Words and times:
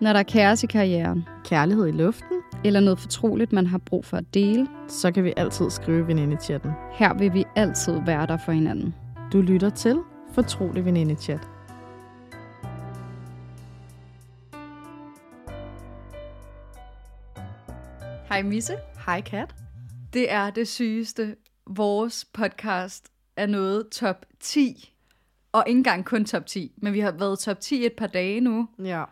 Når 0.00 0.12
der 0.12 0.20
er 0.20 0.22
kaos 0.22 0.62
i 0.64 0.66
karrieren, 0.66 1.28
Kærlighed 1.44 1.86
i 1.86 1.90
luften, 1.90 2.42
eller 2.64 2.80
noget 2.80 2.98
fortroligt, 2.98 3.52
man 3.52 3.66
har 3.66 3.78
brug 3.78 4.04
for 4.04 4.16
at 4.16 4.34
dele, 4.34 4.68
så 4.88 5.12
kan 5.12 5.24
vi 5.24 5.32
altid 5.36 5.70
skrive 5.70 6.06
veninde-chatten. 6.06 6.70
her 6.92 7.14
vil 7.14 7.34
vi 7.34 7.44
altid 7.56 8.00
være 8.06 8.26
der 8.26 8.36
for 8.36 8.52
hinanden. 8.52 8.94
Du 9.32 9.40
lytter 9.40 9.70
til 9.70 10.00
Fortrolig 10.32 10.84
Veninde-chat. 10.84 11.48
Hej 18.28 18.42
Misse. 18.42 18.76
Hej 19.06 19.20
Kat. 19.20 19.54
Det 20.12 20.32
er 20.32 20.50
det 20.50 20.68
sygeste. 20.68 21.36
Vores 21.66 22.24
podcast 22.32 23.08
er 23.36 23.46
nået 23.46 23.88
top 23.92 24.26
10. 24.40 24.94
Og 25.52 25.64
ikke 25.66 25.78
engang 25.78 26.04
kun 26.04 26.24
top 26.24 26.46
10, 26.46 26.72
men 26.76 26.92
vi 26.92 27.00
har 27.00 27.12
været 27.12 27.38
top 27.38 27.60
10 27.60 27.86
et 27.86 27.92
par 27.98 28.06
dage 28.06 28.40
nu, 28.40 28.68
Ja. 28.84 29.04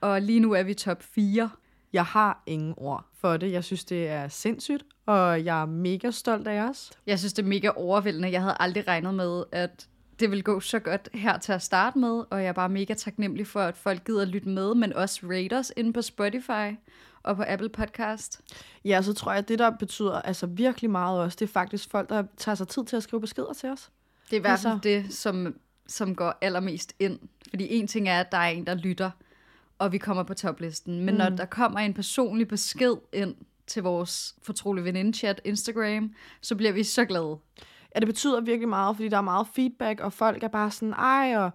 Og 0.00 0.22
lige 0.22 0.40
nu 0.40 0.52
er 0.52 0.62
vi 0.62 0.74
top 0.74 1.02
4. 1.02 1.50
Jeg 1.92 2.04
har 2.04 2.42
ingen 2.46 2.74
ord 2.76 3.06
for 3.14 3.36
det. 3.36 3.52
Jeg 3.52 3.64
synes, 3.64 3.84
det 3.84 4.08
er 4.08 4.28
sindssygt, 4.28 4.82
og 5.06 5.44
jeg 5.44 5.62
er 5.62 5.66
mega 5.66 6.10
stolt 6.10 6.48
af 6.48 6.60
os. 6.68 6.90
Jeg 7.06 7.18
synes, 7.18 7.32
det 7.32 7.42
er 7.42 7.46
mega 7.48 7.70
overvældende. 7.76 8.30
Jeg 8.32 8.40
havde 8.42 8.56
aldrig 8.60 8.88
regnet 8.88 9.14
med, 9.14 9.44
at 9.52 9.86
det 10.20 10.30
ville 10.30 10.42
gå 10.42 10.60
så 10.60 10.78
godt 10.78 11.08
her 11.14 11.38
til 11.38 11.52
at 11.52 11.62
starte 11.62 11.98
med, 11.98 12.24
og 12.30 12.40
jeg 12.42 12.48
er 12.48 12.52
bare 12.52 12.68
mega 12.68 12.94
taknemmelig 12.94 13.46
for, 13.46 13.60
at 13.60 13.76
folk 13.76 14.04
gider 14.04 14.24
lytte 14.24 14.48
med, 14.48 14.74
men 14.74 14.92
også 14.92 15.20
rate 15.24 15.58
os 15.58 15.72
inde 15.76 15.92
på 15.92 16.02
Spotify 16.02 16.76
og 17.22 17.36
på 17.36 17.44
Apple 17.46 17.68
Podcast. 17.68 18.40
Ja, 18.84 19.02
så 19.02 19.12
tror 19.14 19.32
jeg, 19.32 19.38
at 19.38 19.48
det, 19.48 19.58
der 19.58 19.70
betyder 19.70 20.22
altså 20.22 20.46
virkelig 20.46 20.90
meget 20.90 21.20
også, 21.20 21.36
det 21.40 21.48
er 21.48 21.52
faktisk 21.52 21.90
folk, 21.90 22.08
der 22.08 22.24
tager 22.36 22.54
sig 22.56 22.68
tid 22.68 22.84
til 22.84 22.96
at 22.96 23.02
skrive 23.02 23.20
beskeder 23.20 23.52
til 23.52 23.68
os. 23.68 23.90
Det 24.30 24.36
er 24.36 24.40
i 24.40 24.40
hvert 24.40 24.58
fald 24.60 24.72
Altså- 24.72 24.88
det, 24.88 25.14
som, 25.14 25.54
som 25.86 26.14
går 26.14 26.38
allermest 26.40 26.92
ind. 26.98 27.18
Fordi 27.50 27.74
en 27.74 27.86
ting 27.86 28.08
er, 28.08 28.20
at 28.20 28.32
der 28.32 28.38
er 28.38 28.48
en, 28.48 28.66
der 28.66 28.74
lytter, 28.74 29.10
og 29.80 29.92
vi 29.92 29.98
kommer 29.98 30.22
på 30.22 30.34
toplisten. 30.34 31.04
Men 31.04 31.14
mm. 31.14 31.18
når 31.18 31.28
der 31.28 31.44
kommer 31.44 31.80
en 31.80 31.94
personlig 31.94 32.48
besked 32.48 32.96
ind 33.12 33.34
til 33.66 33.82
vores 33.82 34.34
fortrolige 34.42 34.84
veninde-chat 34.84 35.40
Instagram, 35.44 36.14
så 36.40 36.56
bliver 36.56 36.72
vi 36.72 36.82
så 36.82 37.04
glade. 37.04 37.38
Ja, 37.94 38.00
det 38.00 38.06
betyder 38.06 38.40
virkelig 38.40 38.68
meget, 38.68 38.96
fordi 38.96 39.08
der 39.08 39.16
er 39.16 39.22
meget 39.22 39.46
feedback, 39.54 40.00
og 40.00 40.12
folk 40.12 40.42
er 40.42 40.48
bare 40.48 40.70
sådan, 40.70 40.92
ej, 40.92 41.36
og 41.36 41.50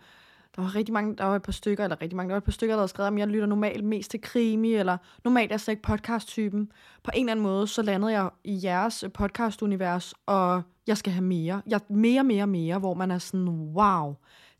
der 0.55 0.61
var 0.61 0.75
rigtig 0.75 0.93
mange, 0.93 1.15
der 1.15 1.23
var 1.23 1.35
et 1.35 1.41
par 1.41 1.51
stykker, 1.51 1.83
eller 1.83 2.01
rigtig 2.01 2.15
mange, 2.15 2.29
der 2.29 2.33
var 2.33 2.37
et 2.37 2.43
par 2.43 2.51
stykker, 2.51 2.75
der 2.75 2.79
havde 2.79 2.87
skrevet, 2.87 3.11
at 3.11 3.17
jeg 3.19 3.27
lytter 3.27 3.47
normalt 3.47 3.83
mest 3.83 4.11
til 4.11 4.21
krimi, 4.21 4.73
eller 4.73 4.97
normalt 5.23 5.51
er 5.51 5.53
jeg 5.53 5.59
slet 5.59 5.71
ikke 5.71 5.83
podcast-typen. 5.83 6.71
På 7.03 7.11
en 7.13 7.25
eller 7.25 7.31
anden 7.31 7.43
måde, 7.43 7.67
så 7.67 7.81
landede 7.81 8.11
jeg 8.11 8.29
i 8.43 8.59
jeres 8.63 9.03
podcast-univers, 9.13 10.13
og 10.25 10.61
jeg 10.87 10.97
skal 10.97 11.13
have 11.13 11.23
mere. 11.23 11.61
Jeg, 11.67 11.79
mere, 11.89 12.23
mere, 12.23 12.47
mere, 12.47 12.79
hvor 12.79 12.93
man 12.93 13.11
er 13.11 13.17
sådan, 13.17 13.47
wow, 13.49 14.15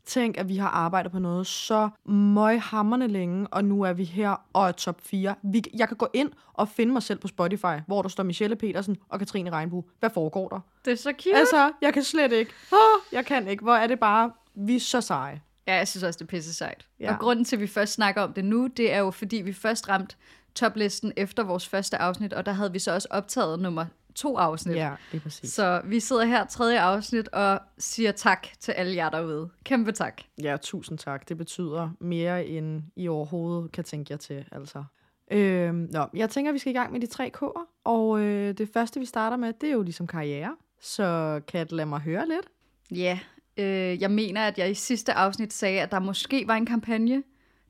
tænk, 0.06 0.38
at 0.38 0.48
vi 0.48 0.56
har 0.56 0.68
arbejdet 0.68 1.12
på 1.12 1.18
noget 1.18 1.46
så 1.46 1.88
møghamrende 2.04 3.08
længe, 3.08 3.46
og 3.50 3.64
nu 3.64 3.82
er 3.82 3.92
vi 3.92 4.04
her 4.04 4.36
og 4.52 4.68
er 4.68 4.72
top 4.72 5.00
4. 5.00 5.34
Vi, 5.42 5.62
jeg 5.74 5.88
kan 5.88 5.96
gå 5.96 6.08
ind 6.14 6.30
og 6.52 6.68
finde 6.68 6.92
mig 6.92 7.02
selv 7.02 7.18
på 7.18 7.28
Spotify, 7.28 7.80
hvor 7.86 8.02
der 8.02 8.08
står 8.08 8.22
Michelle 8.22 8.56
Petersen 8.56 8.96
og 9.08 9.18
Katrine 9.18 9.50
Regnbue. 9.50 9.84
Hvad 10.00 10.10
foregår 10.10 10.48
der? 10.48 10.60
Det 10.84 10.92
er 10.92 10.96
så 10.96 11.12
cute. 11.22 11.36
Altså, 11.36 11.72
jeg 11.82 11.94
kan 11.94 12.02
slet 12.04 12.32
ikke. 12.32 12.52
Oh, 12.72 13.02
jeg 13.12 13.26
kan 13.26 13.48
ikke. 13.48 13.62
Hvor 13.62 13.74
er 13.74 13.86
det 13.86 14.00
bare, 14.00 14.32
vi 14.54 14.76
er 14.76 14.80
så 14.80 15.00
seje. 15.00 15.40
Ja, 15.66 15.74
jeg 15.74 15.88
synes 15.88 16.02
også, 16.02 16.18
det 16.18 16.24
er 16.24 16.28
pisse 16.28 16.54
sejt. 16.54 16.86
Ja. 17.00 17.12
Og 17.12 17.18
grunden 17.18 17.44
til, 17.44 17.56
at 17.56 17.62
vi 17.62 17.66
først 17.66 17.92
snakker 17.92 18.22
om 18.22 18.32
det 18.32 18.44
nu, 18.44 18.66
det 18.66 18.92
er 18.92 18.98
jo, 18.98 19.10
fordi 19.10 19.36
vi 19.36 19.52
først 19.52 19.88
ramte 19.88 20.16
toplisten 20.54 21.12
efter 21.16 21.42
vores 21.42 21.68
første 21.68 21.98
afsnit, 21.98 22.32
og 22.32 22.46
der 22.46 22.52
havde 22.52 22.72
vi 22.72 22.78
så 22.78 22.94
også 22.94 23.08
optaget 23.10 23.60
nummer 23.60 23.86
to 24.16 24.36
afsnit. 24.36 24.76
Ja, 24.76 24.94
det 25.12 25.18
er 25.18 25.22
præcis. 25.22 25.52
Så 25.52 25.80
vi 25.84 26.00
sidder 26.00 26.24
her 26.24 26.46
tredje 26.46 26.80
afsnit 26.80 27.28
og 27.28 27.60
siger 27.78 28.12
tak 28.12 28.46
til 28.60 28.72
alle 28.72 28.96
jer 28.96 29.10
derude. 29.10 29.50
Kæmpe 29.64 29.92
tak. 29.92 30.22
Ja, 30.42 30.56
tusind 30.62 30.98
tak. 30.98 31.28
Det 31.28 31.36
betyder 31.36 31.90
mere, 32.00 32.46
end 32.46 32.82
I 32.96 33.08
overhovedet 33.08 33.72
kan 33.72 33.84
tænke 33.84 34.12
jer 34.12 34.18
til, 34.18 34.44
altså. 34.52 34.84
Øhm, 35.30 35.88
nå, 35.92 36.06
jeg 36.14 36.30
tænker, 36.30 36.52
vi 36.52 36.58
skal 36.58 36.70
i 36.70 36.76
gang 36.76 36.92
med 36.92 37.00
de 37.00 37.06
tre 37.06 37.30
K'er. 37.36 37.82
Og 37.84 38.20
øh, 38.20 38.58
det 38.58 38.68
første, 38.72 39.00
vi 39.00 39.06
starter 39.06 39.36
med, 39.36 39.52
det 39.60 39.68
er 39.68 39.72
jo 39.72 39.82
ligesom 39.82 40.06
karriere. 40.06 40.56
Så 40.80 41.40
Kat, 41.48 41.72
lad 41.72 41.86
mig 41.86 42.00
høre 42.00 42.28
lidt. 42.28 42.46
Ja, 42.90 43.18
øh, 43.56 44.02
jeg 44.02 44.10
mener, 44.10 44.46
at 44.46 44.58
jeg 44.58 44.70
i 44.70 44.74
sidste 44.74 45.12
afsnit 45.12 45.52
sagde, 45.52 45.80
at 45.80 45.90
der 45.90 45.98
måske 45.98 46.44
var 46.46 46.54
en 46.54 46.66
kampagne. 46.66 47.22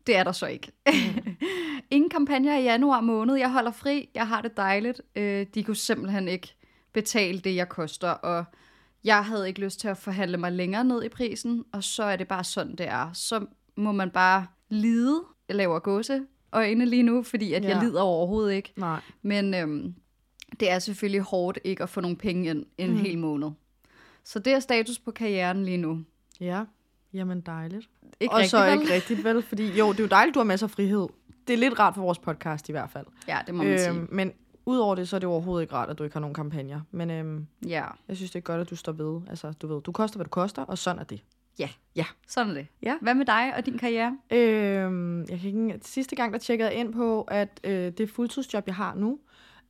Det 0.06 0.17
er 0.17 0.25
der 0.25 0.33
så 0.33 0.47
ikke. 0.47 0.72
Ingen 1.91 2.11
kampagner 2.11 2.59
i 2.59 2.62
januar 2.62 3.00
måned. 3.00 3.34
Jeg 3.34 3.53
holder 3.53 3.71
fri. 3.71 4.09
Jeg 4.15 4.28
har 4.28 4.43
det 4.43 4.56
dejligt. 4.56 5.03
Øh, 5.17 5.47
de 5.55 5.65
kunne 5.65 5.77
simpelthen 5.77 6.28
ikke 6.28 6.55
betale 6.93 7.39
det, 7.39 7.56
jeg 7.56 7.69
koster. 7.69 8.11
Og 8.11 8.44
jeg 9.05 9.25
havde 9.25 9.49
ikke 9.49 9.61
lyst 9.61 9.81
til 9.81 9.89
at 9.89 9.97
forhandle 9.97 10.37
mig 10.37 10.53
længere 10.53 10.84
ned 10.84 11.03
i 11.03 11.09
prisen. 11.09 11.65
Og 11.72 11.84
så 11.84 12.03
er 12.03 12.17
det 12.17 12.28
bare 12.28 12.44
sådan, 12.44 12.77
det 12.77 12.89
er. 12.89 13.11
Så 13.12 13.47
må 13.77 13.93
man 13.93 14.11
bare 14.11 14.47
lide. 14.69 15.22
Jeg 15.49 15.56
laver 15.56 15.78
gåse 15.78 16.23
øjne 16.53 16.87
lige 16.87 17.03
nu, 17.03 17.23
fordi 17.23 17.53
at 17.53 17.65
ja. 17.65 17.69
jeg 17.69 17.83
lider 17.83 18.00
overhovedet 18.00 18.53
ikke. 18.53 18.73
Nej. 18.77 19.00
Men 19.23 19.55
øhm, 19.55 19.94
det 20.61 20.71
er 20.71 20.78
selvfølgelig 20.78 21.21
hårdt 21.21 21.59
ikke 21.65 21.83
at 21.83 21.88
få 21.88 22.00
nogle 22.00 22.17
penge 22.17 22.50
ind 22.50 22.67
en 22.78 22.91
mm. 22.91 22.97
hel 22.97 23.19
måned. 23.19 23.50
Så 24.25 24.38
det 24.38 24.53
er 24.53 24.61
status 24.61 24.99
på 24.99 25.11
karrieren 25.11 25.65
lige 25.65 25.77
nu. 25.77 26.05
Ja, 26.41 26.65
jamen 27.12 27.41
dejligt. 27.41 27.89
Ikke 28.21 28.34
og 28.34 28.44
så 28.44 28.65
vel? 28.65 28.81
ikke 28.81 28.94
rigtigt, 28.94 29.25
vel? 29.25 29.43
Fordi 29.43 29.78
jo, 29.78 29.93
det 29.93 29.99
er 30.00 30.05
jo 30.05 30.09
dejligt, 30.09 30.34
du 30.34 30.39
har 30.41 30.44
masser 30.44 30.67
af 30.67 30.71
frihed. 30.71 31.06
Det 31.47 31.53
er 31.55 31.59
lidt 31.59 31.78
rart 31.78 31.94
for 31.94 32.03
vores 32.03 32.19
podcast 32.19 32.69
i 32.69 32.72
hvert 32.72 32.91
fald. 32.91 33.06
Ja, 33.28 33.39
det 33.47 33.55
må 33.55 33.62
man 33.65 33.78
sige. 33.78 33.91
Øhm, 33.91 34.09
men 34.12 34.33
udover 34.67 34.94
det, 34.94 35.09
så 35.09 35.17
er 35.17 35.21
det 35.21 35.28
overhovedet 35.28 35.62
ikke 35.62 35.75
rart, 35.75 35.91
at 35.91 35.99
du 35.99 36.05
ikke 36.05 36.15
har 36.15 36.21
nogen 36.21 36.34
kampagner. 36.34 36.81
Men 36.91 37.11
øhm, 37.11 37.47
Ja, 37.67 37.84
jeg 38.09 38.17
synes, 38.17 38.31
det 38.31 38.39
er 38.39 38.43
godt, 38.43 38.61
at 38.61 38.71
du 38.71 38.77
står 38.77 38.93
ved. 38.93 39.21
Altså, 39.31 39.53
du 39.53 39.67
ved, 39.67 39.83
du 39.83 39.93
koster, 39.93 40.17
hvad 40.19 40.25
du 40.25 40.31
koster, 40.31 40.62
og 40.62 40.78
sådan 40.78 40.99
er 41.00 41.05
det. 41.05 41.22
ja, 41.59 41.69
Ja. 41.97 42.05
sådan 42.28 42.50
er 42.50 42.55
det. 42.55 42.67
Ja. 42.83 42.94
Hvad 43.00 43.15
med 43.15 43.27
dig 43.27 43.53
og 43.56 43.67
din 43.67 43.78
karriere? 43.78 44.19
Øhm, 44.31 45.21
jeg 45.21 45.41
kan 45.41 45.71
ikke, 45.71 45.78
sidste 45.83 46.17
gang, 46.17 46.33
der 46.33 46.38
tjekkede 46.38 46.69
jeg 46.71 46.78
ind 46.78 46.93
på, 46.93 47.23
at 47.23 47.61
øh, 47.65 47.93
det 47.93 48.11
fuldtidsjob, 48.11 48.65
jeg 48.67 48.75
har 48.75 48.94
nu, 48.94 49.19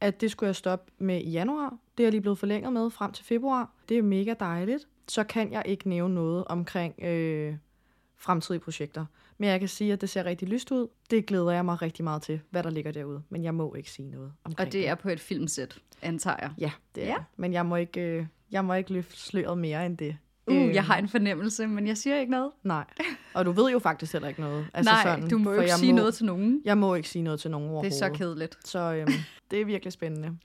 at 0.00 0.20
det 0.20 0.30
skulle 0.30 0.48
jeg 0.48 0.56
stoppe 0.56 0.92
med 0.98 1.20
i 1.20 1.30
januar. 1.30 1.68
Det 1.98 2.02
er 2.02 2.06
jeg 2.06 2.10
lige 2.12 2.20
blevet 2.20 2.38
forlænget 2.38 2.72
med 2.72 2.90
frem 2.90 3.12
til 3.12 3.24
februar. 3.24 3.70
Det 3.88 3.98
er 3.98 4.02
mega 4.02 4.34
dejligt. 4.40 4.88
Så 5.08 5.24
kan 5.24 5.52
jeg 5.52 5.62
ikke 5.66 5.88
nævne 5.88 6.14
noget 6.14 6.44
omkring 6.46 6.94
øh, 7.02 7.54
fremtidige 8.16 8.60
projekter. 8.60 9.06
Men 9.38 9.48
jeg 9.48 9.60
kan 9.60 9.68
sige, 9.68 9.92
at 9.92 10.00
det 10.00 10.10
ser 10.10 10.24
rigtig 10.24 10.48
lyst 10.48 10.70
ud. 10.70 10.88
Det 11.10 11.26
glæder 11.26 11.50
jeg 11.50 11.64
mig 11.64 11.82
rigtig 11.82 12.04
meget 12.04 12.22
til, 12.22 12.40
hvad 12.50 12.62
der 12.62 12.70
ligger 12.70 12.92
derude. 12.92 13.22
Men 13.28 13.44
jeg 13.44 13.54
må 13.54 13.74
ikke 13.74 13.90
sige 13.90 14.08
noget 14.10 14.32
omkring 14.44 14.66
Og 14.66 14.72
det 14.72 14.88
er 14.88 14.94
på 14.94 15.08
et 15.08 15.20
filmsæt, 15.20 15.78
antager 16.02 16.36
jeg. 16.40 16.50
Ja, 16.58 16.70
det 16.94 17.02
er 17.02 17.06
Ja. 17.06 17.16
Men 17.36 17.52
jeg 17.52 17.66
må, 17.66 17.76
ikke, 17.76 18.00
øh, 18.00 18.26
jeg 18.50 18.64
må 18.64 18.74
ikke 18.74 18.92
løfte 18.92 19.16
sløret 19.16 19.58
mere 19.58 19.86
end 19.86 19.98
det. 19.98 20.16
Uh, 20.46 20.56
Øhm, 20.56 20.70
jeg 20.72 20.84
har 20.84 20.96
en 20.98 21.08
fornemmelse, 21.08 21.66
men 21.66 21.86
jeg 21.86 21.96
siger 21.96 22.16
ikke 22.20 22.30
noget. 22.30 22.50
Nej. 22.62 22.84
Og 23.34 23.44
du 23.44 23.52
ved 23.52 23.70
jo 23.70 23.78
faktisk 23.78 24.12
heller 24.12 24.28
ikke 24.28 24.40
noget. 24.40 24.66
Altså 24.74 24.92
Nej, 24.92 25.02
sådan, 25.02 25.28
du 25.28 25.38
må 25.38 25.52
jo 25.52 25.60
ikke 25.60 25.72
sige 25.74 25.92
noget 25.92 26.14
til 26.14 26.24
nogen. 26.26 26.62
Jeg 26.64 26.78
må 26.78 26.94
ikke 26.94 27.08
sige 27.08 27.22
noget 27.22 27.40
til 27.40 27.50
nogen 27.50 27.64
Det 27.66 27.70
er 27.70 27.72
overhovedet. 27.72 27.98
så 27.98 28.10
kedeligt. 28.10 28.68
Så 28.68 28.78
øhm, 28.94 29.12
det 29.50 29.60
er 29.60 29.64
virkelig 29.64 29.92
spændende. 29.92 30.38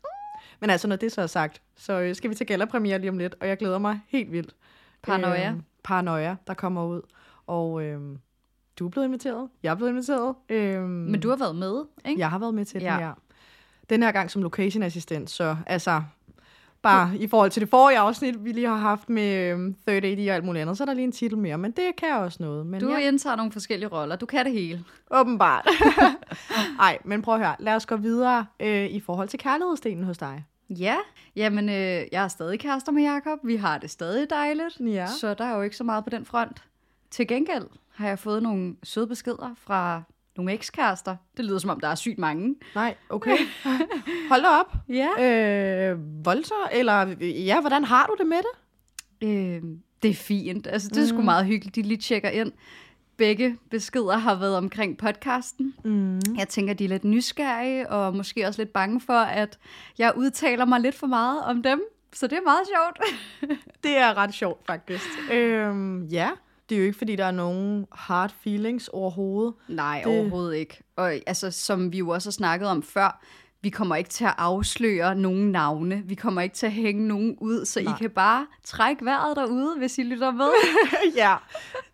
Men 0.61 0.69
altså, 0.69 0.87
når 0.87 0.95
det 0.95 1.11
så 1.11 1.21
er 1.21 1.27
sagt, 1.27 1.61
så 1.77 1.93
øh, 1.99 2.15
skal 2.15 2.29
vi 2.29 2.35
til 2.35 2.47
gallerpremiere 2.47 2.99
lige 2.99 3.09
om 3.09 3.17
lidt, 3.17 3.35
og 3.41 3.47
jeg 3.47 3.57
glæder 3.57 3.77
mig 3.77 3.99
helt 4.07 4.31
vildt. 4.31 4.55
Paranoia. 5.03 5.49
Øhm, 5.49 5.63
paranoia, 5.83 6.35
der 6.47 6.53
kommer 6.53 6.85
ud. 6.85 7.01
Og 7.47 7.83
øhm, 7.83 8.17
du 8.79 8.85
er 8.85 8.89
blevet 8.89 9.05
inviteret. 9.07 9.49
Jeg 9.63 9.71
er 9.71 9.75
blevet 9.75 9.89
inviteret. 9.91 10.35
Øhm, 10.49 10.83
Men 10.89 11.19
du 11.19 11.29
har 11.29 11.35
været 11.35 11.55
med, 11.55 11.85
ikke? 12.05 12.19
Jeg 12.19 12.29
har 12.29 12.39
været 12.39 12.53
med 12.53 12.65
til 12.65 12.81
Ja. 12.81 12.97
ja. 13.07 13.11
den 13.89 14.03
her. 14.03 14.11
Gang 14.11 14.31
som 14.31 14.41
location 14.41 14.83
assistent, 14.83 15.29
så 15.29 15.55
altså... 15.65 16.01
Bare 16.81 17.17
i 17.17 17.27
forhold 17.27 17.51
til 17.51 17.61
det 17.61 17.69
forrige 17.69 17.99
afsnit, 17.99 18.45
vi 18.45 18.51
lige 18.51 18.67
har 18.67 18.75
haft 18.75 19.09
med 19.09 19.49
øhm, 19.51 19.75
Third 19.87 20.03
AD 20.03 20.29
og 20.29 20.35
alt 20.35 20.43
muligt 20.45 20.61
andet, 20.61 20.77
så 20.77 20.83
er 20.83 20.85
der 20.85 20.93
lige 20.93 21.03
en 21.03 21.11
titel 21.11 21.37
mere, 21.37 21.57
men 21.57 21.71
det 21.71 21.83
kan 21.97 22.13
også 22.13 22.37
noget. 22.43 22.65
Men 22.65 22.81
Du 22.81 22.89
ja, 22.89 22.97
indtager 23.07 23.35
nogle 23.35 23.51
forskellige 23.51 23.89
roller. 23.89 24.15
Du 24.15 24.25
kan 24.25 24.45
det 24.45 24.53
hele. 24.53 24.83
åbenbart. 25.11 25.67
Ej, 26.79 26.97
men 27.05 27.21
prøv 27.21 27.33
at 27.35 27.39
høre. 27.39 27.55
Lad 27.59 27.75
os 27.75 27.85
gå 27.85 27.95
videre 27.95 28.45
øh, 28.59 28.85
i 28.85 28.99
forhold 28.99 29.27
til 29.29 29.39
kærlighedsdelen 29.39 30.03
hos 30.03 30.17
dig. 30.17 30.45
Ja, 30.79 30.95
jamen 31.35 31.69
øh, 31.69 31.75
jeg 32.11 32.23
er 32.23 32.27
stadig 32.27 32.59
kærester 32.59 32.91
med 32.91 33.03
Jakob. 33.03 33.39
Vi 33.43 33.55
har 33.55 33.77
det 33.77 33.89
stadig 33.89 34.29
dejligt. 34.29 34.79
Ja. 34.79 35.07
Så 35.07 35.33
der 35.33 35.45
er 35.45 35.55
jo 35.55 35.61
ikke 35.61 35.77
så 35.77 35.83
meget 35.83 36.03
på 36.03 36.09
den 36.09 36.25
front. 36.25 36.63
Til 37.11 37.27
gengæld 37.27 37.67
har 37.93 38.07
jeg 38.07 38.19
fået 38.19 38.43
nogle 38.43 38.75
søde 38.83 39.07
beskeder 39.07 39.53
fra 39.57 40.03
nogle 40.37 40.53
ekskærester. 40.53 41.15
Det 41.37 41.45
lyder 41.45 41.59
som 41.59 41.69
om, 41.69 41.79
der 41.79 41.87
er 41.87 41.95
sygt 41.95 42.19
mange. 42.19 42.55
Nej, 42.75 42.95
okay. 43.09 43.37
Hold 44.29 44.41
da 44.41 44.47
op. 44.47 44.73
Ja. 44.89 45.09
Øh, 45.89 46.25
voldter, 46.25 46.69
eller 46.71 47.15
ja, 47.21 47.61
hvordan 47.61 47.83
har 47.83 48.07
du 48.07 48.15
det 48.19 48.27
med 48.27 48.37
det? 48.37 49.27
Øh, 49.27 49.61
det 50.03 50.09
er 50.09 50.15
fint. 50.15 50.67
Altså, 50.67 50.89
det 50.89 51.03
er 51.03 51.07
sgu 51.07 51.21
meget 51.21 51.45
hyggeligt, 51.45 51.75
de 51.75 51.81
lige 51.81 51.97
tjekker 51.97 52.29
ind. 52.29 52.51
Begge 53.21 53.57
beskeder 53.71 54.17
har 54.17 54.35
været 54.35 54.57
omkring 54.57 54.97
podcasten. 54.97 55.73
Mm. 55.83 56.19
Jeg 56.37 56.47
tænker, 56.49 56.73
de 56.73 56.85
er 56.85 56.89
lidt 56.89 57.03
nysgerrige, 57.03 57.89
og 57.89 58.15
måske 58.15 58.47
også 58.47 58.61
lidt 58.61 58.73
bange 58.73 59.01
for, 59.01 59.13
at 59.19 59.59
jeg 59.97 60.13
udtaler 60.15 60.65
mig 60.65 60.79
lidt 60.79 60.95
for 60.95 61.07
meget 61.07 61.43
om 61.43 61.63
dem. 61.63 61.81
Så 62.13 62.27
det 62.27 62.37
er 62.37 62.41
meget 62.45 62.67
sjovt. 62.67 62.99
Det 63.83 63.97
er 63.97 64.17
ret 64.17 64.33
sjovt, 64.33 64.65
faktisk. 64.67 65.09
øhm, 65.31 66.05
ja, 66.05 66.29
det 66.69 66.75
er 66.75 66.79
jo 66.79 66.85
ikke, 66.85 66.97
fordi 66.97 67.15
der 67.15 67.25
er 67.25 67.31
nogen 67.31 67.85
hard 67.91 68.31
feelings 68.43 68.87
overhovedet. 68.87 69.53
Nej, 69.67 70.01
Det- 70.05 70.11
det... 70.13 70.19
overhovedet 70.19 70.55
ikke. 70.57 70.79
Og 70.95 71.13
altså, 71.27 71.51
som 71.51 71.91
vi 71.91 71.97
jo 71.97 72.09
også 72.09 72.29
har 72.29 72.31
snakket 72.31 72.67
om 72.67 72.83
før, 72.83 73.21
vi 73.63 73.69
kommer 73.69 73.95
ikke 73.95 74.09
til 74.09 74.25
at 74.25 74.33
afsløre 74.37 75.15
nogen 75.15 75.51
navne. 75.51 76.01
Vi 76.05 76.15
kommer 76.15 76.41
ikke 76.41 76.55
til 76.55 76.65
at 76.65 76.71
hænge 76.71 77.07
nogen 77.07 77.37
ud, 77.41 77.65
så. 77.65 77.81
Nej. 77.81 77.93
I 77.93 77.97
kan 77.99 78.09
bare 78.09 78.47
trække 78.63 79.05
vejret 79.05 79.37
derude, 79.37 79.75
hvis 79.77 79.97
I 79.97 80.03
lytter 80.03 80.31
med. 80.31 80.49
ja, 81.21 81.35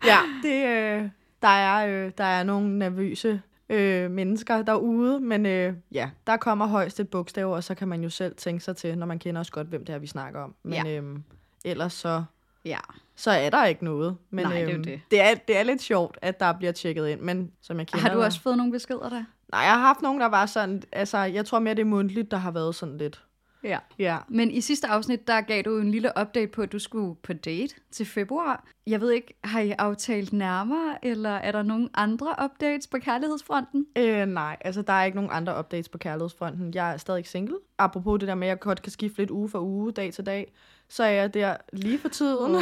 ja 0.04 0.18
det, 0.42 0.66
øh, 0.66 1.08
der, 1.42 1.48
er, 1.48 1.86
øh, 2.06 2.12
der 2.18 2.24
er 2.24 2.42
nogle 2.42 2.78
nervøse 2.78 3.42
øh, 3.68 4.10
mennesker 4.10 4.62
derude. 4.62 5.20
Men 5.20 5.46
øh, 5.46 5.74
ja, 5.92 6.10
der 6.26 6.36
kommer 6.36 6.66
højst 6.66 7.00
et 7.00 7.08
bogstav, 7.08 7.52
og 7.52 7.64
så 7.64 7.74
kan 7.74 7.88
man 7.88 8.02
jo 8.02 8.10
selv 8.10 8.36
tænke 8.36 8.64
sig 8.64 8.76
til, 8.76 8.98
når 8.98 9.06
man 9.06 9.18
kender 9.18 9.38
også 9.38 9.52
godt, 9.52 9.66
hvem 9.66 9.84
det 9.84 9.94
er, 9.94 9.98
vi 9.98 10.06
snakker 10.06 10.40
om. 10.40 10.54
Men 10.62 10.86
Ja. 10.86 11.00
øh, 11.00 11.18
ellers 11.64 11.92
så, 11.92 12.24
Ja. 12.64 12.78
så 13.16 13.30
er 13.30 13.50
der 13.50 13.64
ikke 13.66 13.84
noget. 13.84 14.16
Men 14.30 14.44
Nej, 14.44 14.54
det 14.54 14.62
er 14.62 14.74
øhm, 14.74 14.84
det. 14.84 15.00
Det, 15.10 15.20
er, 15.20 15.34
det 15.34 15.56
er 15.58 15.62
lidt 15.62 15.82
sjovt, 15.82 16.18
at 16.22 16.40
der 16.40 16.52
bliver 16.52 16.72
tjekket 16.72 17.08
ind, 17.08 17.20
men 17.20 17.52
som 17.60 17.78
jeg 17.78 17.86
kender 17.86 18.00
Har 18.08 18.14
du 18.14 18.22
også 18.22 18.40
fået 18.40 18.56
nogle 18.56 18.72
beskeder 18.72 19.08
der? 19.08 19.24
Nej, 19.52 19.60
jeg 19.60 19.72
har 19.72 19.80
haft 19.86 20.02
nogen, 20.02 20.20
der 20.20 20.26
var 20.26 20.46
sådan... 20.46 20.82
Altså, 20.92 21.18
jeg 21.18 21.46
tror 21.46 21.58
mere, 21.58 21.74
det 21.74 21.80
er 21.80 21.84
mundtligt, 21.86 22.30
der 22.30 22.36
har 22.36 22.50
været 22.50 22.74
sådan 22.74 22.98
lidt... 22.98 23.24
Ja. 23.64 23.78
Ja. 23.98 24.16
Men 24.28 24.50
i 24.50 24.60
sidste 24.60 24.86
afsnit, 24.86 25.28
der 25.28 25.40
gav 25.40 25.62
du 25.62 25.78
en 25.78 25.90
lille 25.90 26.10
update 26.20 26.46
på, 26.46 26.62
at 26.62 26.72
du 26.72 26.78
skulle 26.78 27.14
på 27.22 27.32
date 27.32 27.74
til 27.90 28.06
februar. 28.06 28.64
Jeg 28.86 29.00
ved 29.00 29.10
ikke, 29.10 29.34
har 29.44 29.60
I 29.60 29.70
aftalt 29.78 30.32
nærmere, 30.32 31.04
eller 31.04 31.30
er 31.30 31.52
der 31.52 31.62
nogle 31.62 31.88
andre 31.94 32.34
updates 32.44 32.86
på 32.86 32.98
kærlighedsfronten? 32.98 33.86
Øh, 33.98 34.26
nej, 34.26 34.56
altså 34.60 34.82
der 34.82 34.92
er 34.92 35.04
ikke 35.04 35.16
nogen 35.16 35.30
andre 35.32 35.58
updates 35.58 35.88
på 35.88 35.98
kærlighedsfronten. 35.98 36.74
Jeg 36.74 36.92
er 36.92 36.96
stadig 36.96 37.26
single. 37.26 37.56
Apropos 37.78 38.20
det 38.20 38.28
der 38.28 38.34
med, 38.34 38.46
at 38.46 38.50
jeg 38.50 38.60
godt 38.60 38.82
kan 38.82 38.92
skifte 38.92 39.18
lidt 39.18 39.30
uge 39.30 39.48
for 39.48 39.60
uge, 39.60 39.92
dag 39.92 40.12
til 40.12 40.26
dag, 40.26 40.52
så 40.88 41.04
er 41.04 41.10
jeg 41.10 41.34
der 41.34 41.56
lige 41.72 41.98
for 41.98 42.08
tiden, 42.08 42.56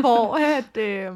hvor, 0.00 0.36
at, 0.58 0.76
øh, 0.76 1.12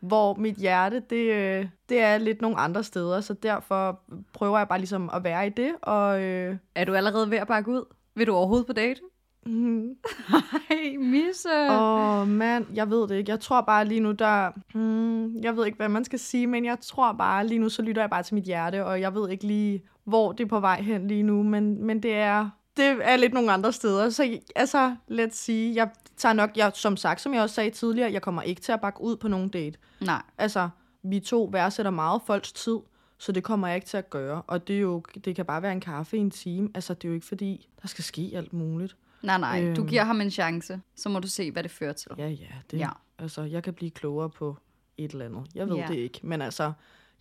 hvor 0.00 0.34
mit 0.34 0.56
hjerte, 0.56 1.02
det, 1.10 1.32
øh, 1.32 1.66
det 1.88 2.00
er 2.00 2.18
lidt 2.18 2.42
nogle 2.42 2.56
andre 2.56 2.84
steder, 2.84 3.20
så 3.20 3.34
derfor 3.34 4.00
prøver 4.32 4.58
jeg 4.58 4.68
bare 4.68 4.78
ligesom 4.78 5.10
at 5.14 5.24
være 5.24 5.46
i 5.46 5.50
det, 5.50 5.72
og 5.82 6.22
øh, 6.22 6.56
Er 6.74 6.84
du 6.84 6.94
allerede 6.94 7.30
ved 7.30 7.38
at 7.38 7.46
bakke 7.46 7.70
ud? 7.70 7.84
Vil 8.14 8.26
du 8.26 8.34
overhovedet 8.34 8.66
på 8.66 8.72
date? 8.72 9.00
mm, 9.46 9.96
Hej, 10.68 10.96
Misse! 10.98 11.70
Åh, 11.70 12.28
mand, 12.28 12.66
jeg 12.74 12.90
ved 12.90 13.08
det 13.08 13.16
ikke. 13.16 13.30
Jeg 13.30 13.40
tror 13.40 13.60
bare 13.60 13.84
lige 13.84 14.00
nu, 14.00 14.12
der... 14.12 14.50
Hmm, 14.74 15.36
jeg 15.36 15.56
ved 15.56 15.66
ikke, 15.66 15.76
hvad 15.76 15.88
man 15.88 16.04
skal 16.04 16.18
sige, 16.18 16.46
men 16.46 16.64
jeg 16.64 16.78
tror 16.80 17.12
bare 17.12 17.46
lige 17.46 17.58
nu, 17.58 17.68
så 17.68 17.82
lytter 17.82 18.02
jeg 18.02 18.10
bare 18.10 18.22
til 18.22 18.34
mit 18.34 18.44
hjerte, 18.44 18.86
og 18.86 19.00
jeg 19.00 19.14
ved 19.14 19.30
ikke 19.30 19.46
lige, 19.46 19.82
hvor 20.04 20.32
det 20.32 20.44
er 20.44 20.48
på 20.48 20.60
vej 20.60 20.82
hen 20.82 21.08
lige 21.08 21.22
nu, 21.22 21.42
men, 21.42 21.84
men 21.84 22.02
det 22.02 22.14
er... 22.14 22.50
Det 22.76 22.98
er 23.02 23.16
lidt 23.16 23.32
nogle 23.32 23.52
andre 23.52 23.72
steder, 23.72 24.10
så 24.10 24.38
altså, 24.56 24.96
lad 25.08 25.26
os 25.26 25.34
sige, 25.34 25.74
jeg 25.74 25.90
tager 26.16 26.32
nok, 26.32 26.56
jeg, 26.56 26.72
som 26.74 26.96
sagt, 26.96 27.20
som 27.20 27.34
jeg 27.34 27.42
også 27.42 27.54
sagde 27.54 27.70
tidligere, 27.70 28.12
jeg 28.12 28.22
kommer 28.22 28.42
ikke 28.42 28.60
til 28.60 28.72
at 28.72 28.80
bakke 28.80 29.00
ud 29.00 29.16
på 29.16 29.28
nogen 29.28 29.48
date. 29.48 29.78
Nej. 30.00 30.22
Altså, 30.38 30.68
vi 31.02 31.20
to 31.20 31.48
værdsætter 31.52 31.90
meget 31.90 32.22
folks 32.26 32.52
tid, 32.52 32.76
så 33.20 33.32
det 33.32 33.44
kommer 33.44 33.66
jeg 33.66 33.74
ikke 33.76 33.86
til 33.86 33.96
at 33.96 34.10
gøre. 34.10 34.42
Og 34.46 34.68
det, 34.68 34.76
er 34.76 34.80
jo, 34.80 35.02
det 35.24 35.36
kan 35.36 35.44
bare 35.44 35.62
være 35.62 35.72
en 35.72 35.80
kaffe 35.80 36.16
i 36.16 36.20
en 36.20 36.30
time. 36.30 36.68
Altså, 36.74 36.94
det 36.94 37.04
er 37.04 37.08
jo 37.08 37.14
ikke 37.14 37.26
fordi, 37.26 37.68
der 37.82 37.88
skal 37.88 38.04
ske 38.04 38.30
alt 38.34 38.52
muligt. 38.52 38.96
Nej, 39.22 39.38
nej. 39.38 39.60
Du 39.60 39.66
Øhm. 39.80 39.86
giver 39.88 40.04
ham 40.04 40.20
en 40.20 40.30
chance. 40.30 40.80
Så 40.96 41.08
må 41.08 41.18
du 41.18 41.28
se, 41.28 41.50
hvad 41.50 41.62
det 41.62 41.70
fører 41.70 41.92
til. 41.92 42.10
Ja, 42.18 42.28
ja. 42.28 42.46
Det, 42.70 42.78
Ja. 42.78 42.88
Altså, 43.18 43.42
jeg 43.42 43.62
kan 43.62 43.74
blive 43.74 43.90
klogere 43.90 44.30
på 44.30 44.56
et 44.98 45.10
eller 45.10 45.24
andet. 45.24 45.46
Jeg 45.54 45.68
ved 45.68 45.76
Ja. 45.76 45.86
det 45.88 45.94
ikke. 45.94 46.20
Men 46.22 46.42
altså, 46.42 46.72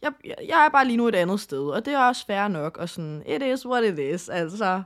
jeg, 0.01 0.11
jeg, 0.25 0.35
jeg 0.47 0.65
er 0.65 0.69
bare 0.69 0.85
lige 0.85 0.97
nu 0.97 1.07
et 1.07 1.15
andet 1.15 1.39
sted, 1.39 1.59
og 1.69 1.85
det 1.85 1.93
er 1.93 1.99
også 1.99 2.25
fair 2.25 2.47
nok. 2.47 2.77
Og 2.77 2.89
sådan, 2.89 3.23
it 3.27 3.41
is 3.43 3.65
what 3.65 3.83
it 3.83 3.99
is. 3.99 4.29
Altså, 4.29 4.83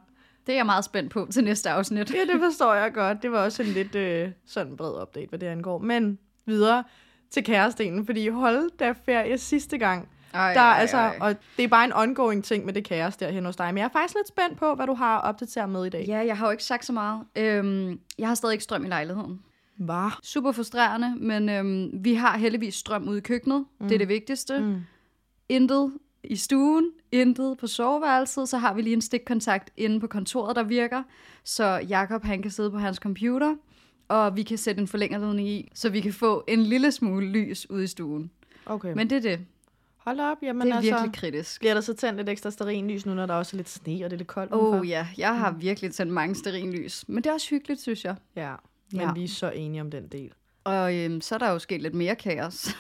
Det 0.48 0.54
er 0.54 0.58
jeg 0.58 0.66
meget 0.66 0.86
spændt 0.86 1.12
på 1.12 1.28
til 1.32 1.44
næste 1.44 1.70
afsnit. 1.70 2.14
ja, 2.14 2.20
det 2.22 2.40
forstår 2.40 2.74
jeg 2.74 2.94
godt. 3.02 3.22
Det 3.22 3.32
var 3.32 3.44
også 3.44 3.64
en 3.64 3.70
lidt 3.70 3.96
øh, 3.96 4.32
sådan 4.46 4.78
bred 4.78 5.02
update, 5.02 5.30
hvad 5.30 5.40
det 5.40 5.48
angår. 5.48 5.78
Men 5.78 6.20
videre 6.46 6.84
til 7.30 7.44
kærestenen, 7.44 8.06
fordi 8.06 8.28
hold 8.28 8.78
da 8.78 8.92
ferie 9.06 9.38
sidste 9.38 9.78
gang. 9.78 10.10
Ej, 10.34 10.54
Der, 10.54 10.62
er 10.62 10.66
altså, 10.66 11.12
og 11.20 11.36
det 11.58 11.64
er 11.64 11.68
bare 11.68 11.86
en 11.86 11.94
ongoing 11.94 12.44
ting 12.44 12.66
med 12.66 12.74
det 12.74 12.84
kaos 12.84 13.18
der 13.18 13.32
hen 13.32 13.46
hos 13.46 13.56
dig. 13.56 13.68
Men 13.74 13.78
jeg 13.78 13.86
er 13.86 13.90
faktisk 13.90 14.16
lidt 14.16 14.28
spændt 14.28 14.58
på, 14.60 14.76
hvad 14.76 14.88
du 14.88 14.94
har 14.94 15.18
at 15.18 15.24
opdatere 15.24 15.68
med 15.68 15.86
i 15.86 15.90
dag. 15.90 16.06
Ja, 16.08 16.26
jeg 16.26 16.38
har 16.38 16.46
jo 16.48 16.52
ikke 16.52 16.64
sagt 16.64 16.86
så 16.86 16.94
meget. 16.94 17.24
Øhm, 17.36 18.00
jeg 18.18 18.28
har 18.28 18.36
stadig 18.36 18.54
ikke 18.54 18.64
strøm 18.64 18.86
i 18.86 18.88
lejligheden. 18.88 19.40
Hvad? 19.78 20.10
Super 20.24 20.52
frustrerende, 20.52 21.16
men 21.18 21.50
øhm, 21.50 21.90
vi 22.04 22.14
har 22.14 22.38
heldigvis 22.38 22.76
strøm 22.76 23.08
ude 23.08 23.18
i 23.18 23.22
køkkenet. 23.22 23.66
Mm. 23.80 23.88
Det 23.88 23.96
er 23.96 24.00
det 24.00 24.08
vigtigste. 24.08 24.60
Mm. 24.60 24.82
Intet 25.50 25.94
i 26.24 26.36
stuen, 26.36 26.86
intet 27.12 27.58
på 27.58 27.68
soveværelset. 27.68 28.50
Så 28.50 28.58
har 28.58 28.74
vi 28.74 28.82
lige 28.82 28.94
en 28.94 29.02
stikkontakt 29.02 29.70
inde 29.78 30.00
på 30.00 30.08
kontoret, 30.08 30.56
der 30.56 30.64
virker. 30.64 31.04
Så 31.44 31.66
Jakob 31.90 32.24
han 32.24 32.42
kan 32.42 32.52
sidde 32.52 32.72
på 32.72 32.78
hans 32.78 32.98
computer, 32.98 33.56
og 34.08 34.36
vi 34.36 34.44
kan 34.44 34.58
sætte 34.58 34.82
en 34.82 34.88
forlængerledning 34.88 35.48
i, 35.48 35.70
så 35.74 35.90
vi 35.90 36.02
kan 36.02 36.14
få 36.14 36.44
en 36.48 36.60
lille 36.60 36.92
smule 36.92 37.26
lys 37.26 37.70
ude 37.70 37.84
i 37.84 37.88
stuen. 37.88 38.32
Okay. 38.66 38.94
Men 38.94 39.10
det 39.10 39.16
er 39.16 39.22
det. 39.22 39.40
Hold 40.04 40.20
op, 40.20 40.38
jamen 40.42 40.62
Det 40.62 40.72
er 40.72 40.78
altså... 40.78 40.92
virkelig 40.92 41.14
kritisk. 41.14 41.60
Bliver 41.60 41.74
der 41.74 41.82
så 41.82 41.94
tændt 41.94 42.18
lidt 42.18 42.30
ekstra 42.30 42.52
stearinlys 42.52 43.06
nu, 43.06 43.14
når 43.14 43.26
der 43.26 43.34
også 43.34 43.56
er 43.56 43.58
lidt 43.58 43.70
sne 43.70 43.94
og 43.94 44.12
det 44.12 44.14
er 44.14 44.18
lidt 44.18 44.28
koldt 44.28 44.54
Åh 44.54 44.80
oh, 44.80 44.90
ja, 44.90 45.08
jeg 45.18 45.38
har 45.40 45.52
virkelig 45.52 45.94
tændt 45.94 46.14
mange 46.14 46.36
stearinlys. 46.36 47.06
Men 47.08 47.24
det 47.24 47.30
er 47.30 47.34
også 47.34 47.50
hyggeligt, 47.50 47.82
synes 47.82 48.06
jeg. 48.06 48.16
Ja, 48.36 48.54
men 48.92 49.02
ja. 49.02 49.14
vi 49.14 49.24
er 49.24 49.28
så 49.28 49.50
enige 49.50 49.82
om 49.82 49.92
den 49.92 50.08
del. 50.08 50.34
Og 50.64 50.96
øhm, 50.96 51.22
så 51.22 51.36
er 51.36 51.40
der 51.40 51.50
jo 51.50 51.60
sket 51.60 51.82
lidt 51.82 51.94
mere 51.94 52.16
kaos. 52.16 52.76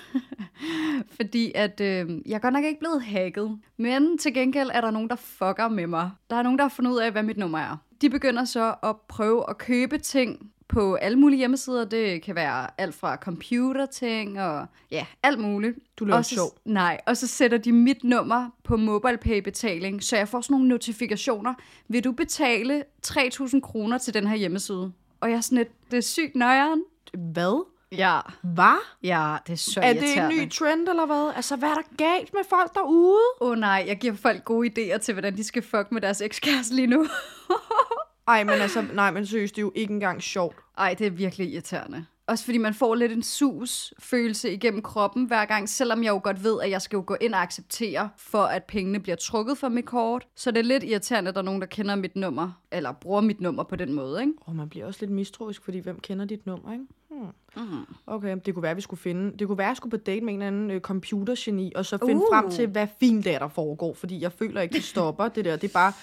Fordi 1.17 1.51
at 1.55 1.81
øhm, 1.81 2.21
jeg 2.25 2.35
er 2.35 2.39
godt 2.39 2.53
nok 2.53 2.63
ikke 2.63 2.79
blevet 2.79 3.03
hacket. 3.03 3.59
Men 3.77 4.17
til 4.17 4.33
gengæld 4.33 4.69
er 4.73 4.81
der 4.81 4.91
nogen, 4.91 5.09
der 5.09 5.15
fucker 5.15 5.67
med 5.67 5.87
mig. 5.87 6.11
Der 6.29 6.35
er 6.35 6.41
nogen, 6.43 6.57
der 6.57 6.63
har 6.63 6.69
fundet 6.69 6.91
ud 6.91 6.97
af, 6.97 7.11
hvad 7.11 7.23
mit 7.23 7.37
nummer 7.37 7.59
er. 7.59 7.77
De 8.01 8.09
begynder 8.09 8.45
så 8.45 8.75
at 8.83 8.95
prøve 9.07 9.49
at 9.49 9.57
købe 9.57 9.97
ting 9.97 10.51
på 10.73 10.95
alle 10.95 11.19
mulige 11.19 11.37
hjemmesider. 11.37 11.85
Det 11.85 12.21
kan 12.21 12.35
være 12.35 12.67
alt 12.77 12.95
fra 12.95 13.15
computerting 13.15 14.41
og 14.41 14.65
ja, 14.91 15.05
alt 15.23 15.39
muligt. 15.39 15.77
Du 15.99 16.07
så, 16.07 16.21
sjov. 16.23 16.57
Nej, 16.65 17.01
og 17.07 17.17
så 17.17 17.27
sætter 17.27 17.57
de 17.57 17.71
mit 17.71 18.03
nummer 18.03 18.49
på 18.63 18.77
MobilePay-betaling, 18.77 20.03
så 20.03 20.17
jeg 20.17 20.27
får 20.27 20.41
sådan 20.41 20.53
nogle 20.53 20.67
notifikationer. 20.67 21.53
Vil 21.87 22.03
du 22.03 22.11
betale 22.11 22.83
3.000 23.07 23.59
kroner 23.59 23.97
til 23.97 24.13
den 24.13 24.27
her 24.27 24.35
hjemmeside? 24.35 24.91
Og 25.21 25.29
jeg 25.29 25.37
er 25.37 25.41
sådan 25.41 25.57
lidt, 25.57 25.91
det 25.91 25.97
er 25.97 26.01
sygt 26.01 26.35
nøjeren. 26.35 26.83
Hvad? 27.13 27.65
Ja, 27.97 28.19
Hvad? 28.41 28.81
ja, 29.03 29.35
det 29.47 29.53
er 29.53 29.57
så 29.57 29.81
Er 29.81 29.93
det 29.93 30.17
en 30.17 30.27
ny 30.29 30.51
trend, 30.51 30.89
eller 30.89 31.05
hvad? 31.05 31.31
Altså, 31.35 31.55
hvad 31.55 31.69
er 31.69 31.73
der 31.73 31.95
galt 31.97 32.33
med 32.33 32.41
folk 32.49 32.73
derude? 32.73 33.21
Åh 33.41 33.49
oh, 33.49 33.57
nej, 33.57 33.83
jeg 33.87 33.97
giver 33.99 34.13
folk 34.13 34.43
gode 34.43 34.69
idéer 34.69 34.97
til, 34.97 35.13
hvordan 35.13 35.37
de 35.37 35.43
skal 35.43 35.61
fuck 35.61 35.91
med 35.91 36.01
deres 36.01 36.21
ekskæreste 36.21 36.75
lige 36.75 36.87
nu. 36.87 37.05
Ej, 38.27 38.43
men 38.43 38.53
altså, 38.53 38.85
nej, 38.93 39.11
men 39.11 39.25
seriøst, 39.25 39.55
det 39.55 39.61
er 39.61 39.65
jo 39.65 39.71
ikke 39.75 39.93
engang 39.93 40.21
sjovt. 40.21 40.55
Ej, 40.77 40.95
det 40.99 41.07
er 41.07 41.11
virkelig 41.11 41.53
irriterende. 41.53 42.05
Også 42.27 42.45
fordi 42.45 42.57
man 42.57 42.73
får 42.73 42.95
lidt 42.95 43.11
en 43.11 43.23
sus-følelse 43.23 44.53
igennem 44.53 44.81
kroppen 44.81 45.25
hver 45.25 45.45
gang, 45.45 45.69
selvom 45.69 46.03
jeg 46.03 46.09
jo 46.09 46.21
godt 46.23 46.43
ved, 46.43 46.61
at 46.61 46.69
jeg 46.69 46.81
skal 46.81 46.97
jo 46.97 47.03
gå 47.07 47.17
ind 47.21 47.33
og 47.33 47.41
acceptere, 47.41 48.09
for 48.17 48.43
at 48.43 48.63
pengene 48.63 48.99
bliver 48.99 49.15
trukket 49.15 49.57
fra 49.57 49.69
mit 49.69 49.85
kort. 49.85 50.27
Så 50.35 50.51
det 50.51 50.59
er 50.59 50.63
lidt 50.63 50.83
irriterende, 50.83 51.29
at 51.29 51.35
der 51.35 51.41
er 51.41 51.45
nogen, 51.45 51.61
der 51.61 51.67
kender 51.67 51.95
mit 51.95 52.15
nummer, 52.15 52.61
eller 52.71 52.91
bruger 52.91 53.21
mit 53.21 53.41
nummer 53.41 53.63
på 53.63 53.75
den 53.75 53.93
måde, 53.93 54.21
ikke? 54.21 54.33
Og 54.41 54.55
man 54.55 54.69
bliver 54.69 54.85
også 54.85 54.99
lidt 55.01 55.11
mistroisk, 55.11 55.63
fordi 55.63 55.79
hvem 55.79 55.99
kender 55.99 56.25
dit 56.25 56.45
nummer, 56.45 56.73
ikke? 56.73 56.85
Hmm. 57.09 57.27
Mm. 57.57 57.85
Okay, 58.07 58.37
det 58.45 58.53
kunne 58.53 58.63
være, 58.63 58.71
at 58.71 58.77
vi 58.77 58.81
skulle 58.81 59.01
finde... 59.01 59.37
Det 59.39 59.47
kunne 59.47 59.57
være, 59.57 59.67
at 59.67 59.69
jeg 59.69 59.77
skulle 59.77 59.91
på 59.91 60.03
date 60.03 60.21
med 60.21 60.33
en 60.33 60.41
eller 60.41 60.47
anden 60.47 60.71
øh, 60.71 60.81
computergeni, 60.81 61.71
og 61.75 61.85
så 61.85 61.97
finde 61.97 62.21
Uh. 62.21 62.27
frem 62.31 62.51
til, 62.51 62.67
hvad 62.67 62.87
fint 62.99 63.25
det 63.25 63.33
er, 63.35 63.39
der 63.39 63.47
foregår. 63.47 63.93
Fordi 63.93 64.21
jeg 64.21 64.31
føler 64.31 64.61
ikke, 64.61 64.73
det 64.73 64.83
stopper, 64.83 65.27
det 65.27 65.45
der. 65.45 65.55
Det 65.55 65.69
er 65.69 65.73
bare... 65.73 65.93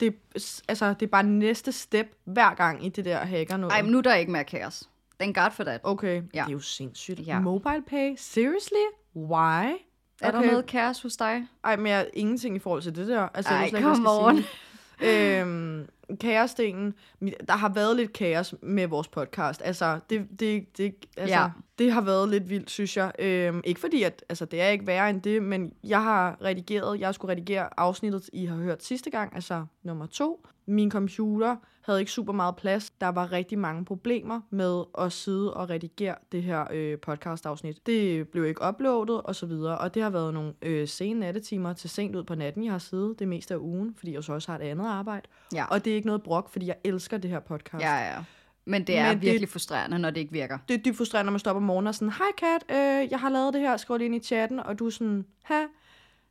Det, 0.00 0.14
altså, 0.68 0.94
det 1.00 1.06
er 1.06 1.10
bare 1.10 1.22
næste 1.22 1.72
step 1.72 2.06
hver 2.24 2.54
gang 2.54 2.86
i 2.86 2.88
det 2.88 3.04
der 3.04 3.18
hacker 3.18 3.56
noget. 3.56 3.72
Ej, 3.72 3.82
men 3.82 3.90
nu 3.90 3.98
er 3.98 4.02
der 4.02 4.14
ikke 4.14 4.32
mere 4.32 4.44
kaos. 4.44 4.88
Thank 5.20 5.36
God 5.36 5.50
for 5.50 5.64
that. 5.64 5.80
Okay, 5.84 6.14
Ja. 6.34 6.40
det 6.40 6.48
er 6.48 6.52
jo 6.52 6.60
sindssygt. 6.60 7.26
Ja. 7.26 7.40
Mobile 7.40 7.82
pay? 7.86 8.14
Seriously? 8.16 8.76
Why? 9.16 9.64
Er 10.22 10.30
der 10.30 10.40
noget 10.40 10.66
kaos 10.66 11.02
hos 11.02 11.16
dig? 11.16 11.46
Ej, 11.64 11.76
men 11.76 11.86
jeg 11.86 12.08
ingenting 12.14 12.56
i 12.56 12.58
forhold 12.58 12.82
til 12.82 12.96
det 12.96 13.08
der. 13.08 13.28
Altså, 13.34 13.52
Ej, 13.52 13.70
jeg 13.72 13.82
come 13.82 13.96
skal 13.96 14.44
sige. 14.44 14.48
Øhm, 15.02 15.86
kaosdelen. 16.20 16.94
Der 17.48 17.52
har 17.56 17.68
været 17.68 17.96
lidt 17.96 18.12
kaos 18.12 18.54
med 18.62 18.86
vores 18.86 19.08
podcast. 19.08 19.62
Altså, 19.64 19.98
det, 20.10 20.26
det, 20.40 20.76
det, 20.78 20.94
altså, 21.16 21.36
Ja. 21.36 21.48
det 21.78 21.92
har 21.92 22.00
været 22.00 22.28
lidt 22.28 22.48
vildt, 22.50 22.70
synes 22.70 22.96
jeg. 22.96 23.12
Øhm, 23.18 23.60
ikke 23.64 23.80
fordi, 23.80 24.02
at 24.02 24.24
altså, 24.28 24.44
det 24.44 24.60
er 24.60 24.68
ikke 24.68 24.86
værre 24.86 25.10
end 25.10 25.22
det, 25.22 25.42
men 25.42 25.72
jeg 25.84 26.02
har 26.02 26.36
redigeret, 26.44 27.00
jeg 27.00 27.14
skulle 27.14 27.32
redigere 27.32 27.68
afsnittet, 27.80 28.30
I 28.32 28.44
har 28.46 28.56
hørt 28.56 28.84
sidste 28.84 29.10
gang, 29.10 29.34
altså 29.34 29.64
nummer 29.82 30.06
to. 30.06 30.46
Min 30.70 30.90
computer 30.90 31.56
havde 31.82 32.00
ikke 32.00 32.12
super 32.12 32.32
meget 32.32 32.56
plads. 32.56 32.90
Der 32.90 33.08
var 33.08 33.32
rigtig 33.32 33.58
mange 33.58 33.84
problemer 33.84 34.40
med 34.50 34.82
at 34.98 35.12
sidde 35.12 35.54
og 35.54 35.70
redigere 35.70 36.14
det 36.32 36.42
her 36.42 36.64
øh, 36.72 36.98
podcast-afsnit. 36.98 37.86
Det 37.86 38.28
blev 38.28 38.44
ikke 38.46 38.60
uploadet 38.68 39.22
og 39.22 39.34
så 39.36 39.46
videre, 39.46 39.78
og 39.78 39.94
det 39.94 40.02
har 40.02 40.10
været 40.10 40.34
nogle 40.34 40.52
øh, 40.62 40.88
sene 40.88 41.20
nattetimer 41.20 41.72
til 41.72 41.90
sent 41.90 42.16
ud 42.16 42.24
på 42.24 42.34
natten, 42.34 42.64
jeg 42.64 42.72
har 42.72 42.78
siddet 42.78 43.18
det 43.18 43.28
meste 43.28 43.54
af 43.54 43.58
ugen, 43.58 43.94
fordi 43.96 44.14
jeg 44.14 44.24
så 44.24 44.32
også 44.32 44.52
har 44.52 44.58
et 44.58 44.62
andet 44.62 44.86
arbejde. 44.86 45.28
Ja. 45.54 45.64
Og 45.64 45.84
det 45.84 45.90
er 45.90 45.94
ikke 45.94 46.06
noget 46.06 46.22
brok, 46.22 46.50
fordi 46.50 46.66
jeg 46.66 46.76
elsker 46.84 47.18
det 47.18 47.30
her 47.30 47.40
podcast. 47.40 47.84
Ja, 47.84 47.96
ja. 48.14 48.24
Men 48.64 48.84
det 48.86 48.98
er 48.98 49.06
Men 49.08 49.14
det- 49.16 49.22
virkelig 49.22 49.48
frustrerende, 49.48 49.98
når 49.98 50.10
det 50.10 50.20
ikke 50.20 50.32
virker. 50.32 50.58
Det 50.68 50.74
er 50.74 50.78
dybt 50.82 50.96
frustrerende, 50.96 51.26
når 51.26 51.32
man 51.32 51.38
stopper 51.38 51.60
om 51.60 51.66
morgenen 51.66 51.86
og 51.86 51.94
sådan, 51.94 52.12
hej 52.12 52.26
Kat, 52.38 52.76
øh, 52.76 53.10
jeg 53.10 53.20
har 53.20 53.30
lavet 53.30 53.54
det 53.54 53.60
her, 53.60 53.76
skriv 53.76 53.98
det 53.98 54.04
ind 54.04 54.14
i 54.14 54.18
chatten, 54.18 54.60
og 54.60 54.78
du 54.78 54.86
er 54.86 54.90
sådan, 54.90 55.24
ha, 55.42 55.54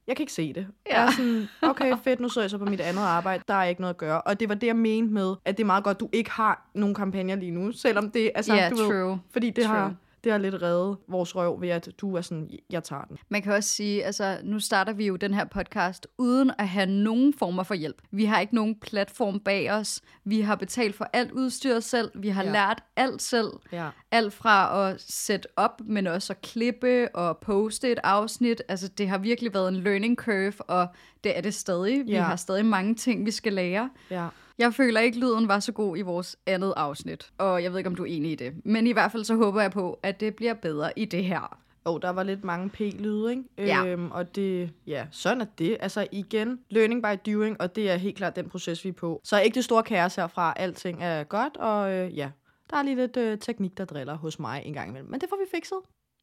jeg 0.09 0.15
kan 0.17 0.23
ikke 0.23 0.33
se 0.33 0.53
det. 0.53 0.67
Ja. 0.89 0.99
Jeg 0.99 1.07
er 1.07 1.11
sådan, 1.11 1.47
okay, 1.61 1.93
fedt, 2.03 2.19
nu 2.19 2.29
sidder 2.29 2.43
jeg 2.45 2.49
så 2.49 2.57
på 2.57 2.65
mit 2.65 2.81
andet 2.81 3.01
arbejde, 3.01 3.43
der 3.47 3.53
er 3.53 3.63
ikke 3.63 3.81
noget 3.81 3.93
at 3.93 3.97
gøre. 3.97 4.21
Og 4.21 4.39
det 4.39 4.49
var 4.49 4.55
det, 4.55 4.67
jeg 4.67 4.75
mente 4.75 5.13
med, 5.13 5.35
at 5.45 5.57
det 5.57 5.63
er 5.63 5.67
meget 5.67 5.83
godt, 5.83 5.99
du 5.99 6.09
ikke 6.13 6.31
har 6.31 6.69
nogen 6.73 6.95
kampagner 6.95 7.35
lige 7.35 7.51
nu, 7.51 7.71
selvom 7.71 8.11
det, 8.11 8.31
altså, 8.35 8.55
Ja, 8.55 8.69
du 8.69 8.75
ved, 8.75 8.85
true. 8.87 9.19
fordi 9.31 9.49
det 9.49 9.65
True. 9.65 9.75
har, 9.75 9.93
det 10.23 10.31
har 10.31 10.39
lidt 10.39 10.61
reddet 10.61 10.97
vores 11.07 11.35
røv 11.35 11.61
ved, 11.61 11.69
at 11.69 11.89
du 12.01 12.15
er 12.15 12.21
sådan, 12.21 12.49
jeg 12.69 12.83
tager 12.83 13.01
den. 13.03 13.17
Man 13.29 13.41
kan 13.41 13.53
også 13.53 13.69
sige, 13.69 14.05
altså 14.05 14.37
nu 14.43 14.59
starter 14.59 14.93
vi 14.93 15.07
jo 15.07 15.15
den 15.15 15.33
her 15.33 15.45
podcast 15.45 16.07
uden 16.17 16.51
at 16.59 16.67
have 16.67 16.85
nogen 16.85 17.33
former 17.33 17.63
for 17.63 17.73
hjælp. 17.73 18.01
Vi 18.11 18.25
har 18.25 18.39
ikke 18.39 18.55
nogen 18.55 18.75
platform 18.79 19.39
bag 19.39 19.71
os. 19.71 20.01
Vi 20.23 20.41
har 20.41 20.55
betalt 20.55 20.95
for 20.95 21.09
alt 21.13 21.31
udstyr 21.31 21.79
selv. 21.79 22.11
Vi 22.15 22.29
har 22.29 22.43
Ja. 22.43 22.51
lært 22.51 22.83
alt 22.95 23.21
selv. 23.21 23.47
Ja. 23.71 23.89
Alt 24.11 24.33
fra 24.33 24.89
at 24.89 25.01
sætte 25.01 25.47
op, 25.55 25.81
men 25.85 26.07
også 26.07 26.33
at 26.33 26.41
klippe 26.41 27.15
og 27.15 27.37
poste 27.37 27.91
et 27.91 27.99
afsnit. 28.03 28.61
Altså 28.67 28.87
det 28.87 29.09
har 29.09 29.17
virkelig 29.17 29.53
været 29.53 29.67
en 29.69 29.75
learning 29.75 30.17
curve, 30.17 30.53
og 30.61 30.87
det 31.23 31.37
er 31.37 31.41
det 31.41 31.53
stadig. 31.53 32.05
Vi 32.05 32.11
Ja. 32.11 32.21
har 32.21 32.35
stadig 32.35 32.65
mange 32.65 32.95
ting, 32.95 33.25
vi 33.25 33.31
skal 33.31 33.53
lære. 33.53 33.89
Ja. 34.11 34.27
Jeg 34.59 34.73
føler 34.73 34.99
ikke, 34.99 35.19
lyden 35.19 35.47
var 35.47 35.59
så 35.59 35.71
god 35.71 35.97
i 35.97 36.01
vores 36.01 36.37
andet 36.45 36.73
afsnit, 36.77 37.31
og 37.37 37.63
jeg 37.63 37.71
ved 37.71 37.77
ikke, 37.77 37.87
om 37.87 37.95
du 37.95 38.03
er 38.03 38.07
enig 38.07 38.31
i 38.31 38.35
det. 38.35 38.53
Men 38.65 38.87
i 38.87 38.91
hvert 38.91 39.11
fald 39.11 39.23
så 39.23 39.35
håber 39.35 39.61
jeg 39.61 39.71
på, 39.71 39.99
at 40.03 40.19
det 40.19 40.35
bliver 40.35 40.53
bedre 40.53 40.99
i 40.99 41.05
det 41.05 41.23
her. 41.23 41.59
Og 41.83 42.01
der 42.01 42.09
var 42.09 42.23
lidt 42.23 42.43
mange 42.43 42.69
p-lyde, 42.69 43.31
ikke? 43.31 43.43
Ja. 43.57 43.85
Øhm, 43.85 44.11
og 44.11 44.35
det, 44.35 44.71
ja, 44.87 45.07
sådan 45.11 45.41
er 45.41 45.45
det. 45.57 45.77
Altså 45.79 46.07
igen, 46.11 46.59
learning 46.69 47.03
by 47.03 47.31
doing, 47.31 47.61
og 47.61 47.75
det 47.75 47.89
er 47.89 47.95
helt 47.95 48.17
klart 48.17 48.35
den 48.35 48.49
proces, 48.49 48.83
vi 48.83 48.89
er 48.89 48.93
på. 48.93 49.21
Så 49.23 49.41
ikke 49.41 49.55
det 49.55 49.63
store 49.63 49.83
kaos 49.83 50.15
herfra, 50.15 50.53
alting 50.57 51.03
er 51.03 51.23
godt, 51.23 51.57
og 51.57 51.91
øh, 51.91 52.17
ja, 52.17 52.29
der 52.69 52.77
er 52.77 52.83
lige 52.83 52.95
lidt 52.95 53.17
øh, 53.17 53.37
teknik, 53.37 53.77
der 53.77 53.85
driller 53.85 54.17
hos 54.17 54.39
mig 54.39 54.61
en 54.65 54.73
gang 54.73 54.89
imellem. 54.89 55.11
Men 55.11 55.21
det 55.21 55.29
får 55.29 55.37
vi 55.37 55.57
fikset. 55.57 55.77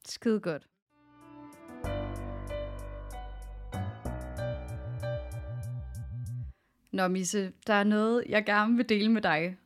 Skide 0.07 0.40
godt. 0.40 0.62
Nå, 6.97 7.09
Misse, 7.09 7.53
der 7.67 7.75
er 7.75 7.85
noget, 7.85 8.25
jeg 8.29 8.45
gerne 8.45 8.76
vil 8.76 8.88
dele 8.88 9.12
med 9.12 9.23
dig. 9.23 9.57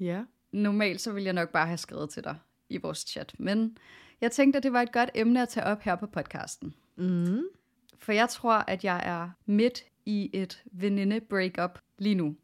Ja. 0.00 0.22
Normalt 0.52 1.00
så 1.00 1.12
ville 1.12 1.24
jeg 1.24 1.32
nok 1.32 1.48
bare 1.48 1.66
have 1.66 1.78
skrevet 1.78 2.10
til 2.10 2.24
dig 2.24 2.36
i 2.68 2.76
vores 2.76 2.98
chat, 2.98 3.34
men 3.38 3.76
jeg 4.20 4.32
tænkte, 4.32 4.56
at 4.56 4.62
det 4.62 4.72
var 4.72 4.82
et 4.82 4.92
godt 4.92 5.10
emne 5.14 5.42
at 5.42 5.48
tage 5.48 5.66
op 5.66 5.82
her 5.82 5.96
på 5.96 6.06
podcasten. 6.06 6.74
Mm. 6.96 7.42
For 7.98 8.12
jeg 8.12 8.28
tror, 8.28 8.52
at 8.52 8.84
jeg 8.84 9.02
er 9.04 9.30
midt 9.46 9.84
i 10.06 10.30
et 10.32 10.62
veninde-breakup 10.72 11.78
lige 11.98 12.14
nu. 12.14 12.36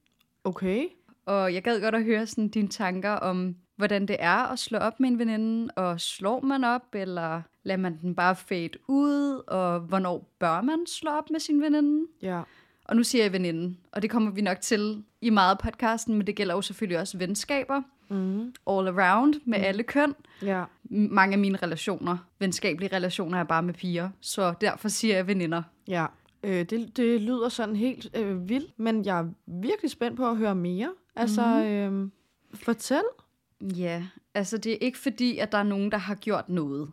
Okay. 0.45 0.87
Og 1.27 1.55
jeg 1.55 1.63
gad 1.63 1.81
godt 1.81 1.95
at 1.95 2.05
høre 2.05 2.27
sådan 2.27 2.49
dine 2.49 2.69
tanker 2.69 3.13
om, 3.13 3.57
hvordan 3.77 4.09
det 4.09 4.17
er 4.19 4.53
at 4.53 4.59
slå 4.59 4.79
op 4.79 5.01
med 5.01 5.09
en 5.09 5.19
veninde, 5.19 5.75
og 5.77 6.01
slår 6.01 6.41
man 6.41 6.65
op, 6.65 6.95
eller 6.95 7.43
lader 7.63 7.81
man 7.81 7.99
den 8.01 8.15
bare 8.15 8.37
fade 8.37 8.79
ud, 8.89 9.43
og 9.47 9.81
hvornår 9.81 10.35
bør 10.39 10.61
man 10.61 10.87
slå 10.87 11.11
op 11.11 11.31
med 11.31 11.41
sin 11.41 11.63
veninde? 11.63 12.07
Ja. 12.23 12.43
Og 12.85 12.97
nu 12.97 13.03
siger 13.03 13.25
jeg 13.25 13.33
veninde, 13.33 13.77
og 13.93 14.03
det 14.03 14.11
kommer 14.11 14.31
vi 14.31 14.41
nok 14.41 14.61
til 14.61 15.03
i 15.21 15.31
meget 15.31 15.59
podcasten, 15.59 16.15
men 16.15 16.27
det 16.27 16.37
gælder 16.37 16.55
jo 16.55 16.63
selvfølgelig 16.63 16.99
også 17.01 17.19
venskaber, 17.19 17.83
Mm. 18.09 18.55
all 18.71 18.89
around, 18.89 19.35
med 19.45 19.59
alle 19.59 19.83
køn. 19.83 20.15
Ja. 20.43 20.65
Mange 20.91 21.33
af 21.33 21.39
mine 21.39 21.59
relationer, 21.63 22.17
venskabelige 22.39 22.97
relationer, 22.97 23.39
er 23.39 23.45
bare 23.45 23.63
med 23.63 23.75
piger, 23.75 24.11
så 24.21 24.55
derfor 24.61 24.89
siger 24.89 25.17
jeg 25.17 25.27
veninder. 25.27 25.63
Ja. 25.89 26.07
Øh, 26.43 26.65
det, 26.65 26.97
det 26.97 27.21
lyder 27.21 27.49
sådan 27.49 27.77
helt 27.77 28.11
øh, 28.17 28.49
vildt, 28.49 28.79
men 28.79 29.05
jeg 29.05 29.19
er 29.19 29.27
virkelig 29.47 29.91
spændt 29.91 30.17
på 30.17 30.29
at 30.31 30.37
høre 30.37 30.55
mere. 30.55 30.91
Altså, 31.17 31.43
mm. 31.91 32.03
øh, 32.03 32.09
fortæl. 32.55 33.03
Ja, 33.61 34.03
altså 34.35 34.59
det 34.59 34.73
er 34.73 34.79
ikke 34.81 34.99
fordi, 34.99 35.39
at 35.39 35.53
der 35.53 35.59
er 35.59 35.63
nogen, 35.63 35.93
der 35.93 35.99
har 35.99 36.15
gjort 36.15 36.49
noget. 36.49 36.91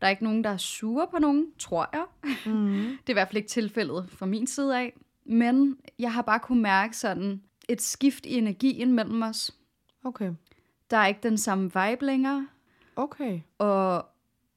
Der 0.00 0.06
er 0.06 0.10
ikke 0.10 0.24
nogen, 0.24 0.44
der 0.44 0.50
er 0.50 0.56
sure 0.56 1.06
på 1.10 1.18
nogen, 1.18 1.46
tror 1.58 1.88
jeg. 1.92 2.04
Mm. 2.46 2.72
Det 3.06 3.06
er 3.06 3.10
i 3.10 3.12
hvert 3.12 3.28
fald 3.28 3.36
ikke 3.36 3.48
tilfældet 3.48 4.06
fra 4.08 4.26
min 4.26 4.46
side 4.46 4.78
af. 4.78 4.92
Men 5.24 5.76
jeg 5.98 6.12
har 6.12 6.22
bare 6.22 6.38
kunne 6.38 6.62
mærke 6.62 6.96
sådan 6.96 7.42
et 7.68 7.82
skift 7.82 8.26
i 8.26 8.34
energien 8.38 8.92
mellem 8.92 9.22
os. 9.22 9.54
Okay. 10.04 10.32
Der 10.90 10.96
er 10.96 11.06
ikke 11.06 11.20
den 11.22 11.38
samme 11.38 11.64
vibe 11.64 12.06
længere. 12.06 12.48
Okay. 12.96 13.40
Og 13.58 14.06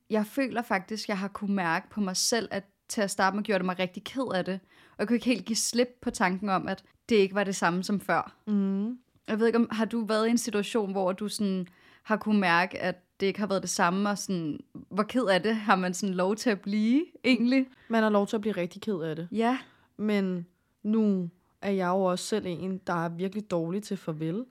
jeg 0.10 0.26
føler 0.26 0.62
faktisk, 0.62 1.10
jeg 1.10 1.18
har 1.18 1.28
kunne 1.28 1.56
mærke 1.56 1.90
på 1.90 2.02
mig 2.02 2.18
selv, 2.18 2.48
at 2.52 2.64
til 2.90 3.02
at 3.02 3.12
starte 3.12 3.36
med 3.36 3.44
gjorde 3.44 3.60
det 3.60 3.66
mig 3.66 3.80
rigtig 3.80 4.04
ked 4.04 4.34
af 4.36 4.46
det. 4.46 4.60
Og 4.92 4.96
jeg 5.00 5.08
kunne 5.08 5.16
ikke 5.16 5.26
helt 5.26 5.46
give 5.46 5.56
slip 5.56 5.88
på 6.02 6.10
tanken 6.10 6.50
om, 6.50 6.68
at 6.68 6.84
det 7.10 7.16
ikke 7.16 7.36
var 7.36 7.44
det 7.44 7.56
samme 7.56 7.84
som 7.84 8.00
før. 8.00 8.36
Mm. 8.48 9.00
Jeg 9.28 9.40
ved 9.40 9.48
ikke, 9.48 9.60
om 9.60 9.68
har 9.72 9.86
du 9.86 10.06
været 10.06 10.28
i 10.28 10.30
en 10.30 10.38
situation, 10.38 10.92
hvor 10.92 11.12
du 11.12 11.28
sådan 11.28 11.68
har 12.04 12.18
kunne 12.18 12.40
mærke, 12.40 12.80
at 12.80 13.20
det 13.20 13.26
ikke 13.28 13.40
har 13.40 13.48
været 13.48 13.62
det 13.62 13.70
samme, 13.70 14.10
og 14.10 14.18
sådan, 14.18 14.60
hvor 14.90 15.04
ked 15.04 15.26
af 15.26 15.44
det 15.44 15.56
har 15.56 15.76
man 15.76 15.94
sådan 15.94 16.16
lov 16.16 16.36
til 16.36 16.50
at 16.50 16.62
blive, 16.62 17.06
egentlig? 17.24 17.68
Man 17.88 18.04
har 18.04 18.10
lov 18.10 18.28
til 18.28 18.36
at 18.36 18.42
blive 18.42 18.58
rigtig 18.58 18.82
ked 18.82 19.00
af 19.00 19.16
det. 19.16 19.28
Ja. 19.32 19.58
Men 19.98 20.48
nu 20.88 21.30
er 21.62 21.72
jeg 21.72 21.88
jo 21.88 22.04
også 22.04 22.26
selv 22.26 22.46
en, 22.48 22.82
der 22.88 23.06
er 23.06 23.10
virkelig 23.10 23.52
dårlig 23.52 23.84
til 23.84 23.98
farvel. 23.98 24.46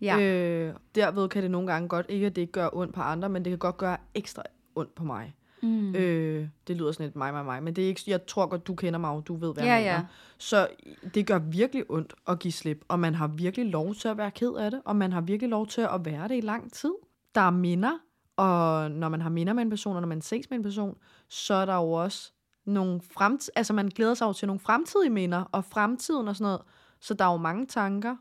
Ja. 0.00 0.20
Øh, 0.20 0.74
derved 0.94 1.28
kan 1.28 1.42
det 1.42 1.50
nogle 1.50 1.72
gange 1.72 1.88
godt, 1.88 2.06
ikke 2.08 2.26
at 2.26 2.36
det 2.36 2.42
ikke 2.42 2.52
gør 2.52 2.68
ondt 2.72 2.94
på 2.94 3.00
andre, 3.00 3.28
men 3.28 3.44
det 3.44 3.50
kan 3.50 3.58
godt 3.58 3.76
gøre 3.76 3.96
ekstra 4.14 4.42
ondt 4.74 4.94
på 4.94 5.04
mig. 5.04 5.34
Mm. 5.62 5.94
Øh, 5.94 6.48
det 6.68 6.76
lyder 6.76 6.92
sådan 6.92 7.06
lidt 7.06 7.16
mig, 7.16 7.32
mig, 7.32 7.44
mig, 7.44 7.62
men 7.62 7.76
det 7.76 7.84
er 7.84 7.88
ikke, 7.88 8.02
jeg 8.06 8.26
tror 8.26 8.46
godt, 8.46 8.66
du 8.66 8.74
kender 8.74 8.98
mig, 8.98 9.10
og 9.10 9.26
du 9.28 9.36
ved, 9.36 9.54
hvad 9.54 9.64
Ja, 9.64 9.72
jeg 9.72 9.80
mener. 9.80 9.92
ja. 9.92 10.02
Så 10.38 10.68
det 11.14 11.26
gør 11.26 11.38
virkelig 11.38 11.84
ondt 11.88 12.14
at 12.28 12.38
give 12.38 12.52
slip, 12.52 12.84
og 12.88 12.98
man 13.00 13.14
har 13.14 13.26
virkelig 13.26 13.66
lov 13.66 13.94
til 13.94 14.08
at 14.08 14.16
være 14.16 14.30
ked 14.30 14.52
af 14.52 14.70
det, 14.70 14.80
og 14.84 14.96
man 14.96 15.12
har 15.12 15.20
virkelig 15.20 15.50
lov 15.50 15.66
til 15.66 15.80
at 15.80 16.04
være 16.04 16.28
det 16.28 16.36
i 16.36 16.40
lang 16.40 16.72
tid. 16.72 16.92
Der 17.34 17.40
er 17.40 17.50
minder, 17.50 17.98
og 18.36 18.90
når 18.90 19.08
man 19.08 19.20
har 19.20 19.30
minder 19.30 19.52
med 19.52 19.62
en 19.62 19.70
person, 19.70 19.96
og 19.96 20.02
når 20.02 20.08
man 20.08 20.20
ses 20.20 20.50
med 20.50 20.58
en 20.58 20.62
person, 20.64 20.96
så 21.28 21.54
er 21.54 21.66
der 21.66 21.74
jo 21.74 21.92
også 21.92 22.32
nogle 22.70 23.00
fremt 23.14 23.50
altså 23.56 23.72
man 23.72 23.88
glæder 23.88 24.14
sig 24.14 24.26
jo 24.26 24.32
til 24.32 24.46
nogle 24.46 24.60
fremtidige 24.60 25.10
minder, 25.10 25.42
og 25.52 25.64
fremtiden 25.64 26.28
og 26.28 26.36
sådan 26.36 26.44
noget. 26.44 26.60
Så 27.00 27.14
der 27.14 27.24
er 27.24 27.32
jo 27.32 27.36
mange 27.36 27.66
tanker. 27.66 28.16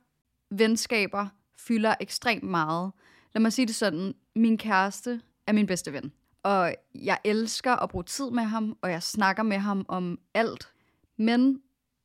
Venskaber 0.52 1.28
fylder 1.58 1.96
ekstremt 2.00 2.44
meget. 2.44 2.92
Lad 3.34 3.42
mig 3.42 3.54
sige 3.54 3.66
det 3.66 3.76
sådan. 3.76 4.14
Min 4.36 4.58
kæreste 4.58 5.22
er 5.48 5.54
min 5.54 5.68
bedste 5.68 5.94
ven. 5.94 6.12
Og 6.44 6.76
jeg 6.96 7.18
elsker 7.24 7.76
at 7.76 7.90
bruge 7.90 8.04
tid 8.04 8.32
med 8.32 8.44
ham, 8.44 8.78
og 8.82 8.92
jeg 8.92 9.04
snakker 9.04 9.44
med 9.44 9.58
ham 9.58 9.86
om 9.88 10.20
alt. 10.34 10.72
Men 11.18 11.62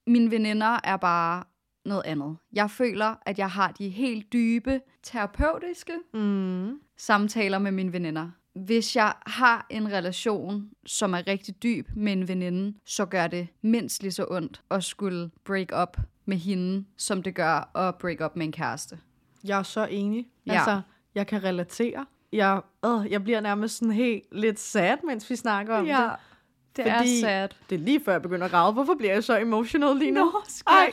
mine 0.07 0.31
veninder 0.31 0.81
er 0.85 0.97
bare 0.97 1.45
noget 1.85 2.03
andet. 2.05 2.37
Jeg 2.53 2.71
føler, 2.71 3.15
at 3.27 3.39
jeg 3.39 3.51
har 3.51 3.73
de 3.73 3.89
helt 3.89 4.33
dybe, 4.33 4.81
terapeutiske 5.03 5.93
Mm. 6.15 6.81
samtaler 6.97 7.59
med 7.59 7.73
mine 7.73 7.93
veninder. 7.93 8.31
Hvis 8.55 8.97
jeg 8.97 9.13
har 9.27 9.67
en 9.71 9.93
relation, 9.93 10.71
som 10.87 11.15
er 11.15 11.27
rigtig 11.27 11.63
dyb 11.63 11.89
med 11.97 12.13
en 12.13 12.29
veninde, 12.29 12.75
så 12.87 13.07
gør 13.07 13.27
det 13.27 13.49
mindst 13.63 14.03
lige 14.03 14.13
så 14.13 14.27
ondt 14.31 14.63
at 14.71 14.85
skulle 14.85 15.31
break 15.45 15.69
up 15.83 15.97
med 16.25 16.37
hende, 16.37 16.85
som 16.97 17.23
det 17.23 17.35
gør 17.35 17.77
at 17.77 17.95
break 17.95 18.21
up 18.25 18.37
med 18.37 18.47
en 18.47 18.53
kæreste. 18.53 18.99
Jeg 19.45 19.59
er 19.59 19.63
så 19.63 19.87
enig. 19.91 20.27
Ja. 20.47 20.53
Altså, 20.53 20.81
jeg 21.15 21.27
kan 21.27 21.45
relatere. 21.45 22.07
Jeg, 22.33 22.61
øh, 22.87 23.13
jeg 23.13 23.25
bliver 23.25 23.41
nærmest 23.41 23.79
sådan 23.79 23.93
helt 23.93 24.25
lidt 24.33 24.61
sad, 24.61 24.97
mens 25.07 25.31
vi 25.31 25.37
snakker 25.37 25.75
om 25.77 25.87
det. 25.87 25.97
det 26.77 26.93
Fordi- 26.93 27.17
er 27.17 27.21
sad. 27.21 27.49
Det 27.71 27.75
er 27.77 27.81
lige 27.81 28.01
før 28.05 28.13
jeg 28.13 28.23
begynder 28.23 28.45
at 28.45 28.51
græde. 28.51 28.73
Hvorfor 28.73 28.95
bliver 28.95 29.13
jeg 29.13 29.25
så 29.25 29.39
emotional 29.39 29.97
lige 29.97 30.11
nu? 30.11 30.25
Nå, 30.25 30.33
skat. 30.49 30.73
Ej. 30.73 30.93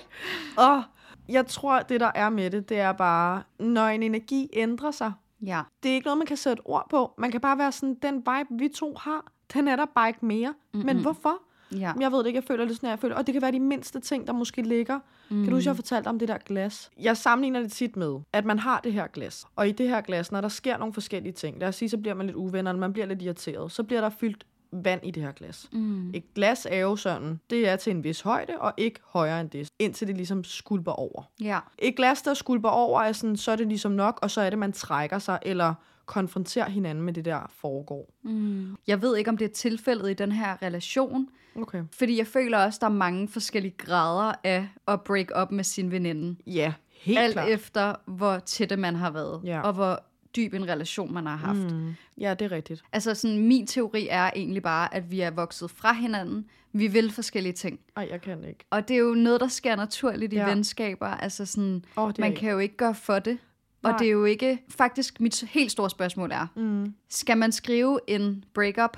Åh, 0.77 0.81
jeg 1.29 1.47
tror, 1.47 1.79
det 1.79 1.99
der 1.99 2.11
er 2.15 2.29
med 2.29 2.49
det, 2.51 2.69
det 2.69 2.79
er 2.79 2.91
bare, 2.91 3.43
når 3.59 3.85
en 3.87 4.03
energi 4.03 4.49
ændrer 4.53 4.91
sig, 4.91 5.11
Ja. 5.41 5.61
det 5.83 5.91
er 5.91 5.95
ikke 5.95 6.05
noget, 6.05 6.17
man 6.17 6.27
kan 6.27 6.37
sætte 6.37 6.61
ord 6.65 6.87
på. 6.89 7.13
Man 7.17 7.31
kan 7.31 7.41
bare 7.41 7.57
være 7.57 7.71
sådan, 7.71 7.97
den 8.01 8.15
vibe, 8.15 8.49
vi 8.59 8.67
to 8.67 8.95
har, 8.99 9.25
den 9.53 9.67
er 9.67 9.75
der 9.75 9.85
bare 9.95 10.07
ikke 10.07 10.25
mere. 10.25 10.53
Mm-hmm. 10.73 10.85
Men 10.85 11.01
hvorfor? 11.01 11.41
Ja. 11.71 11.93
Jeg 11.99 12.11
ved 12.11 12.19
det 12.19 12.25
ikke, 12.25 12.37
jeg 12.37 12.43
føler 12.43 12.65
det 12.65 12.75
sådan, 12.75 12.89
jeg 12.89 12.99
føler. 12.99 13.15
Og 13.15 13.27
det 13.27 13.33
kan 13.33 13.41
være 13.41 13.51
de 13.51 13.59
mindste 13.59 13.99
ting, 13.99 14.27
der 14.27 14.33
måske 14.33 14.61
ligger. 14.61 14.99
Mm. 15.29 15.43
Kan 15.43 15.49
du 15.49 15.55
huske, 15.55 15.67
jeg 15.67 15.75
fortalte 15.75 16.07
om 16.07 16.19
det 16.19 16.27
der 16.27 16.37
glas? 16.37 16.91
Jeg 16.99 17.17
sammenligner 17.17 17.59
det 17.59 17.71
tit 17.71 17.95
med, 17.95 18.19
at 18.33 18.45
man 18.45 18.59
har 18.59 18.79
det 18.79 18.93
her 18.93 19.07
glas. 19.07 19.45
Og 19.55 19.67
i 19.67 19.71
det 19.71 19.89
her 19.89 20.01
glas, 20.01 20.31
når 20.31 20.41
der 20.41 20.47
sker 20.47 20.77
nogle 20.77 20.93
forskellige 20.93 21.33
ting, 21.33 21.59
lad 21.59 21.67
os 21.67 21.75
sige, 21.75 21.89
så 21.89 21.97
bliver 21.97 22.13
man 22.13 22.25
lidt 22.25 22.35
uvenner, 22.35 22.73
man 22.73 22.93
bliver 22.93 23.05
lidt 23.05 23.21
irriteret, 23.21 23.71
så 23.71 23.83
bliver 23.83 24.01
der 24.01 24.09
fyldt 24.09 24.45
vand 24.73 25.01
i 25.05 25.11
det 25.11 25.23
her 25.23 25.31
glas. 25.31 25.69
Mm. 25.71 26.09
Et 26.13 26.33
glas 26.35 26.67
er 26.71 26.77
jo 26.79 26.95
sådan, 26.95 27.39
det 27.49 27.67
er 27.69 27.75
til 27.75 27.91
en 27.91 28.03
vis 28.03 28.21
højde, 28.21 28.53
og 28.59 28.73
ikke 28.77 28.99
højere 29.05 29.41
end 29.41 29.49
det, 29.49 29.67
indtil 29.79 30.07
det 30.07 30.15
ligesom 30.17 30.43
skulper 30.43 30.91
over. 30.91 31.23
Ja. 31.41 31.59
Et 31.79 31.95
glas, 31.95 32.21
der 32.21 32.33
skulper 32.33 32.69
over, 32.69 33.01
er 33.01 33.11
sådan, 33.11 33.37
så 33.37 33.51
er 33.51 33.55
det 33.55 33.67
ligesom 33.67 33.91
nok, 33.91 34.19
og 34.21 34.31
så 34.31 34.41
er 34.41 34.49
det, 34.49 34.59
man 34.59 34.71
trækker 34.71 35.19
sig, 35.19 35.39
eller 35.41 35.73
konfronterer 36.05 36.69
hinanden 36.69 37.03
med 37.03 37.13
det 37.13 37.25
der 37.25 37.51
foregår. 37.55 38.09
Mm. 38.23 38.75
Jeg 38.87 39.01
ved 39.01 39.17
ikke, 39.17 39.29
om 39.29 39.37
det 39.37 39.45
er 39.45 39.53
tilfældet 39.53 40.09
i 40.11 40.13
den 40.13 40.31
her 40.31 40.61
relation, 40.61 41.27
Okay. 41.55 41.83
fordi 41.93 42.17
jeg 42.17 42.27
føler 42.27 42.57
også, 42.57 42.77
der 42.81 42.87
er 42.87 42.91
mange 42.91 43.27
forskellige 43.27 43.75
grader 43.77 44.33
af 44.43 44.67
at 44.87 45.01
break 45.01 45.27
up 45.41 45.51
med 45.51 45.63
sin 45.63 45.91
veninde. 45.91 46.35
Ja, 46.47 46.73
helt 46.91 47.19
Alt 47.19 47.33
klart. 47.33 47.49
efter, 47.49 47.95
hvor 48.05 48.39
tætte 48.39 48.77
man 48.77 48.95
har 48.95 49.11
været, 49.11 49.41
Ja. 49.43 49.61
og 49.61 49.73
hvor 49.73 50.03
dyb 50.35 50.53
en 50.53 50.67
relation 50.67 51.13
man 51.13 51.25
har 51.25 51.35
haft. 51.35 51.59
Mm. 51.73 51.93
Ja, 52.17 52.33
det 52.33 52.45
er 52.45 52.51
rigtigt. 52.51 52.83
Altså 52.91 53.13
sådan, 53.13 53.37
min 53.47 53.67
teori 53.67 54.07
er 54.09 54.29
egentlig 54.35 54.63
bare, 54.63 54.93
at 54.95 55.11
vi 55.11 55.19
er 55.21 55.31
vokset 55.31 55.71
fra 55.71 55.93
hinanden. 55.93 56.45
Vi 56.73 56.87
vil 56.87 57.11
forskellige 57.11 57.53
ting. 57.53 57.79
Ej, 57.97 58.07
jeg 58.11 58.21
kan 58.21 58.43
ikke. 58.43 58.65
Og 58.69 58.87
det 58.87 58.93
er 58.93 58.99
jo 58.99 59.13
noget, 59.13 59.41
der 59.41 59.47
sker 59.47 59.75
naturligt 59.75 60.33
i 60.33 60.35
Ja. 60.35 60.49
venskaber. 60.49 61.07
Altså 61.07 61.45
sådan, 61.45 61.85
er 61.97 62.11
man 62.19 62.29
ikke- 62.31 62.39
kan 62.39 62.51
jo 62.51 62.59
ikke 62.59 62.77
gøre 62.77 62.95
for 62.95 63.19
det. 63.19 63.37
Og 63.83 63.89
Nej. 63.89 63.97
det 63.97 64.07
er 64.07 64.11
jo 64.11 64.25
ikke... 64.25 64.61
Faktisk, 64.69 65.19
mit 65.21 65.43
helt 65.49 65.71
store 65.71 65.89
spørgsmål 65.89 66.31
er, 66.31 66.47
Mm. 66.55 66.93
skal 67.09 67.37
man 67.37 67.51
skrive 67.51 67.99
en 68.07 68.43
breakup 68.53 68.97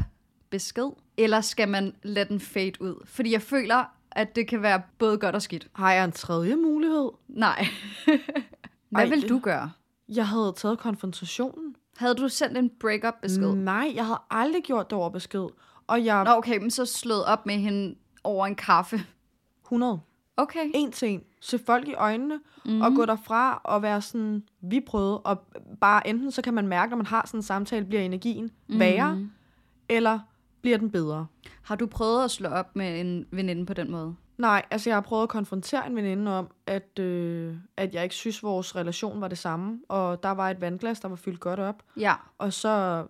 besked, 0.49 0.89
eller 1.17 1.41
skal 1.41 1.69
man 1.69 1.93
lade 2.03 2.29
den 2.29 2.39
fade 2.39 2.81
ud? 2.81 3.05
Fordi 3.05 3.31
jeg 3.31 3.41
føler, 3.41 3.83
at 4.11 4.35
det 4.35 4.47
kan 4.47 4.61
være 4.61 4.81
både 4.97 5.17
godt 5.17 5.35
og 5.35 5.41
skidt. 5.41 5.67
Har 5.73 5.93
jeg 5.93 6.05
en 6.05 6.11
tredje 6.11 6.55
mulighed? 6.55 7.09
Nej. 7.27 7.65
Hvad 8.89 9.03
Ej, 9.03 9.09
vil 9.09 9.29
du 9.29 9.39
gøre? 9.39 9.71
Jeg 10.09 10.27
havde 10.27 10.53
taget 10.55 10.79
konfrontationen. 10.79 11.75
Havde 11.97 12.15
du 12.15 12.27
sendt 12.27 12.57
en 12.57 12.71
break-up 12.79 13.13
besked? 13.21 13.55
Nej, 13.55 13.91
jeg 13.95 14.05
havde 14.05 14.19
aldrig 14.31 14.63
gjort 14.63 14.89
det 14.89 14.97
over 14.97 15.09
besked. 15.09 15.47
Og 15.87 16.05
jeg... 16.05 16.23
Nå, 16.23 16.31
okay, 16.31 16.57
men 16.57 16.71
så 16.71 16.85
slået 16.85 17.25
op 17.25 17.45
med 17.45 17.55
hende 17.55 17.95
over 18.23 18.45
en 18.45 18.55
kaffe. 18.55 18.99
100. 19.65 19.99
Okay. 20.37 20.71
En 20.73 20.91
til 20.91 21.09
en. 21.09 21.23
Se 21.41 21.59
folk 21.59 21.87
i 21.87 21.93
øjnene, 21.93 22.39
mm. 22.65 22.81
og 22.81 22.91
gå 22.95 23.05
derfra 23.05 23.61
og 23.63 23.81
være 23.81 24.01
sådan, 24.01 24.43
vi 24.61 24.79
prøvede. 24.79 25.19
Og 25.19 25.37
bare 25.81 26.07
enten 26.07 26.31
så 26.31 26.41
kan 26.41 26.53
man 26.53 26.67
mærke, 26.67 26.89
når 26.89 26.97
man 26.97 27.05
har 27.05 27.23
sådan 27.27 27.37
en 27.37 27.43
samtale, 27.43 27.85
bliver 27.85 28.01
energien 28.01 28.51
værre, 28.69 29.29
eller 29.89 30.19
bliver 30.61 30.77
den 30.77 30.91
bedre. 30.91 31.25
Har 31.61 31.75
du 31.75 31.87
prøvet 31.87 32.23
at 32.23 32.31
slå 32.31 32.49
op 32.49 32.75
med 32.75 32.99
en 32.99 33.25
veninde 33.31 33.65
på 33.65 33.73
den 33.73 33.91
måde? 33.91 34.15
Nej, 34.37 34.65
altså 34.71 34.89
jeg 34.89 34.95
har 34.95 35.01
prøvet 35.01 35.23
at 35.23 35.29
konfrontere 35.29 35.87
en 35.87 35.95
veninde 35.95 36.37
om, 36.39 36.47
at, 36.67 36.99
øh, 36.99 37.55
at 37.77 37.93
jeg 37.93 38.03
ikke 38.03 38.15
synes, 38.15 38.43
vores 38.43 38.75
relation 38.75 39.21
var 39.21 39.27
det 39.27 39.37
samme. 39.37 39.79
Og 39.89 40.23
der 40.23 40.29
var 40.31 40.49
et 40.49 40.61
vandglas, 40.61 40.99
der 40.99 41.07
var 41.07 41.15
fyldt 41.15 41.39
godt 41.39 41.59
op. 41.59 41.83
Ja. 41.97 42.13
Og 42.37 42.53
så 42.53 43.05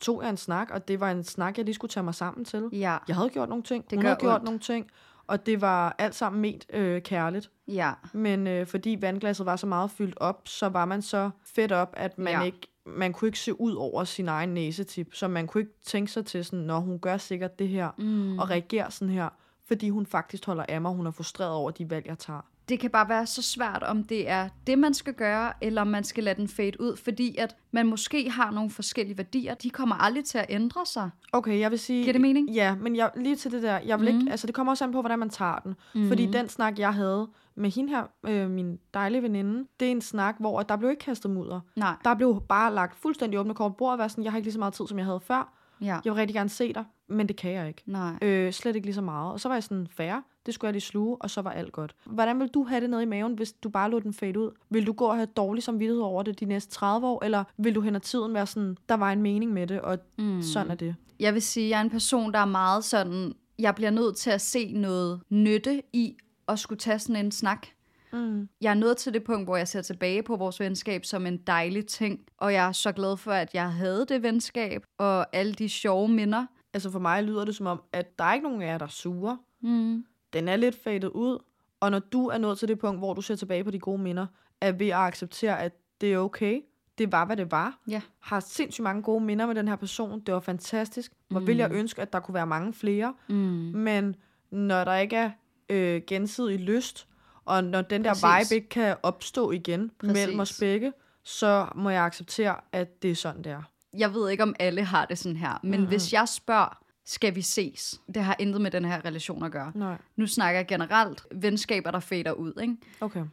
tog 0.00 0.22
jeg 0.22 0.30
en 0.30 0.36
snak, 0.36 0.70
og 0.70 0.88
det 0.88 1.00
var 1.00 1.10
en 1.10 1.24
snak, 1.24 1.56
jeg 1.56 1.64
lige 1.64 1.74
skulle 1.74 1.90
tage 1.90 2.04
mig 2.04 2.14
sammen 2.14 2.44
til. 2.44 2.68
Ja. 2.72 2.96
Jeg 3.08 3.16
havde 3.16 3.28
gjort 3.28 3.48
nogle 3.48 3.64
ting, 3.64 3.90
Det 3.90 3.98
hun 3.98 4.04
havde 4.04 4.16
gjort 4.20 4.34
ondt. 4.34 4.44
nogle 4.44 4.60
ting, 4.60 4.86
og 5.26 5.46
det 5.46 5.60
var 5.60 5.94
alt 5.98 6.14
sammen 6.14 6.42
ment 6.42 6.66
øh, 6.72 7.02
kærligt. 7.02 7.50
Ja. 7.68 7.92
Men 8.12 8.46
øh, 8.46 8.66
fordi 8.66 8.96
vandglasset 9.00 9.46
var 9.46 9.56
så 9.56 9.66
meget 9.66 9.90
fyldt 9.90 10.14
op, 10.20 10.42
så 10.44 10.68
var 10.68 10.84
man 10.84 11.02
så 11.02 11.30
fedt 11.44 11.72
op, 11.72 11.94
at 11.96 12.18
man 12.18 12.32
Ja. 12.32 12.42
ikke 12.42 12.66
man 12.86 13.12
kunne 13.12 13.28
ikke 13.28 13.38
se 13.38 13.60
ud 13.60 13.74
over 13.74 14.04
sin 14.04 14.28
egen 14.28 14.48
næsetip, 14.54 15.14
så 15.14 15.28
man 15.28 15.46
kunne 15.46 15.60
ikke 15.60 15.74
tænke 15.84 16.12
sig 16.12 16.26
til 16.26 16.44
sådan, 16.44 16.58
når 16.58 16.80
hun 16.80 16.98
gør 16.98 17.16
sikkert 17.16 17.58
det 17.58 17.68
her, 17.68 17.90
mm. 17.98 18.38
og 18.38 18.50
reagerer 18.50 18.88
sådan 18.90 19.14
her, 19.14 19.28
fordi 19.70 19.88
hun 19.90 20.06
faktisk 20.06 20.46
holder 20.46 20.64
af 20.68 20.80
mig, 20.80 20.92
hun 20.92 21.06
er 21.06 21.10
frustreret 21.10 21.52
over 21.52 21.70
de 21.70 21.90
valg, 21.90 22.06
jeg 22.06 22.18
tager. 22.18 22.40
Det 22.68 22.80
kan 22.80 22.90
bare 22.90 23.08
være 23.08 23.26
så 23.26 23.42
svært, 23.42 23.82
om 23.82 24.04
det 24.04 24.28
er 24.28 24.48
det, 24.66 24.78
man 24.78 24.94
skal 24.94 25.14
gøre, 25.14 25.52
eller 25.60 25.80
om 25.80 25.86
man 25.86 26.04
skal 26.04 26.24
lade 26.24 26.36
den 26.36 26.48
fade 26.48 26.80
ud, 26.80 26.96
fordi 26.96 27.36
at 27.36 27.56
man 27.70 27.86
måske 27.86 28.30
har 28.30 28.50
nogle 28.50 28.70
forskellige 28.70 29.18
værdier. 29.18 29.54
De 29.54 29.70
kommer 29.70 29.94
aldrig 29.94 30.24
til 30.24 30.38
at 30.38 30.46
ændre 30.48 30.86
sig. 30.86 31.10
Okay, 31.32 31.60
jeg 31.60 31.70
vil 31.70 31.78
sige... 31.78 32.02
Giver 32.02 32.12
det 32.12 32.20
mening? 32.20 32.50
Ja, 32.50 32.74
men 32.74 32.96
jeg, 32.96 33.10
lige 33.16 33.36
til 33.36 33.52
det 33.52 33.62
der, 33.62 33.78
jeg 33.78 34.00
vil 34.00 34.12
mm. 34.12 34.20
ikke, 34.20 34.30
altså 34.30 34.46
det 34.46 34.54
kommer 34.54 34.72
også 34.72 34.84
an 34.84 34.92
på, 34.92 35.00
hvordan 35.00 35.18
man 35.18 35.30
tager 35.30 35.58
den. 35.58 35.74
Mm. 35.94 36.08
Fordi 36.08 36.26
den 36.26 36.48
snak, 36.48 36.78
jeg 36.78 36.94
havde 36.94 37.28
med 37.54 37.70
hende 37.70 37.90
her, 37.90 38.04
øh, 38.26 38.50
min 38.50 38.78
dejlige 38.94 39.22
veninde, 39.22 39.68
det 39.80 39.88
er 39.88 39.92
en 39.92 40.00
snak, 40.00 40.36
hvor 40.38 40.62
der 40.62 40.76
blev 40.76 40.90
ikke 40.90 41.04
kastet 41.04 41.30
mudder. 41.30 41.60
Nej. 41.76 41.94
Der 42.04 42.14
blev 42.14 42.42
bare 42.48 42.74
lagt 42.74 42.98
fuldstændig 42.98 43.40
åbne 43.40 43.54
kort 43.54 43.72
på 43.72 43.76
bordet, 43.76 43.92
og 43.92 43.98
være 43.98 44.08
sådan, 44.08 44.24
jeg 44.24 44.32
har 44.32 44.36
ikke 44.36 44.46
lige 44.46 44.52
så 44.52 44.58
meget 44.58 44.74
tid, 44.74 44.86
som 44.86 44.98
jeg 44.98 45.06
havde 45.06 45.20
før. 45.20 45.56
Ja. 45.80 45.86
Jeg 45.86 46.00
vil 46.04 46.14
rigtig 46.14 46.34
gerne 46.34 46.48
se 46.48 46.72
dig, 46.72 46.84
men 47.10 47.28
det 47.28 47.36
kan 47.36 47.52
jeg 47.52 47.68
ikke. 47.68 47.82
Nej. 47.86 48.14
Øh, 48.22 48.52
slet 48.52 48.76
ikke 48.76 48.86
lige 48.86 48.94
så 48.94 49.00
meget. 49.00 49.32
Og 49.32 49.40
så 49.40 49.48
var 49.48 49.56
jeg 49.56 49.62
sådan, 49.62 49.86
færre, 49.90 50.22
det 50.46 50.54
skulle 50.54 50.68
jeg 50.68 50.72
lige 50.72 50.82
sluge, 50.82 51.16
og 51.20 51.30
så 51.30 51.42
var 51.42 51.50
alt 51.50 51.72
godt. 51.72 51.94
Hvordan 52.04 52.40
vil 52.40 52.48
du 52.48 52.64
have 52.64 52.80
det 52.80 52.90
nede 52.90 53.02
i 53.02 53.06
maven, 53.06 53.34
hvis 53.34 53.52
du 53.52 53.68
bare 53.68 53.90
lod 53.90 54.00
den 54.00 54.12
fade 54.12 54.38
ud? 54.38 54.50
Vil 54.70 54.86
du 54.86 54.92
gå 54.92 55.04
og 55.04 55.16
have 55.16 55.26
dårlig 55.26 55.62
samvittighed 55.62 56.02
over 56.02 56.22
det 56.22 56.40
de 56.40 56.44
næste 56.44 56.70
30 56.70 57.06
år, 57.06 57.24
eller 57.24 57.44
vil 57.56 57.74
du 57.74 57.80
hen 57.80 57.94
ad 57.96 58.00
tiden 58.00 58.34
være 58.34 58.46
sådan, 58.46 58.76
der 58.88 58.94
var 58.94 59.12
en 59.12 59.22
mening 59.22 59.52
med 59.52 59.66
det, 59.66 59.80
og 59.80 59.98
mm. 60.18 60.42
sådan 60.42 60.70
er 60.70 60.74
det? 60.74 60.94
Jeg 61.20 61.34
vil 61.34 61.42
sige, 61.42 61.66
at 61.66 61.70
jeg 61.70 61.76
er 61.76 61.82
en 61.82 61.90
person, 61.90 62.32
der 62.32 62.38
er 62.38 62.44
meget 62.44 62.84
sådan, 62.84 63.34
jeg 63.58 63.74
bliver 63.74 63.90
nødt 63.90 64.16
til 64.16 64.30
at 64.30 64.40
se 64.40 64.72
noget 64.72 65.20
nytte 65.30 65.82
i 65.92 66.16
at 66.48 66.58
skulle 66.58 66.78
tage 66.78 66.98
sådan 66.98 67.24
en 67.24 67.32
snak. 67.32 67.66
Mm. 68.12 68.48
Jeg 68.60 68.70
er 68.70 68.74
nået 68.74 68.96
til 68.96 69.14
det 69.14 69.24
punkt, 69.24 69.46
hvor 69.46 69.56
jeg 69.56 69.68
ser 69.68 69.82
tilbage 69.82 70.22
på 70.22 70.36
vores 70.36 70.60
venskab 70.60 71.04
som 71.04 71.26
en 71.26 71.36
dejlig 71.36 71.86
ting, 71.86 72.20
og 72.38 72.52
jeg 72.52 72.68
er 72.68 72.72
så 72.72 72.92
glad 72.92 73.16
for, 73.16 73.32
at 73.32 73.54
jeg 73.54 73.72
havde 73.72 74.06
det 74.08 74.22
venskab, 74.22 74.82
og 74.98 75.36
alle 75.36 75.52
de 75.52 75.68
sjove 75.68 76.08
minder. 76.08 76.46
Altså 76.74 76.90
for 76.90 76.98
mig 76.98 77.24
lyder 77.24 77.44
det 77.44 77.56
som 77.56 77.66
om, 77.66 77.82
at 77.92 78.18
der 78.18 78.24
er 78.24 78.34
ikke 78.34 78.44
nogen 78.44 78.62
af 78.62 78.66
jer, 78.66 78.78
der 78.78 78.86
er 78.86 78.90
sure. 78.90 79.38
Mm. 79.60 80.04
Den 80.32 80.48
er 80.48 80.56
lidt 80.56 80.82
fadet 80.84 81.04
ud, 81.04 81.38
og 81.80 81.90
når 81.90 81.98
du 81.98 82.26
er 82.26 82.38
nået 82.38 82.58
til 82.58 82.68
det 82.68 82.78
punkt, 82.78 83.00
hvor 83.00 83.14
du 83.14 83.22
ser 83.22 83.34
tilbage 83.36 83.64
på 83.64 83.70
de 83.70 83.78
gode 83.78 84.02
minder, 84.02 84.26
er 84.60 84.72
ved 84.72 84.88
at 84.88 84.96
acceptere, 84.96 85.60
at 85.60 85.72
det 86.00 86.12
er 86.12 86.18
okay. 86.18 86.60
Det 86.98 87.12
var, 87.12 87.24
hvad 87.24 87.36
det 87.36 87.50
var. 87.50 87.78
Ja. 87.88 88.02
Har 88.18 88.40
sindssygt 88.40 88.82
mange 88.82 89.02
gode 89.02 89.24
minder 89.24 89.46
med 89.46 89.54
den 89.54 89.68
her 89.68 89.76
person. 89.76 90.20
Det 90.20 90.34
var 90.34 90.40
fantastisk. 90.40 91.12
Hvor 91.28 91.40
mm. 91.40 91.46
vil 91.46 91.56
jeg 91.56 91.72
ønske, 91.72 92.02
at 92.02 92.12
der 92.12 92.20
kunne 92.20 92.34
være 92.34 92.46
mange 92.46 92.72
flere. 92.72 93.14
Mm. 93.28 93.34
Men 93.74 94.16
når 94.50 94.84
der 94.84 94.96
ikke 94.96 95.16
er 95.16 95.30
øh, 95.68 96.02
gensidig 96.06 96.60
lyst, 96.60 97.08
og 97.44 97.64
når 97.64 97.82
den 97.82 98.04
der 98.04 98.10
Præcis. 98.10 98.50
vibe 98.50 98.56
ikke 98.56 98.68
kan 98.68 98.96
opstå 99.02 99.50
igen 99.50 99.90
Præcis. 99.98 100.14
mellem 100.14 100.40
os 100.40 100.58
begge, 100.60 100.92
så 101.22 101.66
må 101.74 101.90
jeg 101.90 102.04
acceptere, 102.04 102.56
at 102.72 103.02
det 103.02 103.10
er 103.10 103.14
sådan, 103.14 103.44
det 103.44 103.52
er. 103.52 103.62
Jeg 103.96 104.14
ved 104.14 104.30
ikke, 104.30 104.42
om 104.42 104.54
alle 104.58 104.84
har 104.84 105.04
det 105.04 105.18
sådan 105.18 105.36
her, 105.36 105.60
men 105.62 105.70
mm-hmm. 105.70 105.86
hvis 105.88 106.12
jeg 106.12 106.28
spørger, 106.28 106.78
skal 107.04 107.34
vi 107.34 107.42
ses? 107.42 108.00
Det 108.14 108.24
har 108.24 108.36
intet 108.38 108.60
med 108.60 108.70
den 108.70 108.84
her 108.84 109.04
relation 109.04 109.42
at 109.44 109.52
gøre. 109.52 109.72
Nej. 109.74 109.98
Nu 110.16 110.26
snakker 110.26 110.58
jeg 110.58 110.66
generelt 110.66 111.26
venskaber, 111.34 111.90
der 111.90 112.00
fader 112.00 112.32
ud, 112.32 112.52
ikke? 112.62 112.76
Okay. 113.00 113.24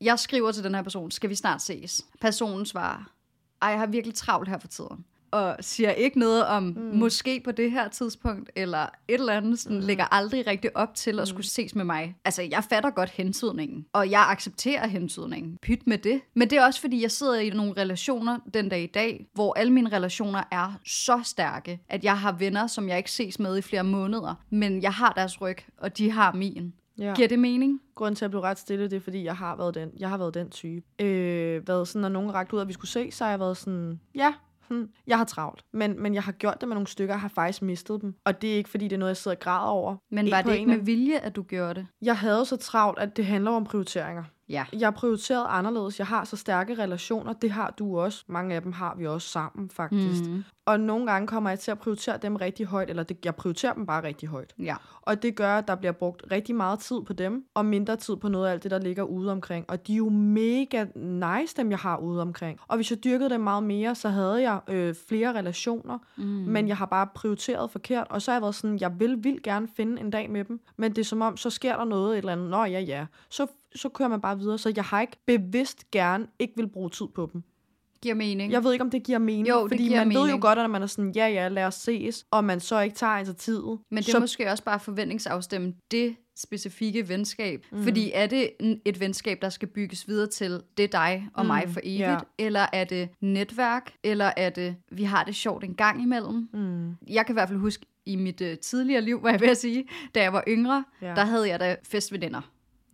Jeg 0.00 0.18
skriver 0.18 0.52
til 0.52 0.64
den 0.64 0.74
her 0.74 0.82
person, 0.82 1.10
skal 1.10 1.30
vi 1.30 1.34
snart 1.34 1.62
ses? 1.62 2.06
Personen 2.20 2.66
svarer, 2.66 3.12
ej, 3.62 3.68
jeg 3.68 3.78
har 3.78 3.86
virkelig 3.86 4.14
travlt 4.14 4.48
her 4.48 4.58
for 4.58 4.68
tiden. 4.68 5.04
Og 5.30 5.56
siger 5.60 5.90
ikke 5.90 6.18
noget 6.18 6.46
om, 6.46 6.62
mm. 6.62 6.98
måske 6.98 7.40
på 7.44 7.52
det 7.52 7.70
her 7.70 7.88
tidspunkt, 7.88 8.50
eller 8.56 8.82
et 8.82 8.90
eller 9.08 9.32
andet, 9.32 9.58
sådan, 9.58 9.78
mm. 9.78 9.86
lægger 9.86 10.14
aldrig 10.14 10.46
rigtig 10.46 10.76
op 10.76 10.94
til 10.94 11.20
at 11.20 11.28
skulle 11.28 11.46
ses 11.46 11.74
med 11.74 11.84
mig. 11.84 12.16
Altså, 12.24 12.42
jeg 12.42 12.64
fatter 12.64 12.90
godt 12.90 13.10
hentydningen, 13.10 13.86
og 13.92 14.10
jeg 14.10 14.26
accepterer 14.28 14.86
hentydningen. 14.86 15.58
Pyt 15.62 15.86
med 15.86 15.98
det. 15.98 16.20
Men 16.34 16.50
det 16.50 16.58
er 16.58 16.64
også, 16.64 16.80
fordi 16.80 17.02
jeg 17.02 17.10
sidder 17.10 17.38
i 17.38 17.50
nogle 17.50 17.72
relationer 17.76 18.38
den 18.54 18.68
dag 18.68 18.82
i 18.82 18.86
dag, 18.86 19.26
hvor 19.34 19.58
alle 19.58 19.72
mine 19.72 19.92
relationer 19.92 20.42
er 20.50 20.80
så 20.86 21.20
stærke, 21.24 21.80
at 21.88 22.04
jeg 22.04 22.18
har 22.18 22.32
venner, 22.32 22.66
som 22.66 22.88
jeg 22.88 22.96
ikke 22.96 23.10
ses 23.10 23.38
med 23.38 23.58
i 23.58 23.62
flere 23.62 23.84
måneder, 23.84 24.34
men 24.50 24.82
jeg 24.82 24.92
har 24.92 25.12
deres 25.12 25.40
ryg, 25.40 25.56
og 25.78 25.98
de 25.98 26.10
har 26.10 26.32
min. 26.32 26.72
Ja. 26.98 27.14
Giver 27.14 27.28
det 27.28 27.38
mening? 27.38 27.80
Grunden 27.94 28.16
til, 28.16 28.24
at 28.24 28.26
jeg 28.26 28.30
blev 28.30 28.40
ret 28.40 28.58
stille, 28.58 28.84
det 28.84 28.96
er, 28.96 29.00
fordi 29.00 29.24
jeg 29.24 29.36
har 29.36 29.56
været 29.56 29.74
den, 29.74 29.90
jeg 29.98 30.08
har 30.08 30.18
været 30.18 30.34
den 30.34 30.50
type. 30.50 31.04
Øh, 31.04 31.68
været 31.68 31.88
sådan, 31.88 32.00
når 32.00 32.08
nogen 32.08 32.34
rakte 32.34 32.56
ud, 32.56 32.60
at 32.60 32.68
vi 32.68 32.72
skulle 32.72 32.90
se, 32.90 33.10
så 33.12 33.24
har 33.24 33.30
jeg 33.30 33.40
været 33.40 33.56
sådan, 33.56 34.00
ja, 34.14 34.34
hmm, 34.70 34.88
jeg 35.06 35.18
har 35.18 35.24
travlt. 35.24 35.64
Men, 35.72 36.02
men 36.02 36.14
jeg 36.14 36.22
har 36.22 36.32
gjort 36.32 36.60
det 36.60 36.68
med 36.68 36.74
nogle 36.74 36.86
stykker, 36.86 37.14
og 37.14 37.20
har 37.20 37.28
faktisk 37.28 37.62
mistet 37.62 38.02
dem. 38.02 38.14
Og 38.24 38.42
det 38.42 38.52
er 38.52 38.56
ikke, 38.56 38.70
fordi 38.70 38.84
det 38.84 38.92
er 38.92 38.98
noget, 38.98 39.10
jeg 39.10 39.16
sidder 39.16 39.36
og 39.36 39.40
græder 39.40 39.70
over. 39.70 39.96
Men 40.10 40.24
En 40.24 40.30
var 40.30 40.42
det 40.42 40.54
ikke 40.54 40.66
med 40.66 40.78
vilje, 40.78 41.18
at 41.18 41.36
du 41.36 41.42
gjorde 41.42 41.74
det? 41.74 41.86
Jeg 42.02 42.18
havde 42.18 42.44
så 42.44 42.56
travlt, 42.56 42.98
at 42.98 43.16
det 43.16 43.26
handler 43.26 43.50
om 43.50 43.64
prioriteringer. 43.64 44.24
Ja. 44.50 44.64
Jeg 44.72 44.94
prioriteret 44.94 45.46
anderledes. 45.48 45.98
Jeg 45.98 46.06
har 46.06 46.24
så 46.24 46.36
stærke 46.36 46.74
relationer. 46.74 47.32
Det 47.32 47.50
har 47.50 47.70
du 47.70 48.00
også. 48.00 48.24
Mange 48.26 48.54
af 48.54 48.62
dem 48.62 48.72
har 48.72 48.94
vi 48.98 49.06
også 49.06 49.28
sammen, 49.28 49.70
faktisk. 49.70 50.30
Mm. 50.30 50.44
Og 50.66 50.80
nogle 50.80 51.06
gange 51.06 51.26
kommer 51.26 51.50
jeg 51.50 51.58
til 51.58 51.70
at 51.70 51.78
prioritere 51.78 52.18
dem 52.22 52.36
rigtig 52.36 52.66
højt, 52.66 52.90
eller 52.90 53.02
det, 53.02 53.24
jeg 53.24 53.34
prioriterer 53.34 53.72
dem 53.72 53.86
bare 53.86 54.02
rigtig 54.02 54.28
højt. 54.28 54.54
Ja. 54.58 54.76
Og 55.02 55.22
det 55.22 55.36
gør, 55.36 55.58
at 55.58 55.68
der 55.68 55.74
bliver 55.74 55.92
brugt 55.92 56.24
rigtig 56.30 56.54
meget 56.54 56.78
tid 56.78 57.00
på 57.06 57.12
dem, 57.12 57.44
og 57.54 57.64
mindre 57.64 57.96
tid 57.96 58.16
på 58.16 58.28
noget 58.28 58.48
af 58.48 58.52
alt 58.52 58.62
det, 58.62 58.70
der 58.70 58.78
ligger 58.78 59.02
ude 59.02 59.32
omkring. 59.32 59.64
Og 59.68 59.86
de 59.86 59.92
er 59.92 59.96
jo 59.96 60.08
mega 60.08 60.86
nice, 60.94 61.56
dem 61.56 61.70
jeg 61.70 61.78
har 61.78 61.96
ude 61.96 62.22
omkring. 62.22 62.58
Og 62.68 62.76
hvis 62.76 62.90
jeg 62.90 63.04
dyrkede 63.04 63.30
dem 63.30 63.40
meget 63.40 63.62
mere, 63.62 63.94
så 63.94 64.08
havde 64.08 64.42
jeg 64.42 64.60
øh, 64.68 64.94
flere 65.08 65.32
relationer, 65.38 65.98
mm. 66.16 66.24
men 66.24 66.68
jeg 66.68 66.76
har 66.76 66.86
bare 66.86 67.08
prioriteret 67.14 67.70
forkert. 67.70 68.06
Og 68.10 68.22
så 68.22 68.30
har 68.30 68.36
jeg 68.36 68.42
været 68.42 68.54
sådan, 68.54 68.80
jeg 68.80 69.00
vil 69.00 69.24
vildt 69.24 69.42
gerne 69.42 69.68
finde 69.76 70.00
en 70.00 70.10
dag 70.10 70.30
med 70.30 70.44
dem, 70.44 70.60
men 70.76 70.90
det 70.90 70.98
er 70.98 71.04
som 71.04 71.22
om, 71.22 71.36
så 71.36 71.50
sker 71.50 71.76
der 71.76 71.84
noget 71.84 72.12
et 72.12 72.18
eller 72.18 72.32
andet. 72.32 72.50
Nå 72.50 72.64
ja, 72.64 72.80
ja. 72.80 73.06
Så, 73.30 73.46
så 73.74 73.88
kører 73.88 74.08
man 74.08 74.20
bare 74.20 74.38
videre. 74.38 74.58
Så 74.58 74.72
jeg 74.76 74.84
har 74.84 75.00
ikke 75.00 75.16
bevidst 75.26 75.90
gerne 75.90 76.26
ikke 76.38 76.54
vil 76.56 76.68
bruge 76.68 76.90
tid 76.90 77.06
på 77.14 77.30
dem. 77.32 77.42
Giver 78.02 78.14
mening. 78.14 78.52
Jeg 78.52 78.64
ved 78.64 78.72
ikke, 78.72 78.82
om 78.84 78.90
det 78.90 79.02
giver 79.02 79.18
mening, 79.18 79.48
Jo, 79.48 79.62
det 79.62 79.70
fordi 79.70 79.82
giver 79.82 79.98
man 79.98 80.08
ved 80.08 80.14
jo 80.16 80.22
mening. 80.26 80.42
godt, 80.42 80.58
at 80.58 80.70
man 80.70 80.82
er 80.82 80.86
sådan, 80.86 81.12
ja 81.16 81.28
ja, 81.28 81.48
lad 81.48 81.64
os 81.64 81.74
ses, 81.74 82.26
og 82.30 82.44
man 82.44 82.60
så 82.60 82.80
ikke 82.80 82.96
tager 82.96 83.24
sig 83.24 83.36
tid. 83.36 83.62
Men 83.90 83.98
det 84.02 84.08
er 84.08 84.12
så 84.12 84.20
måske 84.20 84.50
også 84.50 84.64
bare 84.64 84.80
forventningsafstemme 84.80 85.74
det 85.90 86.16
specifikke 86.36 87.08
venskab. 87.08 87.66
Mm. 87.72 87.82
Fordi 87.82 88.10
er 88.14 88.26
det 88.26 88.50
et 88.84 89.00
venskab, 89.00 89.38
der 89.42 89.48
skal 89.48 89.68
bygges 89.68 90.08
videre 90.08 90.26
til, 90.26 90.60
det 90.76 90.82
er 90.84 90.88
dig 90.88 91.28
og 91.34 91.44
mm. 91.44 91.46
mig 91.46 91.68
for 91.68 91.80
evigt? 91.84 92.00
ja. 92.00 92.18
Eller 92.38 92.66
er 92.72 92.84
det 92.84 93.08
netværk? 93.20 93.92
Eller 94.04 94.30
er 94.36 94.50
det, 94.50 94.76
vi 94.92 95.02
har 95.04 95.24
det 95.24 95.34
sjovt 95.34 95.64
en 95.64 95.74
gang 95.74 96.02
imellem? 96.02 96.48
Mm. 96.52 96.90
Jeg 97.08 97.26
kan 97.26 97.32
i 97.32 97.36
hvert 97.36 97.48
fald 97.48 97.58
huske, 97.58 97.86
i 98.06 98.16
mit 98.16 98.40
øh, 98.40 98.58
tidligere 98.58 99.00
liv, 99.00 99.20
hvad 99.20 99.32
jeg 99.32 99.40
vil 99.40 99.56
sige, 99.56 99.84
da 100.14 100.22
jeg 100.22 100.32
var 100.32 100.44
yngre, 100.48 100.84
Ja. 101.02 101.06
der 101.14 101.24
havde 101.24 101.48
jeg 101.48 101.60
da 101.60 101.76
festveninder. 101.84 102.40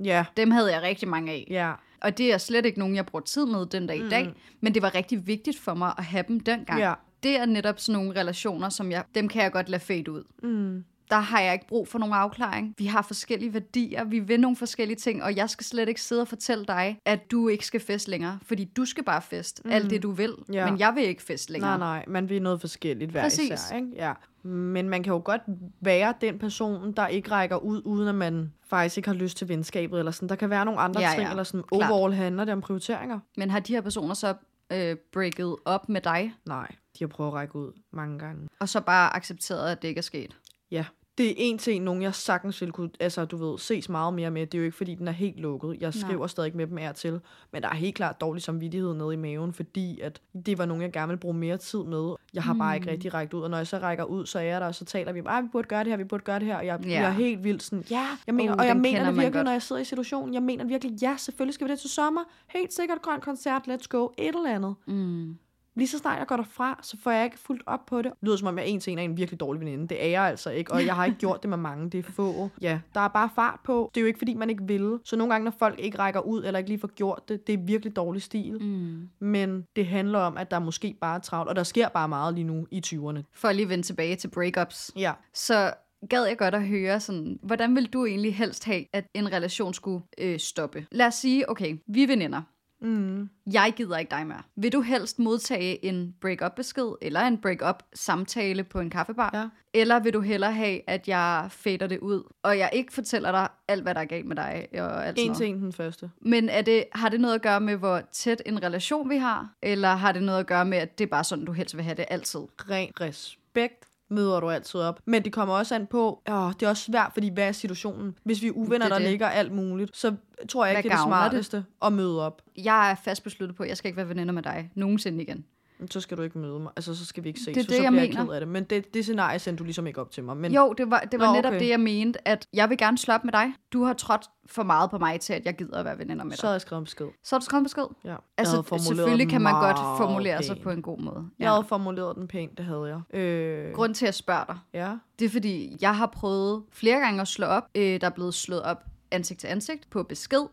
Ja, 0.05 0.25
Dem 0.37 0.51
havde 0.51 0.73
jeg 0.75 0.83
rigtig 0.83 1.09
mange 1.09 1.33
af. 1.33 1.47
ja. 1.51 1.73
Og 2.01 2.19
det 2.19 2.33
er 2.33 2.39
slet 2.39 2.67
ikke 2.67 2.79
nogen, 2.79 2.97
jeg 2.97 3.07
bruger 3.07 3.23
tid 3.25 3.47
med 3.47 3.67
den 3.67 3.87
dag 3.87 3.97
i 3.99 4.09
dag. 4.09 4.35
Men 4.61 4.75
det 4.75 4.83
var 4.83 4.95
rigtig 4.95 5.27
vigtigt 5.27 5.59
for 5.59 5.75
mig 5.75 5.93
at 5.99 6.05
have 6.05 6.25
dem 6.29 6.41
dengang. 6.41 6.81
Ja. 6.81 6.95
Det 7.23 7.37
er 7.37 7.47
netop 7.47 7.81
sådan 7.81 8.01
nogle 8.03 8.21
relationer, 8.21 8.69
som 8.69 8.91
jeg, 8.91 9.05
dem 9.15 9.29
kan 9.29 9.43
jeg 9.43 9.53
godt 9.53 9.69
lade 9.69 9.83
fade 9.83 10.13
ud. 10.13 10.25
Mm. 10.43 10.85
Der 11.11 11.17
har 11.17 11.41
jeg 11.41 11.53
ikke 11.53 11.67
brug 11.67 11.89
for 11.89 11.99
nogen 11.99 12.15
afklaring. 12.15 12.75
Vi 12.79 12.87
har 12.87 13.03
forskellige 13.03 13.55
værdier, 13.55 14.05
vi 14.05 14.19
vil 14.19 14.41
nogle 14.41 14.57
forskellige 14.57 14.97
ting, 14.97 15.23
og 15.23 15.37
jeg 15.37 15.51
skal 15.51 15.67
slet 15.67 15.89
ikke 15.89 16.01
sidde 16.03 16.23
og 16.23 16.29
fortælle 16.29 16.65
dig, 16.65 16.99
at 17.05 17.31
du 17.31 17.49
ikke 17.49 17.67
skal 17.67 17.81
feste 17.81 18.11
længere. 18.11 18.39
Fordi 18.43 18.65
du 18.65 18.85
skal 18.85 19.05
bare 19.05 19.23
feste 19.23 19.63
mm. 19.65 19.71
alt 19.71 19.91
det, 19.91 20.03
du 20.03 20.11
vil. 20.11 20.35
Ja. 20.53 20.71
Men 20.71 20.81
jeg 20.81 20.93
vil 20.95 21.05
ikke 21.05 21.23
feste 21.23 21.53
længere. 21.53 21.79
Nej, 21.79 21.97
nej, 21.99 22.05
man 22.09 22.29
vil 22.29 22.43
noget 22.43 22.61
forskelligt 22.61 23.11
hver 23.11 23.23
Præcis. 23.23 23.51
især, 23.51 23.77
ikke? 23.77 23.89
Ja. 23.97 24.13
Men 24.49 24.89
man 24.89 25.03
kan 25.03 25.13
jo 25.13 25.23
godt 25.25 25.43
være 25.81 26.15
den 26.21 26.39
person, 26.39 26.93
der 26.93 27.07
ikke 27.07 27.31
rækker 27.31 27.57
ud, 27.57 27.83
uden 27.85 28.09
at 28.09 28.15
man 28.15 28.53
faktisk 28.71 28.97
ikke 28.97 29.09
har 29.09 29.15
lyst 29.17 29.37
til 29.37 29.49
venskabet, 29.49 29.99
eller 29.99 30.13
sådan. 30.13 30.29
Der 30.29 30.35
kan 30.37 30.51
være 30.51 30.65
nogle 30.65 30.81
andre 30.81 31.01
Ja, 31.01 31.11
ting, 31.11 31.23
ja. 31.23 31.31
eller 31.31 31.43
sådan. 31.45 31.63
Klart. 31.63 31.91
Overall 31.93 32.15
handler 32.15 32.45
det 32.45 32.53
om 32.53 32.61
prioriteringer. 32.61 33.21
Men 33.37 33.51
har 33.51 33.61
de 33.61 33.75
her 33.75 33.81
personer 33.81 34.15
så 34.15 34.35
øh, 34.73 34.97
breaket 35.13 35.57
op 35.65 35.89
med 35.89 36.01
dig, 36.01 36.35
Nej, 36.47 36.69
de 36.99 37.05
har 37.05 37.07
prøvet 37.09 37.31
at 37.31 37.35
række 37.35 37.57
ud 37.57 37.73
mange 37.93 38.19
gange. 38.19 38.49
og 38.61 38.69
så 38.69 38.81
bare 38.81 39.17
accepteret, 39.17 39.71
at 39.73 39.83
det 39.83 39.89
ikke 39.89 39.99
er 39.99 40.03
sket? 40.03 40.37
Ja, 40.71 40.85
Det 41.19 41.31
er 41.31 41.35
en 41.37 41.59
til 41.59 41.77
en, 41.77 41.83
nogen 41.83 42.03
jeg 42.03 42.15
sagtens 42.15 42.61
ville 42.61 42.73
kunne, 42.73 42.91
altså 43.01 43.25
du 43.25 43.37
ved, 43.37 43.59
ses 43.59 43.89
meget 43.89 44.15
mere 44.15 44.31
med. 44.31 44.47
Det 44.47 44.55
er 44.55 44.59
jo 44.59 44.65
ikke, 44.65 44.77
fordi 44.77 44.95
den 44.95 45.09
er 45.09 45.13
helt 45.13 45.41
lukket. 45.41 45.77
Jeg 45.81 45.95
skriver 45.95 46.19
Nej. 46.19 46.27
stadig 46.27 46.57
med 46.57 46.67
dem 46.67 46.79
af 46.79 46.95
til. 46.95 47.21
Men 47.53 47.63
der 47.63 47.69
er 47.69 47.75
helt 47.75 47.95
klart 47.95 48.21
dårlig 48.21 48.43
samvittighed 48.43 48.95
nede 48.95 49.15
i 49.15 49.17
maven, 49.17 49.53
fordi 49.53 50.01
at 50.01 50.21
det 50.47 50.59
var 50.59 50.67
nogen, 50.67 50.83
jeg 50.83 50.93
gerne 50.93 51.09
ville 51.09 51.21
bruge 51.21 51.35
mere 51.35 51.57
tid 51.57 51.85
med. 51.85 52.15
Jeg 52.35 52.43
har 52.43 52.53
mm. 52.53 52.59
bare 52.59 52.77
ikke 52.77 52.91
rigtig 52.91 53.15
rækket 53.15 53.35
ud, 53.35 53.43
og 53.43 53.51
når 53.51 53.57
jeg 53.57 53.67
så 53.67 53.79
rækker 53.79 54.05
ud, 54.05 54.27
så 54.27 54.39
er 54.39 54.43
jeg 54.43 54.61
der, 54.61 54.67
og 54.67 54.75
så 54.75 54.85
taler 54.85 55.13
vi 55.13 55.23
bare, 55.23 55.43
vi 55.43 55.49
burde 55.53 55.69
gøre 55.69 55.85
det 55.85 55.93
her, 55.93 55.97
vi 55.97 56.05
burde 56.05 56.25
gøre 56.25 56.39
det 56.39 56.47
her, 56.47 56.57
og 56.57 56.67
jeg 56.67 56.81
bliver 56.81 57.11
helt 57.11 57.45
vildt 57.45 57.63
sådan, 57.63 57.85
ja, 57.91 58.07
jeg 58.27 58.35
mener, 58.35 58.53
uh, 58.53 58.59
og 58.59 58.67
jeg 58.67 58.77
mener 58.77 59.07
det 59.07 59.17
virkelig, 59.19 59.45
når 59.45 59.53
jeg 59.53 59.63
sidder 59.63 59.83
i 59.83 59.85
situationen, 59.85 60.35
jeg 60.35 60.43
mener 60.43 60.65
virkelig, 60.65 61.03
ja, 61.03 61.17
selvfølgelig 61.19 61.55
skal 61.55 61.67
vi 61.67 61.73
det 61.73 61.81
til 61.81 61.91
sommer, 61.91 62.21
helt 62.49 62.73
sikkert 62.73 63.03
grøn 63.03 63.21
koncert, 63.21 63.63
let's 63.69 63.87
go, 63.89 64.09
et 64.19 64.27
eller 64.27 64.55
andet. 64.55 64.75
Mm. 64.87 65.37
Lige 65.77 65.89
så 65.89 65.99
snart 65.99 66.19
jeg 66.19 66.27
går 66.27 66.37
derfra, 66.37 66.81
så 66.83 66.97
får 67.03 67.11
jeg 67.11 67.25
ikke 67.25 67.39
fuldt 67.39 67.63
op 67.67 67.87
på 67.87 68.03
det. 68.03 68.05
Det 68.05 68.23
lyder 68.23 68.37
som 68.37 68.49
om, 68.49 68.59
jeg 68.59 68.67
en 68.67 68.81
til 68.81 68.93
en 68.93 68.99
er 68.99 69.03
en 69.03 69.17
virkelig 69.17 69.41
dårlig 69.41 69.61
veninde. 69.61 69.89
Det 69.89 70.05
er 70.05 70.09
jeg 70.09 70.23
altså 70.23 70.51
ikke, 70.51 70.73
og 70.73 70.87
jeg 70.87 70.95
har 70.95 71.05
ikke 71.05 71.19
gjort 71.19 71.43
det 71.43 71.51
med 71.51 71.59
mange. 71.59 71.91
Det 71.91 72.07
er 72.07 72.13
få. 72.13 72.51
Ja, 72.61 72.81
der 72.95 73.01
er 73.01 73.09
bare 73.09 73.31
fart 73.35 73.61
på. 73.65 73.91
Det 73.95 74.01
er 74.01 74.03
jo 74.03 74.07
ikke, 74.07 74.19
fordi 74.19 74.35
man 74.35 74.51
ikke 74.51 74.65
vil. 74.67 74.99
Så 75.05 75.17
nogle 75.17 75.35
gange, 75.35 75.45
når 75.45 75.55
folk 75.59 75.81
ikke 75.81 75.99
rækker 75.99 76.21
ud, 76.21 76.45
eller 76.45 76.59
ikke 76.59 76.71
lige 76.71 76.81
får 76.81 76.89
gjort 76.95 77.29
det, 77.29 77.47
det 77.47 77.53
er 77.53 77.59
virkelig 77.59 77.97
dårlig 77.97 78.23
stil. 78.23 78.63
Mm. 78.63 79.09
Men 79.19 79.67
det 79.77 79.87
handler 79.87 80.19
om, 80.19 80.37
at 80.37 80.51
der 80.51 80.59
måske 80.59 80.97
bare 81.01 81.17
er 81.17 81.21
travlt, 81.21 81.49
og 81.49 81.57
der 81.57 81.63
sker 81.63 81.89
bare 81.89 82.09
meget 82.09 82.35
lige 82.35 82.45
nu 82.45 82.67
i 82.71 82.83
20'erne. 82.87 83.23
For 83.35 83.49
at 83.49 83.57
lige 83.57 83.69
vende 83.69 83.85
tilbage 83.85 84.17
til 84.17 84.29
breakups. 84.29 84.91
Ja. 84.97 85.13
Så 85.35 85.73
gad 86.09 86.25
jeg 86.25 86.39
godt 86.39 86.55
at 86.55 86.67
høre 86.67 87.01
sådan, 87.01 87.39
hvordan 87.43 87.75
vil 87.75 87.87
du 87.87 88.07
egentlig 88.07 88.37
helst 88.37 88.65
have, 88.65 88.85
at 88.93 89.07
en 89.15 89.33
relation 89.33 89.75
skulle 89.75 90.05
øh, 90.19 90.39
stoppe? 90.39 90.87
Lad 90.93 91.07
os 91.07 91.15
sige, 91.15 91.51
okay, 91.51 91.77
vi 91.87 92.03
er 92.03 92.07
veninder. 92.07 92.43
Mm. 92.81 93.29
Jeg 93.53 93.73
gider 93.77 93.99
ikke 93.99 94.11
dig 94.11 94.27
mere. 94.27 94.43
Vil 94.57 94.73
du 94.73 94.81
helst 94.81 95.19
modtage 95.19 95.85
en 95.85 96.15
break-up-besked, 96.21 96.93
eller 97.03 97.21
en 97.21 97.39
break-up-samtale 97.39 98.65
på 98.65 98.81
en 98.81 98.91
kaffebar? 98.91 99.31
Ja. 99.35 99.49
Eller 99.75 100.01
vil 100.01 100.13
du 100.13 100.21
hellere 100.21 100.53
have, 100.53 100.81
at 100.87 101.09
jeg 101.09 101.47
fader 101.51 101.87
det 101.87 101.99
ud, 101.99 102.33
og 102.43 102.59
jeg 102.59 102.71
ikke 102.73 102.93
fortæller 102.93 103.33
dig 103.33 103.49
alt, 103.69 103.83
hvad 103.83 103.95
der 103.95 104.01
er 104.01 104.05
galt 104.05 104.27
med 104.27 104.37
dig? 104.37 104.69
Og 104.75 105.07
alt 105.07 105.19
En 105.19 105.35
sådan 105.35 105.55
en 105.55 105.63
den 105.63 105.73
første. 105.73 106.11
Men 106.21 106.49
er 106.49 106.63
det, 106.63 106.85
har 106.93 107.09
det 107.09 107.21
noget 107.21 107.35
at 107.35 107.43
gøre 107.43 107.61
med, 107.61 107.77
hvor 107.77 108.03
tæt 108.13 108.43
en 108.47 108.63
relation 108.63 109.11
vi 109.11 109.17
har? 109.17 109.55
Eller 109.63 109.89
har 109.89 110.13
det 110.13 110.23
noget 110.23 110.41
at 110.41 110.47
gøre 110.47 110.65
med, 110.65 110.79
at 110.79 110.99
det 110.99 111.05
er 111.05 111.09
bare 111.09 111.25
sådan, 111.25 111.45
du 111.45 111.53
helst 111.53 111.77
vil 111.77 111.85
have 111.85 111.97
det 111.97 112.05
altid? 112.09 112.41
Ren 112.71 112.91
respekt 113.01 113.85
møder 114.11 114.41
du 114.41 114.51
altid 114.51 114.81
op. 114.81 115.01
Men 115.05 115.25
det 115.25 115.33
kommer 115.33 115.55
også 115.55 115.75
an 115.75 115.87
på, 115.87 116.23
åh, 116.31 116.53
det 116.61 116.63
er 116.67 116.69
også 116.71 116.83
svært, 116.83 117.11
fordi 117.13 117.29
hvad 117.29 117.49
er 117.49 117.53
situationen? 117.53 118.19
Hvis 118.25 118.43
vi 118.43 118.47
er 118.49 118.53
uvenner, 118.53 118.79
Det 118.79 118.85
er 118.85 118.89
der 118.89 118.99
det. 118.99 119.11
ligger 119.11 119.29
alt 119.29 119.53
muligt, 119.53 119.97
så 119.97 120.15
tror 120.49 120.65
jeg 120.65 120.75
Hvad 120.75 120.79
ikke, 120.85 120.89
det 120.89 120.95
er 120.95 120.99
det 120.99 121.11
gavner 121.11 121.17
det? 121.23 121.31
smarteste 121.31 121.65
at 121.83 121.93
møde 121.93 122.27
op. 122.27 122.43
Jeg 122.65 122.91
er 122.91 122.95
fast 123.05 123.23
besluttet 123.23 123.57
på, 123.57 123.63
at 123.63 123.69
jeg 123.69 123.77
skal 123.77 123.89
ikke 123.89 123.97
være 123.97 124.09
veninder 124.09 124.35
med 124.35 124.43
dig 124.43 124.71
nogensinde 124.75 125.23
igen. 125.23 125.45
Så 125.91 126.01
skal 126.01 126.17
du 126.17 126.23
ikke 126.23 126.39
møde 126.39 126.59
mig. 126.61 126.73
Altså, 126.77 126.95
så 126.95 127.07
skal 127.07 127.25
vi 127.25 127.29
ikke 127.29 127.41
ses. 127.41 127.47
Det 127.47 127.57
er 127.57 127.63
det, 127.63 127.77
så 127.77 127.83
jeg 127.83 127.91
bliver 127.93 128.03
jeg 128.03 128.11
mener. 128.11 128.25
ked 128.25 128.33
af 128.33 128.41
det. 128.41 128.49
Men 128.49 128.65
det, 128.65 128.95
det 128.95 129.05
scenarie 129.05 129.39
sendte 129.39 129.59
du 129.59 129.65
ligesom 129.65 129.87
ikke 129.87 130.01
op 130.01 130.11
til 130.11 130.25
mig. 130.25 130.37
Men 130.37 130.53
Jo, 130.53 130.75
det 130.79 130.91
var, 130.91 131.01
det 131.01 131.21
var 131.21 131.27
Nå, 131.27 131.33
netop 131.33 131.51
okay. 131.53 131.61
det, 131.61 131.69
jeg 131.69 131.81
mente, 131.81 132.29
at 132.29 132.47
jeg 132.53 132.71
vil 132.71 132.79
gerne 132.79 132.99
slå 132.99 133.15
op 133.15 133.25
med 133.25 133.33
dig. 133.33 133.53
Du 133.73 133.83
har 133.85 133.93
trådt 133.93 134.27
for 134.47 134.63
meget 134.63 134.91
på 134.91 134.99
mig 134.99 135.21
til, 135.21 135.33
at 135.33 135.45
jeg 135.45 135.57
gider 135.57 135.79
at 135.79 135.85
være 135.85 135.99
veninder 135.99 136.25
med 136.25 136.31
dig. 136.31 136.39
så 136.39 136.47
havde 136.47 136.55
jeg 136.55 136.61
skrevet 136.61 136.81
en 136.81 136.85
besked. 136.85 137.07
Så 137.25 137.35
har 137.35 137.41
du 137.41 137.45
skrevet 137.45 137.61
en 137.61 137.65
besked? 137.65 137.83
Ja. 138.05 138.09
Jeg 138.11 138.19
Altså, 138.39 138.63
selvfølgelig 138.79 139.29
kan 139.29 139.41
man 139.43 139.55
godt 139.55 139.77
formulere 139.99 140.43
sig 140.43 140.57
pænt. 140.57 140.63
på 140.65 140.71
en 140.71 140.83
god 140.83 140.99
måde. 140.99 141.25
Jeg 141.39 141.51
havde 141.51 141.65
formuleret 141.65 142.17
den 142.17 142.29
pænt, 142.29 142.59
det 142.59 142.67
havde 142.67 143.03
jeg. 143.13 143.21
Øh, 143.21 143.73
Grund 143.75 143.95
til, 143.95 144.05
at 144.05 144.07
jeg 144.07 144.15
spørger 144.15 144.45
dig, 144.45 144.59
Ja. 144.75 144.93
det 145.19 145.25
er 145.25 145.29
fordi, 145.29 145.77
jeg 145.81 145.97
har 145.97 146.07
prøvet 146.07 146.63
flere 146.73 147.01
gange 147.01 147.21
at 147.21 147.29
slå 147.29 147.47
op. 147.47 147.63
Øh, 147.75 148.01
der 148.01 148.07
er 148.07 148.11
blevet 148.11 148.35
slået 148.35 148.63
op 148.63 148.83
ansigt 149.11 149.41
til 149.41 149.47
ansigt 149.47 149.91
på 149.91 150.03
besked. 150.03 150.47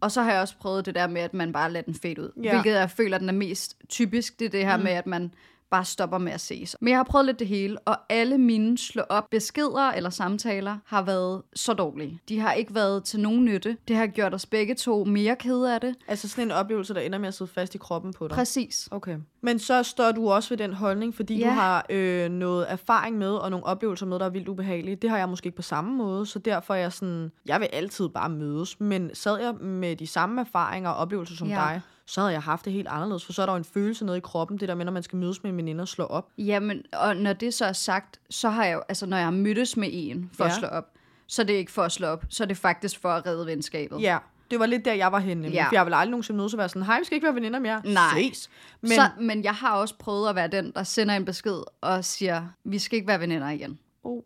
Og 0.00 0.12
så 0.12 0.22
har 0.22 0.32
jeg 0.32 0.40
også 0.40 0.56
prøvet 0.60 0.86
det 0.86 0.94
der 0.94 1.06
med, 1.06 1.20
at 1.20 1.34
man 1.34 1.52
bare 1.52 1.72
lader 1.72 1.84
den 1.84 1.94
fade 1.94 2.20
ud. 2.20 2.42
Ja. 2.42 2.50
Hvilket 2.52 2.78
jeg 2.78 2.90
føler, 2.90 3.18
den 3.18 3.28
er 3.28 3.32
mest 3.32 3.76
typisk. 3.88 4.38
Det 4.38 4.44
er 4.44 4.50
det 4.50 4.64
her 4.64 4.76
mm. 4.76 4.82
med, 4.82 4.92
at 4.92 5.06
man 5.06 5.34
bare 5.70 5.84
stopper 5.84 6.18
med 6.18 6.32
at 6.32 6.40
ses. 6.40 6.76
Men 6.80 6.88
jeg 6.90 6.98
har 6.98 7.04
prøvet 7.04 7.26
lidt 7.26 7.38
det 7.38 7.46
hele, 7.46 7.78
og 7.78 7.96
alle 8.08 8.38
mine 8.38 8.78
slå 8.78 9.02
op 9.08 9.24
beskeder 9.30 9.90
eller 9.96 10.10
samtaler 10.10 10.76
har 10.86 11.02
været 11.02 11.42
så 11.54 11.72
dårlige. 11.72 12.20
De 12.28 12.38
har 12.40 12.52
ikke 12.52 12.74
været 12.74 13.04
til 13.04 13.20
nogen 13.20 13.44
nytte. 13.44 13.76
Det 13.88 13.96
har 13.96 14.06
gjort 14.06 14.34
os 14.34 14.46
begge 14.46 14.74
to 14.74 15.04
mere 15.04 15.36
kede 15.36 15.74
af 15.74 15.80
det. 15.80 15.94
Altså 16.08 16.28
sådan 16.28 16.44
en 16.44 16.50
oplevelse, 16.50 16.94
der 16.94 17.00
ender 17.00 17.18
med 17.18 17.28
at 17.28 17.34
sidde 17.34 17.50
fast 17.54 17.74
i 17.74 17.78
kroppen 17.78 18.12
på 18.12 18.28
dig. 18.28 18.34
Præcis. 18.34 18.88
Okay. 18.90 19.16
Men 19.40 19.58
så 19.58 19.82
står 19.82 20.12
du 20.12 20.30
også 20.30 20.48
ved 20.48 20.56
den 20.58 20.72
holdning, 20.72 21.14
fordi 21.14 21.38
ja. 21.38 21.46
Du 21.46 21.50
har 21.50 21.86
øh, 21.90 22.28
noget 22.30 22.66
erfaring 22.72 23.18
med, 23.18 23.30
og 23.34 23.50
nogle 23.50 23.66
oplevelser 23.66 24.06
med, 24.06 24.18
der 24.18 24.24
er 24.24 24.30
vildt 24.30 24.48
ubehagelige. 24.48 24.96
Det 24.96 25.10
har 25.10 25.18
jeg 25.18 25.28
måske 25.28 25.46
ikke 25.46 25.56
på 25.56 25.62
samme 25.62 25.96
måde, 25.96 26.26
så 26.26 26.38
derfor 26.38 26.74
er 26.74 26.78
jeg 26.78 26.92
sådan, 26.92 27.32
jeg 27.46 27.60
vil 27.60 27.68
altid 27.72 28.08
bare 28.08 28.28
mødes. 28.28 28.80
Men 28.80 29.10
sad 29.14 29.40
jeg 29.40 29.54
med 29.54 29.96
de 29.96 30.06
samme 30.06 30.40
erfaringer 30.40 30.90
og 30.90 30.96
oplevelser 30.96 31.36
som 31.36 31.48
Ja. 31.48 31.54
dig, 31.54 31.80
så 32.06 32.20
havde 32.20 32.32
jeg 32.32 32.42
haft 32.42 32.64
det 32.64 32.72
helt 32.72 32.88
anderledes, 32.88 33.24
for 33.24 33.32
så 33.32 33.42
er 33.42 33.46
der 33.46 33.52
jo 33.52 33.56
en 33.56 33.64
følelse 33.64 34.04
nede 34.04 34.16
i 34.16 34.20
kroppen, 34.20 34.58
det 34.58 34.68
der 34.68 34.74
med, 34.74 34.84
når 34.84 34.92
man 34.92 35.02
skal 35.02 35.16
mødes 35.18 35.42
med 35.42 35.50
en 35.50 35.56
veninde 35.56 35.82
og 35.82 35.88
slå 35.88 36.04
op. 36.04 36.28
Jamen, 36.38 36.82
og 36.92 37.16
når 37.16 37.32
det 37.32 37.54
så 37.54 37.64
er 37.64 37.72
sagt, 37.72 38.20
så 38.30 38.48
har 38.48 38.64
jeg 38.64 38.74
jo, 38.74 38.82
altså 38.88 39.06
når 39.06 39.16
jeg 39.16 39.26
har 39.26 39.30
mødtes 39.30 39.76
med 39.76 39.88
en 39.92 40.30
for 40.36 40.44
ja. 40.44 40.50
At 40.50 40.56
slå 40.56 40.68
op, 40.68 40.84
så 41.26 41.42
er 41.42 41.46
det 41.46 41.52
ikke 41.52 41.72
for 41.72 41.82
at 41.82 41.92
slå 41.92 42.06
op, 42.06 42.24
så 42.28 42.44
er 42.44 42.46
det 42.46 42.56
faktisk 42.56 43.00
for 43.00 43.08
at 43.08 43.26
redde 43.26 43.46
venskabet. 43.46 44.00
Ja, 44.02 44.18
det 44.50 44.60
var 44.60 44.66
lidt 44.66 44.84
der, 44.84 44.92
jeg 44.92 45.12
var 45.12 45.18
henne. 45.18 45.48
Ja. 45.48 45.68
For 45.68 45.74
jeg 45.74 45.86
vil 45.86 45.94
aldrig 45.94 46.10
nogensinde 46.10 46.36
mødes 46.36 46.54
og 46.54 46.58
være 46.58 46.68
sådan, 46.68 46.82
hej, 46.82 46.98
vi 46.98 47.04
skal 47.04 47.14
ikke 47.14 47.24
være 47.24 47.34
veninder 47.34 47.58
mere. 47.58 47.82
Nej. 47.84 48.22
Ses. 48.22 48.50
Men 48.80 48.88
Men, 48.88 48.96
så, 48.96 49.08
men 49.20 49.44
jeg 49.44 49.54
har 49.54 49.76
også 49.76 49.94
prøvet 49.98 50.28
at 50.28 50.34
være 50.34 50.48
den, 50.48 50.72
der 50.74 50.82
sender 50.82 51.16
en 51.16 51.24
besked 51.24 51.62
og 51.80 52.04
siger, 52.04 52.46
vi 52.64 52.78
skal 52.78 52.96
ikke 52.96 53.08
være 53.08 53.20
veninder 53.20 53.50
igen. 53.50 53.78
oh, 54.04 54.22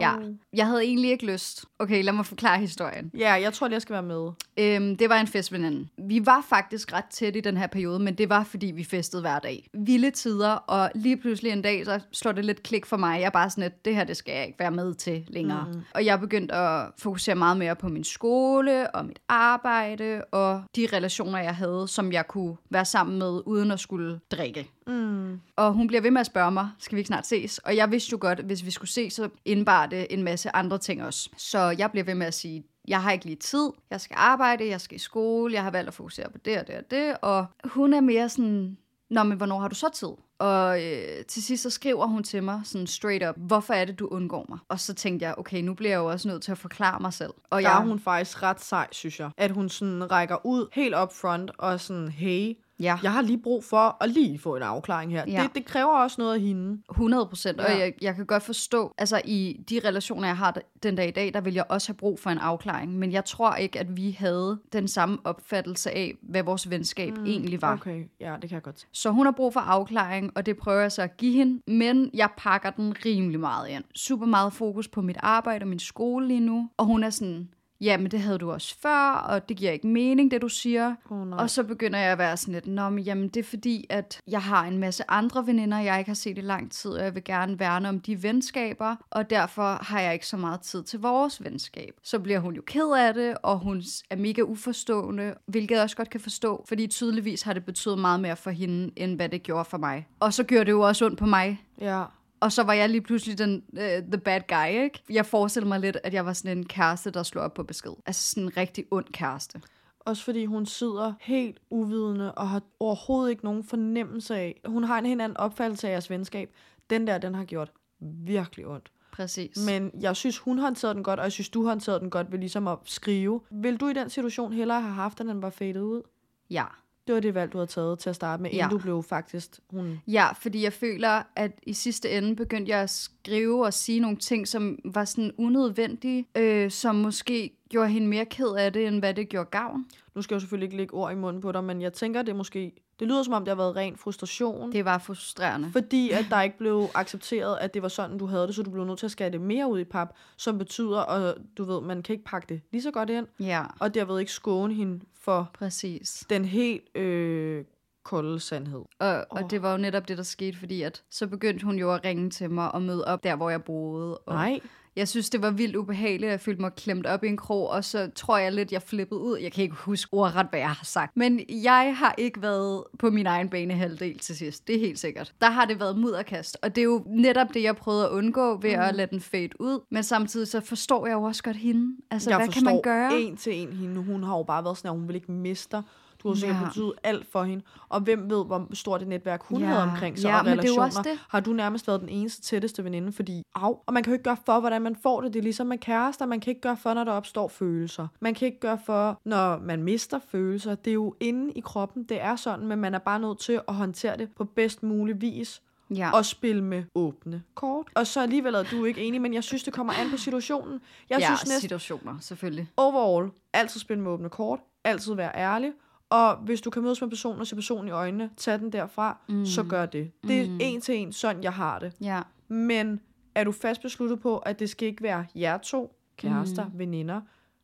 Ja, 0.00 0.16
Oh. 0.16 0.24
jeg 0.52 0.66
havde 0.66 0.82
egentlig 0.84 1.10
ikke 1.10 1.26
lyst. 1.26 1.64
Okay, 1.78 2.04
lad 2.04 2.12
mig 2.12 2.26
forklare 2.26 2.58
historien. 2.58 3.10
ja, 3.18 3.32
jeg 3.32 3.52
tror 3.52 3.68
lige, 3.68 3.74
jeg 3.74 3.82
skal 3.82 3.92
være 3.92 4.02
med. 4.02 4.30
Øhm, 4.58 4.96
det 4.96 5.08
var 5.08 5.20
en 5.20 5.26
festveninde. 5.26 5.88
Vi 5.98 6.26
var 6.26 6.44
faktisk 6.48 6.92
ret 6.92 7.04
tæt 7.10 7.36
i 7.36 7.40
den 7.40 7.56
her 7.56 7.66
periode, 7.66 7.98
men 7.98 8.14
det 8.14 8.28
var, 8.28 8.44
fordi 8.44 8.66
vi 8.66 8.84
festede 8.84 9.22
hver 9.22 9.38
dag. 9.38 9.68
Vilde 9.74 10.10
tider, 10.10 10.50
og 10.50 10.90
lige 10.94 11.16
pludselig 11.16 11.52
en 11.52 11.62
dag, 11.62 11.84
så 11.84 12.00
slår 12.12 12.32
det 12.32 12.44
lidt 12.44 12.62
klik 12.62 12.86
for 12.86 12.96
mig. 12.96 13.20
Jeg 13.20 13.26
er 13.26 13.30
bare 13.30 13.50
sådan, 13.50 13.64
at 13.64 13.84
det 13.84 13.94
her, 13.96 14.04
det 14.04 14.16
skal 14.16 14.34
jeg 14.34 14.46
ikke 14.46 14.58
være 14.58 14.70
med 14.70 14.94
til 14.94 15.24
længere. 15.28 15.66
Mm. 15.74 15.80
Og 15.94 16.04
jeg 16.04 16.20
begyndte 16.20 16.54
at 16.54 16.86
fokusere 16.98 17.34
meget 17.34 17.56
mere 17.56 17.76
på 17.76 17.88
min 17.88 18.04
skole, 18.04 18.90
og 18.94 19.04
mit 19.06 19.18
arbejde, 19.28 20.24
og 20.32 20.62
de 20.76 20.88
relationer, 20.92 21.38
jeg 21.38 21.54
havde, 21.56 21.88
som 21.88 22.12
jeg 22.12 22.28
kunne 22.28 22.56
være 22.70 22.84
sammen 22.84 23.18
med, 23.18 23.40
uden 23.46 23.70
at 23.70 23.80
skulle 23.80 24.20
drikke. 24.30 24.70
Mm. 24.86 25.40
Og 25.56 25.72
hun 25.72 25.86
bliver 25.86 26.00
ved 26.00 26.10
med 26.10 26.20
at 26.20 26.26
spørge 26.26 26.50
mig, 26.50 26.70
skal 26.78 26.96
vi 26.96 27.00
ikke 27.00 27.08
snart 27.08 27.26
ses? 27.26 27.58
Og 27.58 27.76
jeg 27.76 27.90
vidste 27.90 28.12
jo 28.12 28.18
godt, 28.20 28.38
at 28.38 28.44
hvis 28.44 28.64
vi 28.64 28.70
skulle 28.70 28.90
ses, 28.90 29.12
så 29.12 29.28
indebar 29.44 29.86
det 29.86 30.06
en 30.10 30.22
masse 30.22 30.56
andre 30.56 30.78
ting 30.78 31.04
også. 31.04 31.30
Så 31.36 31.58
jeg 31.78 31.90
bliver 31.90 32.04
ved 32.04 32.14
med 32.14 32.26
at 32.26 32.34
sige, 32.34 32.64
jeg 32.88 33.02
har 33.02 33.12
ikke 33.12 33.24
lige 33.24 33.36
tid, 33.36 33.70
jeg 33.90 34.00
skal 34.00 34.16
arbejde, 34.18 34.68
jeg 34.68 34.80
skal 34.80 34.96
i 34.96 34.98
skole, 34.98 35.54
jeg 35.54 35.62
har 35.62 35.70
valgt 35.70 35.88
at 35.88 35.94
fokusere 35.94 36.30
på 36.30 36.38
det 36.38 36.58
og 36.58 36.66
det 36.66 36.76
og 36.76 36.90
det. 36.90 37.16
Og 37.22 37.46
hun 37.64 37.92
er 37.94 38.00
mere 38.00 38.28
sådan, 38.28 38.76
Nå, 39.12 39.22
men 39.22 39.36
hvornår 39.36 39.58
har 39.58 39.68
du 39.68 39.74
så 39.74 39.88
tid? 39.94 40.08
Og 40.38 40.84
øh, 40.84 41.24
til 41.28 41.42
sidst 41.42 41.62
så 41.62 41.70
skriver 41.70 42.06
hun 42.06 42.22
til 42.22 42.42
mig 42.42 42.60
sådan 42.64 42.86
straight 42.86 43.28
up, 43.28 43.34
hvorfor 43.38 43.74
er 43.74 43.84
det, 43.84 43.98
du 43.98 44.06
undgår 44.06 44.46
mig? 44.48 44.58
Og 44.68 44.80
så 44.80 44.94
tænkte 44.94 45.26
jeg, 45.26 45.34
okay, 45.38 45.62
nu 45.62 45.74
bliver 45.74 45.90
jeg 45.90 45.98
jo 45.98 46.10
også 46.10 46.28
nødt 46.28 46.42
til 46.42 46.52
at 46.52 46.58
forklare 46.58 47.00
mig 47.00 47.12
selv. 47.12 47.32
Og 47.50 47.62
Der 47.62 47.68
jeg, 47.68 47.78
er 47.78 47.84
hun 47.84 47.98
faktisk 47.98 48.42
ret 48.42 48.60
sej, 48.60 48.88
synes 48.92 49.20
jeg. 49.20 49.30
At 49.36 49.50
hun 49.50 49.68
sådan 49.68 50.10
rækker 50.10 50.46
ud 50.46 50.68
helt 50.72 50.94
up 50.96 51.12
front 51.12 51.50
og 51.58 51.80
sådan, 51.80 52.08
hey, 52.08 52.54
ja. 52.82 52.98
jeg 53.02 53.12
har 53.12 53.22
lige 53.22 53.38
brug 53.38 53.64
for 53.64 53.96
at 54.00 54.10
lige 54.10 54.38
få 54.38 54.56
en 54.56 54.62
afklaring 54.62 55.12
her. 55.12 55.24
Ja. 55.28 55.42
Det, 55.42 55.54
det 55.54 55.64
kræver 55.64 55.90
også 56.02 56.20
noget 56.20 56.34
af 56.34 56.40
hende. 56.40 56.82
100 56.90 57.26
procent, 57.26 57.60
og 57.60 57.66
Ja. 57.70 57.78
jeg, 57.78 57.92
jeg 58.02 58.14
kan 58.14 58.26
godt 58.26 58.42
forstå, 58.42 58.94
altså 58.98 59.20
i 59.24 59.60
de 59.70 59.80
relationer, 59.84 60.28
jeg 60.28 60.36
har 60.36 60.56
den 60.82 60.96
dag 60.96 61.08
i 61.08 61.10
dag, 61.10 61.34
der 61.34 61.40
vil 61.40 61.54
jeg 61.54 61.64
også 61.68 61.88
have 61.88 61.96
brug 61.96 62.18
for 62.18 62.30
en 62.30 62.38
afklaring, 62.38 62.98
men 62.98 63.12
jeg 63.12 63.24
tror 63.24 63.54
ikke, 63.54 63.80
at 63.80 63.96
vi 63.96 64.10
havde 64.18 64.58
den 64.72 64.88
samme 64.88 65.18
opfattelse 65.24 65.90
af, 65.90 66.14
hvad 66.22 66.42
vores 66.42 66.70
venskab 66.70 67.18
mm, 67.18 67.24
egentlig 67.26 67.62
var. 67.62 67.72
Okay, 67.72 68.04
ja, 68.20 68.34
det 68.42 68.48
kan 68.50 68.54
jeg 68.54 68.62
godt. 68.62 68.86
Så 68.92 69.10
hun 69.10 69.26
har 69.26 69.32
brug 69.32 69.52
for 69.52 69.60
afklaring, 69.60 70.30
og 70.34 70.46
det 70.46 70.56
prøver 70.56 70.80
jeg 70.80 70.92
så 70.92 71.02
at 71.02 71.16
give 71.16 71.32
hende, 71.32 71.72
men 71.72 72.10
jeg 72.14 72.28
pakker 72.36 72.70
den 72.70 72.94
rimelig 73.04 73.40
meget 73.40 73.68
ind. 73.68 73.84
Super 73.94 74.26
meget 74.26 74.52
fokus 74.52 74.88
på 74.88 75.02
mit 75.02 75.16
arbejde 75.20 75.62
og 75.62 75.68
min 75.68 75.78
skole 75.78 76.28
lige 76.28 76.40
nu, 76.40 76.68
og 76.76 76.84
hun 76.84 77.04
er 77.04 77.10
sådan, 77.10 77.48
ja, 77.82 77.96
men 77.96 78.10
det 78.10 78.20
havde 78.20 78.38
du 78.38 78.52
også 78.52 78.76
før, 78.82 79.12
og 79.12 79.48
det 79.48 79.56
giver 79.56 79.72
ikke 79.72 79.86
mening, 79.86 80.30
det 80.30 80.42
du 80.42 80.48
siger. 80.48 80.94
Oh, 81.10 81.28
nej. 81.28 81.38
Og 81.38 81.50
så 81.50 81.62
begynder 81.62 81.98
jeg 81.98 82.12
at 82.12 82.18
være 82.18 82.36
sådan 82.36 82.54
lidt, 82.54 82.66
Nå, 82.66 82.88
men 82.88 83.04
jamen 83.04 83.28
det 83.28 83.40
er 83.40 83.44
fordi, 83.44 83.86
at 83.90 84.20
jeg 84.28 84.42
har 84.42 84.64
en 84.64 84.78
masse 84.78 85.04
andre 85.08 85.46
veninder, 85.46 85.78
jeg 85.78 85.98
ikke 85.98 86.08
har 86.08 86.14
set 86.14 86.38
i 86.38 86.40
lang 86.40 86.72
tid, 86.72 86.90
og 86.90 87.04
jeg 87.04 87.14
vil 87.14 87.24
gerne 87.24 87.58
værne 87.58 87.88
om 87.88 88.00
de 88.00 88.22
venskaber, 88.22 88.96
og 89.10 89.30
derfor 89.30 89.78
har 89.84 90.00
jeg 90.00 90.12
ikke 90.12 90.26
så 90.26 90.36
meget 90.36 90.60
tid 90.60 90.82
til 90.82 91.00
vores 91.00 91.44
venskab. 91.44 91.94
Så 92.02 92.18
bliver 92.18 92.38
hun 92.38 92.54
jo 92.54 92.62
ked 92.66 92.92
af 92.98 93.14
det, 93.14 93.36
og 93.42 93.58
hun 93.58 93.82
er 94.10 94.16
mega 94.16 94.42
uforstående, 94.42 95.34
hvilket 95.46 95.74
jeg 95.74 95.82
også 95.82 95.96
godt 95.96 96.10
kan 96.10 96.20
forstå, 96.20 96.64
fordi 96.68 96.86
tydeligvis 96.86 97.42
har 97.42 97.52
det 97.52 97.64
betydet 97.64 97.98
meget 97.98 98.20
mere 98.20 98.36
for 98.36 98.50
hende, 98.50 98.90
end 98.96 99.16
hvad 99.16 99.28
det 99.28 99.42
gjorde 99.42 99.64
for 99.64 99.78
mig. 99.78 100.06
Og 100.20 100.34
så 100.34 100.44
gjorde 100.44 100.64
det 100.64 100.70
jo 100.70 100.80
også 100.80 101.06
ondt 101.06 101.18
på 101.18 101.26
mig, 101.26 101.64
Ja. 101.80 102.02
Og 102.42 102.52
så 102.52 102.62
var 102.62 102.72
jeg 102.72 102.88
lige 102.88 103.00
pludselig 103.00 103.38
den 103.38 103.62
uh, 103.72 103.78
the 103.82 104.18
bad 104.24 104.40
guy, 104.48 104.82
ikke? 104.82 105.02
Jeg 105.10 105.26
forestiller 105.26 105.68
mig 105.68 105.80
lidt, 105.80 105.98
at 106.04 106.14
jeg 106.14 106.26
var 106.26 106.32
sådan 106.32 106.58
en 106.58 106.66
kæreste, 106.66 107.10
der 107.10 107.22
slog 107.22 107.44
op 107.44 107.54
på 107.54 107.62
besked. 107.62 107.92
Altså 108.06 108.30
sådan 108.30 108.42
en 108.42 108.56
rigtig 108.56 108.84
ond 108.90 109.06
kæreste. 109.12 109.60
Også 110.00 110.24
fordi 110.24 110.44
hun 110.44 110.66
sidder 110.66 111.12
helt 111.20 111.58
uvidende 111.70 112.32
og 112.32 112.48
har 112.48 112.62
overhovedet 112.80 113.30
ikke 113.30 113.44
nogen 113.44 113.64
fornemmelse 113.64 114.36
af. 114.36 114.60
Hun 114.66 114.84
har 114.84 114.98
en 114.98 115.06
helt 115.06 115.22
anden 115.22 115.36
opfattelse 115.36 115.88
af 115.88 115.92
jeres 115.92 116.10
venskab. 116.10 116.50
Den 116.90 117.06
der, 117.06 117.18
den 117.18 117.34
har 117.34 117.44
gjort 117.44 117.72
virkelig 118.00 118.66
ondt. 118.66 118.92
Præcis. 119.12 119.66
Men 119.66 119.90
jeg 120.00 120.16
synes, 120.16 120.38
hun 120.38 120.58
håndterede 120.58 120.94
den 120.94 121.04
godt, 121.04 121.18
og 121.18 121.24
jeg 121.24 121.32
synes, 121.32 121.48
du 121.48 121.66
håndterede 121.66 122.00
den 122.00 122.10
godt 122.10 122.32
ved 122.32 122.38
ligesom 122.38 122.68
at 122.68 122.78
skrive. 122.84 123.40
Vil 123.50 123.76
du 123.76 123.88
i 123.88 123.92
den 123.92 124.10
situation 124.10 124.52
hellere 124.52 124.80
have 124.80 124.94
haft, 124.94 125.20
at 125.20 125.26
den 125.26 125.42
var 125.42 125.50
fadet 125.50 125.80
ud? 125.80 126.02
Ja. 126.50 126.64
Det 127.06 127.14
var 127.14 127.20
det 127.20 127.34
valg, 127.34 127.52
du 127.52 127.58
havde 127.58 127.66
taget 127.70 127.98
til 127.98 128.10
at 128.10 128.16
starte 128.16 128.42
med, 128.42 128.50
inden 128.50 128.64
Ja. 128.64 128.68
du 128.70 128.78
blev 128.78 129.02
faktisk... 129.02 129.50
Hun... 129.70 130.00
Ja, 130.06 130.32
fordi 130.32 130.64
jeg 130.64 130.72
føler, 130.72 131.22
at 131.36 131.52
i 131.66 131.72
sidste 131.72 132.10
ende 132.10 132.36
begyndte 132.36 132.70
jeg 132.70 132.78
at 132.80 132.90
skrive 132.90 133.64
og 133.66 133.74
sige 133.74 134.00
nogle 134.00 134.16
ting, 134.16 134.48
som 134.48 134.78
var 134.84 135.04
sådan 135.04 135.32
unødvendige, 135.38 136.26
øh, 136.36 136.70
som 136.70 136.94
måske 136.94 137.50
gjorde 137.68 137.88
hende 137.88 138.08
mere 138.08 138.24
ked 138.24 138.48
af 138.58 138.72
det, 138.72 138.86
end 138.86 138.98
hvad 138.98 139.14
det 139.14 139.28
gjorde 139.28 139.48
gavn. 139.50 139.84
Nu 140.14 140.22
skal 140.22 140.34
jeg 140.34 140.36
jo 140.36 140.40
selvfølgelig 140.40 140.66
ikke 140.66 140.76
lægge 140.76 140.94
ord 140.94 141.12
i 141.12 141.14
munden 141.14 141.42
på 141.42 141.52
dig, 141.52 141.64
men 141.64 141.82
jeg 141.82 141.92
tænker, 141.92 142.22
det 142.22 142.36
måske... 142.36 142.72
Det 143.00 143.08
lyder 143.08 143.22
som 143.22 143.32
om, 143.34 143.44
det 143.44 143.48
har 143.48 143.56
været 143.56 143.76
ren 143.76 143.96
frustration. 143.96 144.72
Det 144.72 144.84
var 144.84 144.98
frustrerende. 144.98 145.70
Fordi 145.72 146.10
at 146.10 146.26
der 146.30 146.42
ikke 146.42 146.58
blev 146.58 146.88
accepteret, 146.94 147.58
at 147.60 147.74
det 147.74 147.82
var 147.82 147.88
sådan, 147.88 148.18
du 148.18 148.26
havde 148.26 148.46
det, 148.46 148.54
så 148.54 148.62
du 148.62 148.70
blev 148.70 148.84
nødt 148.84 148.98
til 148.98 149.06
at 149.06 149.10
skære 149.12 149.30
det 149.30 149.40
mere 149.40 149.70
ud 149.70 149.80
i 149.80 149.84
pap, 149.84 150.08
som 150.36 150.58
betyder, 150.58 151.00
og 151.00 151.34
du 151.58 151.64
ved, 151.64 151.80
man 151.80 152.02
kan 152.02 152.12
ikke 152.12 152.24
pakke 152.24 152.46
det 152.48 152.60
lige 152.72 152.82
så 152.82 152.90
godt 152.90 153.10
ind, 153.10 153.26
Ja, 153.40 153.62
og 153.80 153.94
derved 153.94 154.18
ikke 154.20 154.32
skåne 154.32 154.74
hende 154.74 155.00
for 155.24 155.50
præcis. 155.54 156.24
den 156.30 156.44
helt 156.44 156.96
øh, 156.96 157.64
kolde 158.04 158.40
sandhed. 158.40 158.84
Og, 158.98 159.26
og 159.30 159.42
Åh. 159.42 159.50
det 159.50 159.62
var 159.62 159.72
jo 159.72 159.78
netop 159.78 160.08
det, 160.08 160.16
der 160.16 160.22
skete, 160.22 160.58
fordi 160.58 160.82
at 160.82 161.02
så 161.10 161.26
begyndte 161.26 161.64
hun 161.64 161.78
jo 161.78 161.94
at 161.94 162.04
ringe 162.04 162.30
til 162.30 162.50
mig 162.50 162.72
og 162.72 162.82
møde 162.82 163.04
op 163.04 163.24
der, 163.24 163.36
hvor 163.36 163.50
jeg 163.50 163.64
boede. 163.64 164.18
Og 164.18 164.34
Nej, 164.34 164.60
Jeg 164.96 165.08
synes, 165.08 165.30
det 165.30 165.42
var 165.42 165.50
vildt 165.50 165.76
ubehageligt. 165.76 166.30
Jeg 166.30 166.40
følte 166.40 166.60
mig 166.60 166.72
klemt 166.72 167.06
op 167.06 167.24
i 167.24 167.26
en 167.26 167.36
krog, 167.36 167.70
og 167.70 167.84
så 167.84 168.10
tror 168.14 168.38
jeg 168.38 168.52
lidt, 168.52 168.72
jeg 168.72 168.82
flippede 168.82 169.20
ud. 169.20 169.38
Jeg 169.38 169.52
kan 169.52 169.62
ikke 169.62 169.76
huske 169.76 170.14
ordret, 170.14 170.46
hvad 170.50 170.60
jeg 170.60 170.70
har 170.70 170.84
sagt. 170.84 171.16
Men 171.16 171.40
jeg 171.48 171.96
har 171.96 172.14
ikke 172.18 172.42
været 172.42 172.84
på 172.98 173.10
min 173.10 173.26
egen 173.26 173.48
bane 173.48 173.74
halvdel 173.74 174.18
til 174.18 174.36
sidst. 174.36 174.68
Det 174.68 174.76
er 174.76 174.80
helt 174.80 174.98
sikkert. 174.98 175.32
Der 175.40 175.50
har 175.50 175.64
det 175.64 175.80
været 175.80 175.98
mudderkast. 175.98 176.58
Og 176.62 176.76
det 176.76 176.82
er 176.82 176.84
jo 176.84 177.04
netop 177.06 177.54
det, 177.54 177.62
jeg 177.62 177.76
prøvede 177.76 178.04
at 178.04 178.10
undgå 178.10 178.56
ved 178.56 178.76
mm. 178.76 178.82
at 178.82 178.94
lade 178.94 179.10
den 179.10 179.20
fade 179.20 179.60
ud. 179.60 179.84
Men 179.90 180.02
samtidig 180.02 180.48
så 180.48 180.60
forstår 180.60 181.06
jeg 181.06 181.14
jo 181.14 181.22
også 181.22 181.42
godt 181.42 181.56
hende. 181.56 181.96
Altså, 182.10 182.30
jeg 182.30 182.38
hvad 182.38 182.48
kan 182.48 182.64
man 182.64 182.80
gøre? 182.82 183.20
en 183.20 183.36
til 183.36 183.54
en 183.54 183.72
hende. 183.72 184.02
Hun 184.02 184.22
har 184.22 184.36
jo 184.36 184.42
bare 184.42 184.64
været 184.64 184.76
sådan, 184.76 184.90
at 184.90 184.96
hun 184.96 185.08
vil 185.08 185.16
ikke 185.16 185.32
miste. 185.32 185.82
Du 186.22 186.28
har 186.28 186.34
sikkert 186.34 186.60
Ja. 186.60 186.66
betydet 186.66 186.92
alt 187.02 187.26
for 187.32 187.42
hende. 187.44 187.64
Og 187.88 188.00
hvem 188.00 188.30
ved, 188.30 188.44
hvor 188.46 188.66
stort 188.74 189.02
et 189.02 189.08
netværk 189.08 189.42
hun 189.44 189.60
Ja. 189.60 189.66
havde 189.66 189.82
omkring 189.82 190.18
sig 190.18 190.28
Ja, 190.28 190.38
og 190.38 190.44
det 190.44 190.50
er 190.52 190.56
relationer. 190.56 190.84
også 190.86 191.02
det. 191.04 191.18
Har 191.28 191.40
du 191.40 191.52
nærmest 191.52 191.88
været 191.88 192.00
den 192.00 192.08
eneste 192.08 192.42
tætteste 192.42 192.84
veninde, 192.84 193.12
fordi 193.12 193.42
af. 193.54 193.82
Og 193.86 193.92
man 193.94 194.02
kan 194.02 194.10
jo 194.10 194.14
ikke 194.14 194.24
gøre 194.24 194.36
for, 194.46 194.60
hvordan 194.60 194.82
man 194.82 194.96
får 195.02 195.20
det. 195.20 195.32
Det 195.32 195.38
er 195.38 195.42
ligesom 195.42 195.66
med 195.66 195.78
kærester. 195.78 196.26
Man 196.26 196.40
kan 196.40 196.50
ikke 196.50 196.60
gøre 196.60 196.76
for, 196.76 196.94
når 196.94 197.04
der 197.04 197.12
opstår 197.12 197.48
følelser. 197.48 198.06
Man 198.20 198.34
kan 198.34 198.46
ikke 198.46 198.60
gøre 198.60 198.78
for, 198.86 199.20
når 199.24 199.58
man 199.58 199.82
mister 199.82 200.18
følelser. 200.28 200.74
Det 200.74 200.90
er 200.90 200.94
jo 200.94 201.14
inde 201.20 201.52
i 201.52 201.60
kroppen. 201.60 202.02
Det 202.04 202.22
er 202.22 202.36
sådan, 202.36 202.66
men 202.66 202.78
man 202.78 202.94
er 202.94 202.98
bare 202.98 203.20
nødt 203.20 203.38
til 203.38 203.60
at 203.68 203.74
håndtere 203.74 204.16
det 204.18 204.28
på 204.36 204.44
bedst 204.44 204.82
mulig 204.82 205.20
vis 205.20 205.62
Ja. 205.96 206.10
og 206.14 206.24
spille 206.24 206.64
med 206.64 206.84
åbne 206.94 207.42
kort. 207.54 207.86
Og 207.94 208.06
så 208.06 208.20
alligevel 208.22 208.54
er 208.54 208.62
du 208.62 208.84
ikke 208.84 209.00
enig, 209.00 209.20
men 209.20 209.34
jeg 209.34 209.44
synes, 209.44 209.62
det 209.62 209.72
kommer 209.72 209.92
an 209.92 210.10
på 210.10 210.16
situationen. 210.16 210.80
Jeg 211.10 211.18
ja, 211.18 211.26
synes 211.26 211.40
næsten, 211.44 211.60
situationer, 211.60 212.14
selvfølgelig. 212.20 212.68
overall, 212.76 213.30
altid 213.52 213.80
spille 213.80 214.02
med 214.02 214.10
åbne 214.12 214.28
kort, 214.30 214.58
altid 214.84 215.14
være 215.14 215.30
ærlig, 215.36 215.72
og 216.12 216.36
hvis 216.36 216.60
du 216.60 216.70
kan 216.70 216.82
mødes 216.82 217.00
med 217.00 217.08
personen 217.08 217.40
og 217.40 217.46
se 217.46 217.54
personen 217.54 217.88
i 217.88 217.90
øjnene, 217.90 218.30
tag 218.36 218.58
den 218.58 218.72
derfra, 218.72 219.18
mm. 219.28 219.46
så 219.46 219.62
gør 219.62 219.86
det. 219.86 220.10
Det 220.28 220.40
er 220.40 220.48
Mm. 220.48 220.58
en 220.60 220.80
til 220.80 220.96
en, 220.96 221.12
sådan 221.12 221.42
jeg 221.42 221.52
har 221.52 221.78
det. 221.78 221.92
Ja. 222.00 222.20
Men 222.48 223.00
er 223.34 223.44
du 223.44 223.52
fast 223.52 223.82
besluttet 223.82 224.20
på, 224.20 224.38
at 224.38 224.58
det 224.58 224.70
skal 224.70 224.88
ikke 224.88 225.02
være 225.02 225.24
jer 225.34 225.58
to, 225.58 225.96
kærester, 226.16 226.64
mm. 226.64 226.78
veninder, 226.78 227.20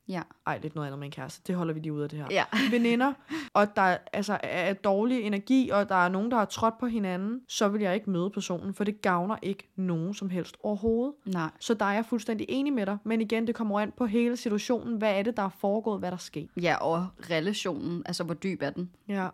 Ja. 0.09 0.23
ej, 0.47 0.59
lidt 0.63 0.75
noget 0.75 0.87
andet 0.87 0.99
med 0.99 1.07
en 1.07 1.13
kæreste, 1.13 1.43
det 1.47 1.55
holder 1.57 1.75
vi 1.75 1.81
lige 1.81 1.93
ud 1.93 2.01
af 2.03 2.09
det 2.09 2.19
her. 2.19 2.27
Ja. 2.31 2.45
Veninder, 2.71 3.13
og 3.55 3.77
der 3.77 3.97
altså, 4.13 4.39
er 4.43 4.73
dårlig 4.73 5.23
energi, 5.23 5.69
og 5.73 5.89
der 5.89 5.95
er 5.95 6.09
nogen, 6.09 6.31
der 6.31 6.37
har 6.37 6.45
trådt 6.45 6.79
på 6.79 6.87
hinanden, 6.87 7.41
så 7.49 7.69
vil 7.69 7.81
jeg 7.81 7.95
ikke 7.95 8.11
møde 8.11 8.31
personen, 8.31 8.75
for 8.75 8.85
det 8.85 9.03
gavner 9.03 9.37
ikke 9.43 9.69
nogen 9.77 10.15
som 10.15 10.31
helst 10.31 10.57
overhovedet. 10.63 11.15
Nej. 11.27 11.51
Så 11.61 11.75
der 11.75 11.85
er 11.85 11.93
jeg 11.93 12.05
fuldstændig 12.07 12.47
enig 12.49 12.73
med 12.73 12.87
dig. 12.87 12.99
Men 13.05 13.21
igen, 13.21 13.47
det 13.47 13.55
kommer 13.55 13.81
an 13.81 13.93
på 13.97 14.07
hele 14.07 14.37
situationen. 14.37 14.99
Hvad 14.99 15.19
er 15.19 15.23
det, 15.23 15.37
der 15.37 15.43
er 15.43 15.49
foregået? 15.61 15.99
Hvad 15.99 16.11
der 16.11 16.17
er 16.17 16.21
sket? 16.21 16.51
Ja, 16.63 16.77
og 16.77 17.07
relationen, 17.31 18.03
altså 18.07 18.25
hvor 18.25 18.35
dyb 18.35 18.63
er 18.63 18.71
den? 18.71 18.91
Ja. 19.09 19.29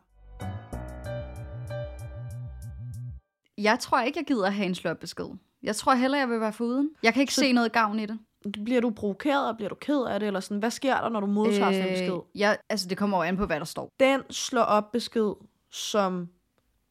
Jeg 3.59 3.79
tror 3.79 4.01
ikke, 4.01 4.19
jeg 4.19 4.27
gider 4.27 4.51
have 4.51 4.67
en 4.67 4.75
slørt 4.75 4.99
besked. 4.99 5.27
Jeg 5.63 5.77
tror 5.77 5.95
heller, 5.95 6.19
jeg 6.19 6.29
vil 6.29 6.41
være 6.41 6.53
foruden. 6.53 6.91
Jeg 7.03 7.13
kan 7.13 7.21
ikke 7.21 7.35
Så- 7.35 7.41
se 7.41 7.53
noget 7.53 7.73
gavn 7.73 7.99
i 8.01 8.07
det. 8.07 8.19
Bliver 8.65 8.81
du 8.81 8.91
provokeret, 8.91 9.49
og 9.49 9.57
bliver 9.57 9.69
du 9.69 9.75
ked 9.75 10.05
af 10.05 10.21
det? 10.21 10.27
Eller 10.27 10.41
sådan, 10.41 10.59
hvad 10.59 10.71
sker 10.71 11.01
der, 11.01 11.09
når 11.09 11.21
du 11.21 11.27
modtager 11.27 11.69
øh... 11.69 11.75
sådan 11.75 11.89
en 11.89 11.93
besked? 11.95 12.19
ja, 12.35 12.55
altså 12.71 12.89
det 12.89 12.99
kommer 12.99 13.17
jo 13.19 13.23
an 13.23 13.37
på, 13.37 13.47
hvad 13.47 13.59
der 13.59 13.65
står. 13.65 13.89
Den 14.01 14.21
slår 14.31 14.63
op 14.63 14.93
besked, 14.93 15.33
som 15.71 16.29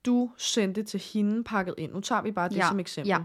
du 0.06 0.32
sendte 0.38 0.84
til 0.84 1.00
hende 1.14 1.44
pakket 1.44 1.76
ind. 1.78 1.92
Nu 1.94 2.00
tager 2.00 2.22
vi 2.22 2.32
bare 2.32 2.50
det 2.50 2.56
Ja, 2.56 2.68
som 2.68 2.80
eksempel. 2.80 3.08
ja. 3.08 3.20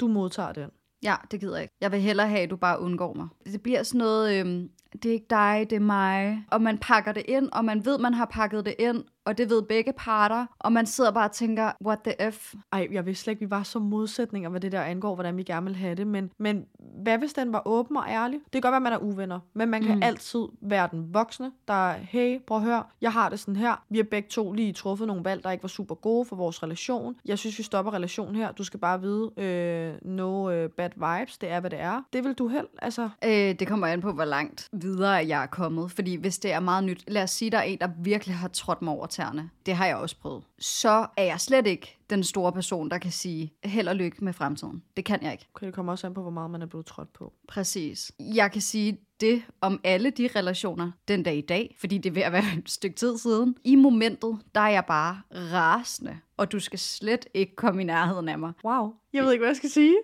Du 0.00 0.08
modtager 0.08 0.52
den. 0.52 0.70
Ja, 1.02 1.16
det 1.30 1.40
gider 1.40 1.54
jeg 1.54 1.62
ikke. 1.62 1.74
Jeg 1.80 1.92
vil 1.92 2.00
hellere 2.00 2.28
have, 2.28 2.40
at 2.40 2.50
du 2.50 2.56
bare 2.56 2.80
undgår 2.80 3.14
mig. 3.14 3.28
Det 3.44 3.62
bliver 3.62 3.82
sådan 3.82 3.98
noget, 3.98 4.40
øhm, 4.40 4.70
det 4.92 5.06
er 5.06 5.12
ikke 5.12 5.26
dig, 5.30 5.66
det 5.70 5.76
er 5.76 5.80
mig. 5.80 6.44
Og 6.50 6.62
man 6.62 6.78
pakker 6.78 7.12
det 7.12 7.22
ind, 7.28 7.48
og 7.52 7.64
man 7.64 7.84
ved, 7.84 7.98
man 7.98 8.14
har 8.14 8.24
pakket 8.24 8.66
det 8.66 8.74
ind, 8.78 9.04
og 9.28 9.38
det 9.38 9.50
ved 9.50 9.62
begge 9.62 9.92
parter. 9.92 10.46
Og 10.58 10.72
man 10.72 10.86
sidder 10.86 11.10
bare 11.10 11.24
og 11.24 11.32
tænker, 11.32 11.72
what 11.84 11.98
the 12.04 12.30
F? 12.30 12.54
Ej, 12.72 12.88
jeg 12.92 13.06
vidste 13.06 13.24
slet 13.24 13.32
ikke, 13.32 13.46
vi 13.46 13.50
var 13.50 13.62
så 13.62 13.78
modsætninger, 13.78 14.50
hvad 14.50 14.60
det 14.60 14.72
der 14.72 14.82
angår, 14.82 15.14
hvordan 15.14 15.36
vi 15.36 15.42
gerne 15.42 15.66
vil 15.66 15.76
have 15.76 15.94
det. 15.94 16.06
Men, 16.06 16.30
men 16.38 16.64
hvad 17.02 17.18
hvis 17.18 17.32
den 17.32 17.52
var 17.52 17.62
åben 17.66 17.96
og 17.96 18.04
ærlig? 18.08 18.38
Det 18.44 18.52
kan 18.52 18.60
godt 18.60 18.72
være, 18.72 18.80
man 18.80 18.92
er 18.92 18.98
uvenner, 18.98 19.40
men 19.54 19.68
man 19.68 19.82
kan 19.82 19.94
mm. 19.94 20.02
altid 20.02 20.40
være 20.62 20.88
den 20.90 21.14
voksne, 21.14 21.52
der 21.68 21.90
er, 21.90 21.98
hey, 21.98 22.40
prøv 22.46 22.58
at 22.58 22.64
høre, 22.64 22.84
jeg 23.00 23.12
har 23.12 23.28
det 23.28 23.40
sådan 23.40 23.56
her. 23.56 23.84
Vi 23.90 23.98
har 23.98 24.04
begge 24.04 24.28
to 24.28 24.52
lige 24.52 24.72
truffet 24.72 25.06
nogle 25.06 25.24
valg, 25.24 25.44
der 25.44 25.50
ikke 25.50 25.62
var 25.62 25.68
super 25.68 25.94
gode 25.94 26.24
for 26.24 26.36
vores 26.36 26.62
relation. 26.62 27.14
Jeg 27.24 27.38
synes, 27.38 27.58
vi 27.58 27.62
stopper 27.62 27.94
relationen 27.94 28.34
her. 28.34 28.52
Du 28.52 28.64
skal 28.64 28.80
bare 28.80 29.00
vide, 29.00 29.30
øh, 29.36 29.94
no 30.02 30.50
øh, 30.50 30.70
bad 30.70 30.90
vibes, 30.94 31.38
det 31.38 31.50
er, 31.50 31.60
hvad 31.60 31.70
det 31.70 31.80
er. 31.80 32.02
Det 32.12 32.24
vil 32.24 32.34
du 32.34 32.48
held, 32.48 32.66
altså. 32.82 33.08
Øh, 33.24 33.30
det 33.30 33.68
kommer 33.68 33.86
an 33.86 34.00
på, 34.00 34.12
hvor 34.12 34.24
langt 34.24 34.68
videre 34.82 35.10
jeg 35.10 35.42
er 35.42 35.46
kommet. 35.46 35.90
Fordi 35.90 36.14
hvis 36.14 36.38
det 36.38 36.52
er 36.52 36.60
meget 36.60 36.84
nyt, 36.84 37.04
lad 37.08 37.22
os 37.22 37.30
sige, 37.30 37.50
der 37.50 37.58
er 37.58 37.62
en, 37.62 37.78
der 37.78 37.88
virkelig 37.98 38.36
har 38.36 38.48
trådt 38.48 38.82
mig 38.82 38.92
over 38.92 39.06
tæerne. 39.06 39.50
Det 39.66 39.74
har 39.74 39.86
jeg 39.86 39.96
også 39.96 40.16
prøvet. 40.16 40.42
Så 40.58 41.06
er 41.16 41.22
jeg 41.22 41.40
slet 41.40 41.66
ikke 41.66 41.98
den 42.10 42.24
store 42.24 42.52
person, 42.52 42.90
der 42.90 42.98
kan 42.98 43.12
sige 43.12 43.52
held 43.64 43.88
og 43.88 43.96
lykke 43.96 44.24
med 44.24 44.32
fremtiden. 44.32 44.82
Det 44.96 45.04
kan 45.04 45.22
jeg 45.22 45.32
ikke. 45.32 45.48
Okay, 45.54 45.66
det 45.66 45.74
kommer 45.74 45.92
også 45.92 46.06
an 46.06 46.14
på, 46.14 46.22
hvor 46.22 46.30
meget 46.30 46.50
man 46.50 46.62
er 46.62 46.66
blevet 46.66 46.86
trådt 46.86 47.12
på. 47.12 47.32
Præcis. 47.48 48.12
Jeg 48.18 48.52
kan 48.52 48.60
sige 48.60 48.98
det 49.20 49.42
om 49.60 49.80
alle 49.84 50.10
de 50.10 50.28
relationer 50.36 50.90
den 51.08 51.22
dag 51.22 51.36
i 51.36 51.40
dag, 51.40 51.76
fordi 51.78 51.98
det 51.98 52.10
er 52.10 52.14
ved 52.14 52.22
at 52.22 52.32
være 52.32 52.44
et 52.58 52.70
stykke 52.70 52.96
tid 52.96 53.18
siden. 53.18 53.56
I 53.64 53.74
momentet, 53.74 54.38
der 54.54 54.60
er 54.60 54.68
jeg 54.68 54.84
bare 54.84 55.20
rasende, 55.32 56.18
og 56.36 56.52
du 56.52 56.60
skal 56.60 56.78
slet 56.78 57.26
ikke 57.34 57.56
komme 57.56 57.82
i 57.82 57.84
nærheden 57.84 58.28
af 58.28 58.38
mig. 58.38 58.52
Wow. 58.64 58.92
Jeg 59.12 59.24
ved 59.24 59.32
ikke, 59.32 59.40
hvad 59.40 59.48
jeg 59.48 59.56
skal 59.56 59.70
sige. 59.70 59.96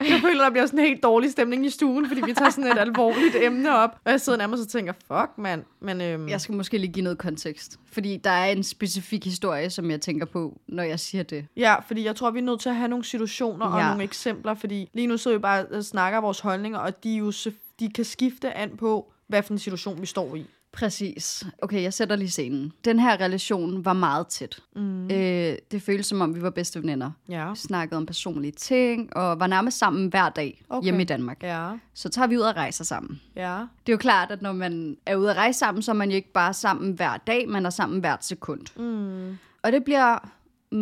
Jeg 0.00 0.18
føler, 0.22 0.42
der 0.44 0.50
bliver 0.50 0.66
sådan 0.66 0.78
en 0.78 0.84
helt 0.86 1.02
dårlig 1.02 1.30
stemning 1.30 1.66
i 1.66 1.70
stuen, 1.70 2.08
fordi 2.08 2.20
vi 2.26 2.32
tager 2.32 2.50
sådan 2.50 2.72
et 2.72 2.78
alvorligt 2.78 3.36
emne 3.40 3.76
op. 3.76 3.90
Og 4.04 4.10
jeg 4.10 4.20
sidder 4.20 4.38
nærmest 4.38 4.62
og 4.62 4.68
tænker, 4.68 4.92
fuck 4.92 5.30
mand. 5.38 5.62
Men 5.80 6.00
øhm, 6.00 6.28
Jeg 6.28 6.40
skal 6.40 6.54
måske 6.54 6.78
lige 6.78 6.92
give 6.92 7.02
noget 7.02 7.18
kontekst, 7.18 7.78
fordi 7.92 8.16
der 8.16 8.30
er 8.30 8.44
en 8.52 8.62
specifik 8.62 9.24
historie, 9.24 9.70
som 9.70 9.90
jeg 9.90 10.00
tænker 10.00 10.26
på, 10.26 10.60
når 10.68 10.82
jeg 10.82 11.00
siger 11.00 11.22
det. 11.22 11.46
Ja, 11.56 11.74
fordi 11.80 12.04
jeg 12.04 12.16
tror, 12.16 12.30
vi 12.30 12.38
er 12.38 12.42
nødt 12.42 12.60
til 12.60 12.68
at 12.68 12.76
have 12.76 12.88
nogle 12.88 13.04
situationer 13.04 13.66
og 13.66 13.80
Ja. 13.80 13.86
nogle 13.88 14.02
eksempler, 14.04 14.54
fordi 14.54 14.90
lige 14.94 15.06
nu 15.06 15.16
så 15.16 15.32
vi 15.32 15.38
bare 15.38 15.66
og 15.66 15.84
snakker 15.84 16.20
vores 16.20 16.40
holdninger, 16.40 16.78
og 16.78 17.04
de, 17.04 17.10
jo, 17.16 17.32
de 17.80 17.88
kan 17.94 18.04
skifte 18.04 18.52
an 18.52 18.76
på, 18.76 19.12
hvad 19.26 19.42
for 19.42 19.52
en 19.52 19.58
situation 19.58 20.00
vi 20.00 20.06
står 20.06 20.34
i. 20.36 20.46
Præcis. 20.76 21.46
Okay, 21.62 21.82
jeg 21.82 21.92
sætter 21.92 22.16
lige 22.16 22.30
scenen. 22.30 22.72
Den 22.84 22.98
her 22.98 23.20
relation 23.20 23.84
var 23.84 23.92
meget 23.92 24.26
tæt. 24.26 24.58
Mm. 24.76 25.04
Øh, 25.10 25.56
det 25.70 25.82
føltes 25.82 26.06
som 26.06 26.20
om, 26.20 26.34
vi 26.34 26.42
var 26.42 26.50
bedste 26.50 26.82
veninder. 26.82 27.10
Ja. 27.28 27.50
Vi 27.50 27.56
snakkede 27.56 27.96
om 27.98 28.06
personlige 28.06 28.52
ting, 28.52 29.16
og 29.16 29.40
var 29.40 29.46
nærmest 29.46 29.78
sammen 29.78 30.08
hver 30.08 30.28
dag 30.28 30.62
Okay. 30.68 30.84
hjemme 30.84 31.02
i 31.02 31.04
Danmark. 31.04 31.42
Ja. 31.42 31.70
Så 31.94 32.08
tager 32.08 32.26
vi 32.28 32.36
ud 32.36 32.42
og 32.42 32.56
rejser 32.56 32.84
sammen. 32.84 33.20
Ja. 33.36 33.52
Det 33.86 33.92
er 33.92 33.92
jo 33.92 33.96
klart, 33.96 34.30
at 34.30 34.42
når 34.42 34.52
man 34.52 34.96
er 35.06 35.16
ude 35.16 35.30
at 35.30 35.36
rejse 35.36 35.58
sammen, 35.58 35.82
så 35.82 35.90
er 35.90 35.94
man 35.94 36.10
jo 36.10 36.16
ikke 36.16 36.32
bare 36.32 36.54
sammen 36.54 36.92
hver 36.92 37.16
dag, 37.16 37.48
man 37.48 37.66
er 37.66 37.70
sammen 37.70 38.00
hvert 38.00 38.24
sekund. 38.24 38.78
Mm. 38.80 39.38
Og 39.62 39.72
det 39.72 39.84
bliver 39.84 40.28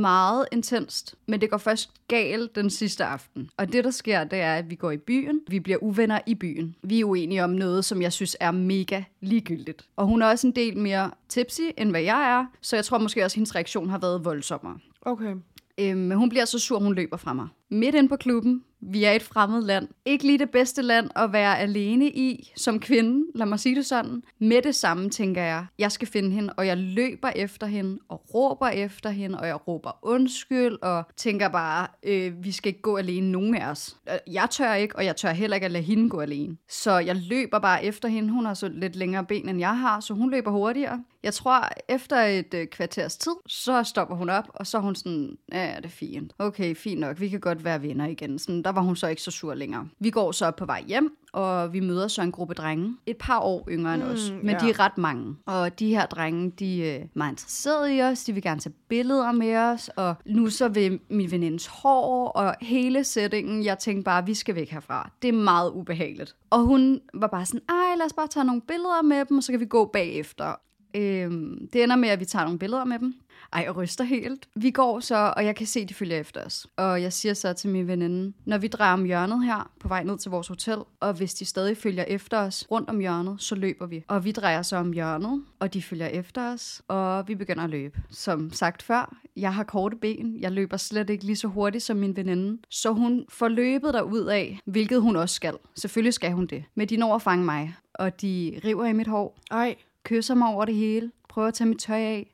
meget 0.00 0.46
intenst, 0.52 1.14
men 1.26 1.40
det 1.40 1.50
går 1.50 1.59
først 1.59 1.90
galt 2.09 2.54
den 2.54 2.70
sidste 2.70 3.04
aften. 3.04 3.50
Og 3.57 3.72
det, 3.72 3.85
der 3.85 3.90
sker, 3.90 4.24
det 4.24 4.40
er, 4.40 4.54
at 4.54 4.70
vi 4.70 4.74
går 4.74 4.90
i 4.90 4.96
byen. 4.96 5.40
Vi 5.48 5.61
bliver 5.61 5.78
uvenner 5.83 6.18
i 6.26 6.35
byen. 6.35 6.76
Vi 6.83 7.00
er 7.00 7.04
uenige 7.04 7.44
om 7.44 7.50
noget, 7.50 7.85
som 7.85 8.02
jeg 8.02 8.12
synes 8.12 8.37
er 8.40 8.50
mega 8.50 9.02
ligegyldigt. 9.20 9.85
Og 9.96 10.07
hun 10.07 10.22
er 10.22 10.26
også 10.26 10.46
en 10.46 10.52
del 10.57 10.76
mere 10.76 11.11
tipsy, 11.28 11.61
end 11.78 11.90
hvad 11.90 12.02
jeg 12.02 12.38
er, 12.38 12.46
så 12.61 12.76
jeg 12.76 12.85
tror 12.85 12.98
måske 12.98 13.24
også, 13.24 13.35
at 13.35 13.37
hendes 13.37 13.54
reaktion 13.54 13.90
har 13.90 13.98
været 13.98 14.24
voldsommere. 14.24 14.78
Okay. 15.02 15.35
Øhm, 15.78 15.98
Men 15.98 16.18
hun 16.18 16.28
bliver 16.28 16.44
så 16.44 16.59
sur, 16.59 16.78
hun 16.78 16.94
løber 16.94 17.16
fra 17.16 17.33
mig. 17.33 17.48
Midt 17.70 17.94
ind 17.94 18.09
på 18.09 18.16
klubben. 18.16 18.64
Vi 18.87 19.05
er 19.05 19.12
et 19.12 19.22
fremmed 19.22 19.62
land. 19.62 19.88
Ikke 20.05 20.27
lige 20.27 20.38
det 20.38 20.50
bedste 20.50 20.83
land 20.83 21.11
at 21.16 21.33
være 21.33 21.59
alene 21.59 22.09
i 22.09 22.53
som 22.57 22.81
kvinde. 22.81 23.27
Lad 23.35 23.46
mig 23.46 23.61
sige 23.61 23.74
det 23.74 23.87
sådan. 23.87 24.22
Med 24.38 24.62
det 24.62 24.74
samme 24.74 25.11
tænker 25.11 25.42
jeg, 25.42 25.66
jeg 25.79 25.92
skal 25.92 26.09
finde 26.09 26.31
hende, 26.31 26.53
og 26.57 26.66
jeg 26.66 26.77
løber 26.77 27.29
efter 27.29 27.66
hende, 27.66 27.98
og 28.09 28.35
råber 28.35 28.68
efter 28.68 29.11
hende, 29.11 29.40
og 29.40 29.46
jeg 29.46 29.68
råber 29.68 29.98
undskyld, 30.03 30.83
og 30.83 31.05
tænker 31.16 31.48
bare, 31.48 31.87
øh, 32.03 32.44
vi 32.44 32.53
skal 32.53 32.68
ikke 32.68 32.83
gå 32.83 32.96
alene, 32.96 33.33
nogen 33.33 33.55
af 33.55 33.70
os. 33.70 33.96
Øh, 34.09 34.35
jeg 34.35 34.48
tør 34.50 34.74
ikke, 34.74 34.96
og 34.96 35.05
jeg 35.05 35.16
tør 35.16 35.31
heller 35.31 35.55
ikke 35.55 35.64
at 35.64 35.70
lade 35.70 35.85
hende 35.85 36.11
gå 36.11 36.20
alene. 36.20 36.57
Så 36.68 36.98
jeg 36.98 37.16
løber 37.16 37.59
bare 37.59 37.85
efter 37.85 38.09
hende. 38.09 38.31
Hun 38.31 38.44
har 38.44 38.55
så 38.55 38.68
lidt 38.68 38.96
længere 38.96 39.24
ben, 39.24 39.48
end 39.48 39.59
jeg 39.59 39.79
har, 39.79 40.00
så 40.00 40.14
hun 40.14 40.31
løber 40.31 40.50
hurtigere. 40.50 41.05
Jeg 41.22 41.35
tror, 41.35 41.68
efter 41.88 42.16
et 42.20 42.55
øh, 42.55 42.66
kvarters 42.66 43.16
tid, 43.16 43.33
så 43.46 43.83
stopper 43.83 44.16
hun 44.16 44.31
op, 44.31 44.44
og 44.55 44.66
så 44.66 44.79
er 44.79 44.83
hun 44.83 44.94
sådan, 44.94 45.37
ja, 45.53 45.74
det 45.77 45.85
er 45.85 45.88
fint. 45.88 46.33
Okay, 46.38 46.77
fint 46.77 47.00
nok, 47.00 47.20
vi 47.20 47.29
kan 47.29 47.40
godt 47.40 47.53
godt 47.54 47.64
være 47.64 47.82
venner 47.82 48.06
igen. 48.06 48.38
Sådan, 48.38 48.62
der 48.62 48.70
var 48.70 48.80
hun 48.80 48.96
så 48.96 49.06
ikke 49.06 49.22
så 49.22 49.30
sur 49.30 49.54
længere. 49.54 49.88
Vi 49.98 50.10
går 50.10 50.32
så 50.32 50.50
på 50.50 50.64
vej 50.66 50.84
hjem, 50.88 51.16
og 51.32 51.72
vi 51.72 51.80
møder 51.80 52.08
så 52.08 52.22
en 52.22 52.32
gruppe 52.32 52.54
drenge. 52.54 52.96
Et 53.06 53.16
par 53.16 53.38
år 53.40 53.68
yngre 53.70 53.94
end 53.94 54.02
Mm, 54.02 54.10
os, 54.10 54.32
men 54.42 54.50
ja. 54.50 54.58
de 54.58 54.70
er 54.70 54.80
ret 54.80 54.98
mange. 54.98 55.36
Og 55.46 55.78
de 55.78 55.88
her 55.88 56.06
drenge, 56.06 56.50
de 56.50 56.88
er 56.90 57.04
meget 57.14 57.32
interesserede 57.32 57.96
i 57.96 58.02
os, 58.02 58.24
de 58.24 58.32
vil 58.32 58.42
gerne 58.42 58.60
tage 58.60 58.74
billeder 58.88 59.32
med 59.32 59.56
os, 59.56 59.88
og 59.96 60.14
nu 60.26 60.50
så 60.50 60.68
vil 60.68 61.00
min 61.10 61.30
venindes 61.30 61.66
hår, 61.66 62.28
og 62.28 62.54
hele 62.60 63.04
settingen, 63.04 63.64
jeg 63.64 63.78
tænkte 63.78 64.02
bare, 64.04 64.26
vi 64.26 64.34
skal 64.34 64.54
væk 64.54 64.70
herfra. 64.70 65.10
Det 65.22 65.28
er 65.28 65.32
meget 65.32 65.70
ubehageligt. 65.74 66.36
Og 66.50 66.60
hun 66.60 67.00
var 67.14 67.26
bare 67.26 67.46
sådan, 67.46 67.60
ej, 67.68 67.96
lad 67.98 68.06
os 68.06 68.12
bare 68.12 68.28
tage 68.28 68.44
nogle 68.44 68.60
billeder 68.68 69.02
med 69.02 69.24
dem, 69.24 69.36
og 69.36 69.42
så 69.42 69.52
kan 69.52 69.60
vi 69.60 69.66
gå 69.66 69.84
bagefter. 69.84 70.54
Øhm, 70.96 71.68
det 71.72 71.82
ender 71.82 71.96
med, 71.96 72.08
at 72.08 72.20
vi 72.20 72.24
tager 72.24 72.44
nogle 72.44 72.58
billeder 72.58 72.84
med 72.84 72.98
dem. 72.98 73.14
Ej, 73.54 73.62
jeg 73.62 73.76
ryster 73.76 74.04
helt. 74.04 74.48
Vi 74.54 74.70
går 74.70 75.00
så, 75.00 75.32
og 75.36 75.44
jeg 75.44 75.56
kan 75.56 75.66
se, 75.66 75.84
de 75.84 75.94
følger 75.94 76.20
efter 76.20 76.44
os. 76.44 76.66
Og 76.76 77.02
jeg 77.02 77.12
siger 77.12 77.34
så 77.34 77.52
til 77.52 77.70
min 77.70 77.86
veninde, 77.86 78.32
når 78.44 78.58
vi 78.58 78.68
drejer 78.68 78.92
om 78.92 79.04
hjørnet 79.04 79.44
her, 79.44 79.70
på 79.80 79.88
vej 79.88 80.02
ned 80.02 80.18
til 80.18 80.30
vores 80.30 80.48
hotel, 80.48 80.78
og 81.00 81.12
hvis 81.12 81.34
de 81.34 81.44
stadig 81.44 81.76
følger 81.76 82.04
efter 82.04 82.38
os 82.38 82.66
rundt 82.70 82.90
om 82.90 82.98
hjørnet, 82.98 83.42
så 83.42 83.54
løber 83.54 83.86
vi. 83.86 84.04
Og 84.08 84.24
vi 84.24 84.32
drejer 84.32 84.62
så 84.62 84.76
om 84.76 84.92
hjørnet, 84.92 85.44
og 85.58 85.74
de 85.74 85.82
følger 85.82 86.06
efter 86.06 86.52
os, 86.52 86.82
og 86.88 87.28
vi 87.28 87.34
begynder 87.34 87.64
at 87.64 87.70
løbe. 87.70 88.02
Som 88.10 88.52
sagt 88.52 88.82
før, 88.82 89.16
jeg 89.36 89.54
har 89.54 89.64
korte 89.64 89.96
ben. 89.96 90.36
Jeg 90.40 90.52
løber 90.52 90.76
slet 90.76 91.10
ikke 91.10 91.24
lige 91.24 91.36
så 91.36 91.48
hurtigt 91.48 91.84
som 91.84 91.96
min 91.96 92.16
veninde. 92.16 92.62
Så 92.70 92.92
hun 92.92 93.24
får 93.28 93.48
løbet 93.48 93.94
derud 93.94 94.24
af, 94.26 94.58
hvilket 94.64 95.00
hun 95.00 95.16
også 95.16 95.34
skal. 95.34 95.54
Selvfølgelig 95.76 96.14
skal 96.14 96.32
hun 96.32 96.46
det. 96.46 96.64
Men 96.74 96.88
de 96.88 96.96
når 96.96 97.14
at 97.14 97.22
fange 97.22 97.44
mig, 97.44 97.74
og 97.94 98.22
de 98.22 98.60
river 98.64 98.84
i 98.84 98.92
mit 98.92 99.06
hår, 99.06 99.38
Ej, 99.50 99.76
kysser 100.04 100.34
mig 100.34 100.48
over 100.48 100.64
det 100.64 100.74
hele, 100.74 101.10
prøver 101.28 101.48
at 101.48 101.54
tage 101.54 101.68
mit 101.68 101.78
tøj 101.78 102.00
af. 102.00 102.34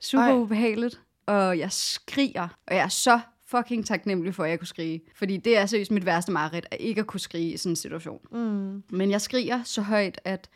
Super 0.00 0.24
Ej. 0.24 0.32
Ubehageligt. 0.32 1.00
Og 1.26 1.58
jeg 1.58 1.72
skriger, 1.72 2.48
og 2.66 2.74
jeg 2.74 2.82
er 2.84 2.88
så 2.88 3.20
fucking 3.46 3.86
taknemmelig 3.86 4.34
for, 4.34 4.44
at 4.44 4.50
jeg 4.50 4.58
kunne 4.58 4.66
skrige. 4.66 5.00
Fordi 5.14 5.36
det 5.36 5.58
er 5.58 5.66
seriøst 5.66 5.90
mit 5.90 6.06
værste 6.06 6.32
mareridt, 6.32 6.66
at 6.70 6.76
ikke 6.80 7.00
at 7.00 7.06
kunne 7.06 7.20
skrige 7.20 7.52
i 7.52 7.56
sådan 7.56 7.72
en 7.72 7.76
situation. 7.76 8.20
mm, 8.30 8.82
Men 8.90 9.10
jeg 9.10 9.20
skriger 9.20 9.62
så 9.62 9.82
højt, 9.82 10.20
at 10.24 10.50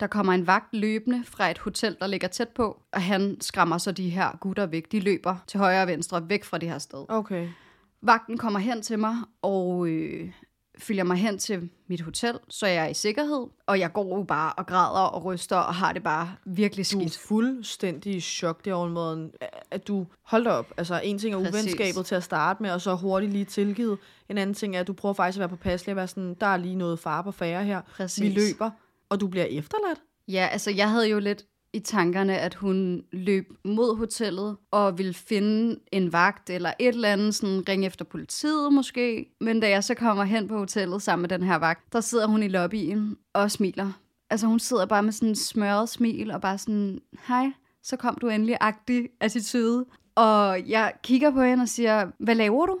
der 0.00 0.06
kommer 0.06 0.32
en 0.32 0.46
vagt 0.46 0.74
løbende 0.74 1.24
fra 1.24 1.50
et 1.50 1.58
hotel, 1.58 1.96
der 2.00 2.06
ligger 2.06 2.28
tæt 2.28 2.48
på, 2.48 2.82
og 2.92 3.02
han 3.02 3.36
skræmmer 3.40 3.78
så 3.78 3.92
de 3.92 4.10
her 4.10 4.36
gutter 4.40 4.66
væk. 4.66 4.92
De 4.92 5.00
løber 5.00 5.36
til 5.46 5.58
højre 5.60 5.82
og 5.82 5.88
venstre 5.88 6.28
væk 6.28 6.44
fra 6.44 6.58
det 6.58 6.68
her 6.68 6.78
sted. 6.78 7.04
okay. 7.08 7.48
Vagten 8.02 8.38
kommer 8.38 8.58
hen 8.58 8.82
til 8.82 8.98
mig 8.98 9.16
og 9.42 9.86
øh, 9.88 10.30
følger 10.78 11.04
mig 11.04 11.16
hen 11.16 11.38
til 11.38 11.70
mit 11.88 12.00
hotel, 12.00 12.38
så 12.48 12.66
jeg 12.66 12.84
er 12.84 12.88
i 12.88 12.94
sikkerhed. 12.94 13.46
Og 13.66 13.78
jeg 13.80 13.92
går 13.92 14.16
jo 14.18 14.22
bare 14.22 14.52
og 14.52 14.66
græder 14.66 15.00
og 15.06 15.24
ryster 15.24 15.56
og 15.56 15.74
har 15.74 15.92
det 15.92 16.02
bare 16.02 16.34
virkelig 16.46 16.92
Du 16.92 16.98
er 16.98 17.00
skidt. 17.08 17.16
fuldstændig 17.18 18.14
i 18.14 18.20
chok 18.20 18.64
derovre 18.64 18.90
måden, 18.90 19.30
at 19.70 19.88
du 19.88 20.06
holdt 20.22 20.48
op. 20.48 20.72
Altså, 20.76 21.00
en 21.04 21.18
ting 21.18 21.34
er 21.34 21.38
Præcis. 21.38 21.54
uvenskabet 21.54 22.06
til 22.06 22.14
at 22.14 22.22
starte 22.24 22.62
med, 22.62 22.70
og 22.70 22.80
så 22.80 22.94
hurtigt 22.94 23.32
lige 23.32 23.44
tilgivet. 23.44 23.98
En 24.28 24.38
anden 24.38 24.54
ting 24.54 24.76
er, 24.76 24.80
at 24.80 24.86
du 24.86 24.92
prøver 24.92 25.12
faktisk 25.14 25.36
at 25.36 25.40
være 25.40 25.48
påpasselig 25.48 25.92
og 25.92 25.96
være 25.96 26.08
sådan, 26.08 26.34
der 26.40 26.46
er 26.46 26.56
lige 26.56 26.74
noget 26.76 26.98
fare 26.98 27.24
på 27.24 27.30
færre 27.32 27.64
her. 27.64 27.80
Præcis. 27.96 28.22
Vi 28.22 28.28
løber, 28.28 28.70
og 29.08 29.20
du 29.20 29.26
bliver 29.28 29.44
efterladt. 29.46 29.98
Ja, 30.28 30.48
altså 30.52 30.70
jeg 30.70 30.90
havde 30.90 31.08
jo 31.08 31.18
lidt 31.18 31.44
i 31.74 31.80
tankerne, 31.80 32.38
at 32.38 32.54
hun 32.54 33.04
løb 33.12 33.52
mod 33.64 33.96
hotellet 33.96 34.56
og 34.70 34.98
ville 34.98 35.14
finde 35.14 35.80
en 35.92 36.12
vagt 36.12 36.50
eller 36.50 36.72
et 36.78 36.88
eller 36.88 37.08
andet, 37.08 37.34
sådan 37.34 37.68
ringe 37.68 37.86
efter 37.86 38.04
politiet 38.04 38.72
måske. 38.72 39.26
Men 39.40 39.60
da 39.60 39.68
jeg 39.68 39.84
så 39.84 39.94
kommer 39.94 40.24
hen 40.24 40.48
på 40.48 40.58
hotellet 40.58 41.02
sammen 41.02 41.22
med 41.22 41.28
den 41.28 41.42
her 41.42 41.56
vagt, 41.56 41.92
der 41.92 42.00
sidder 42.00 42.26
hun 42.26 42.42
i 42.42 42.48
lobbyen 42.48 43.16
og 43.32 43.50
smiler. 43.50 43.92
Altså 44.30 44.46
hun 44.46 44.58
sidder 44.58 44.86
bare 44.86 45.02
med 45.02 45.12
sådan 45.12 45.28
en 45.28 45.36
smørret 45.36 45.88
smil 45.88 46.30
og 46.30 46.40
bare 46.40 46.58
sådan, 46.58 47.00
hej, 47.28 47.52
så 47.82 47.96
kom 47.96 48.18
du 48.20 48.28
endelig 48.28 48.56
agtig 48.60 49.08
attitude. 49.20 49.84
Og 50.14 50.68
jeg 50.68 50.92
kigger 51.02 51.30
på 51.30 51.42
hende 51.42 51.62
og 51.62 51.68
siger, 51.68 52.10
hvad 52.18 52.34
laver 52.34 52.66
du? 52.66 52.78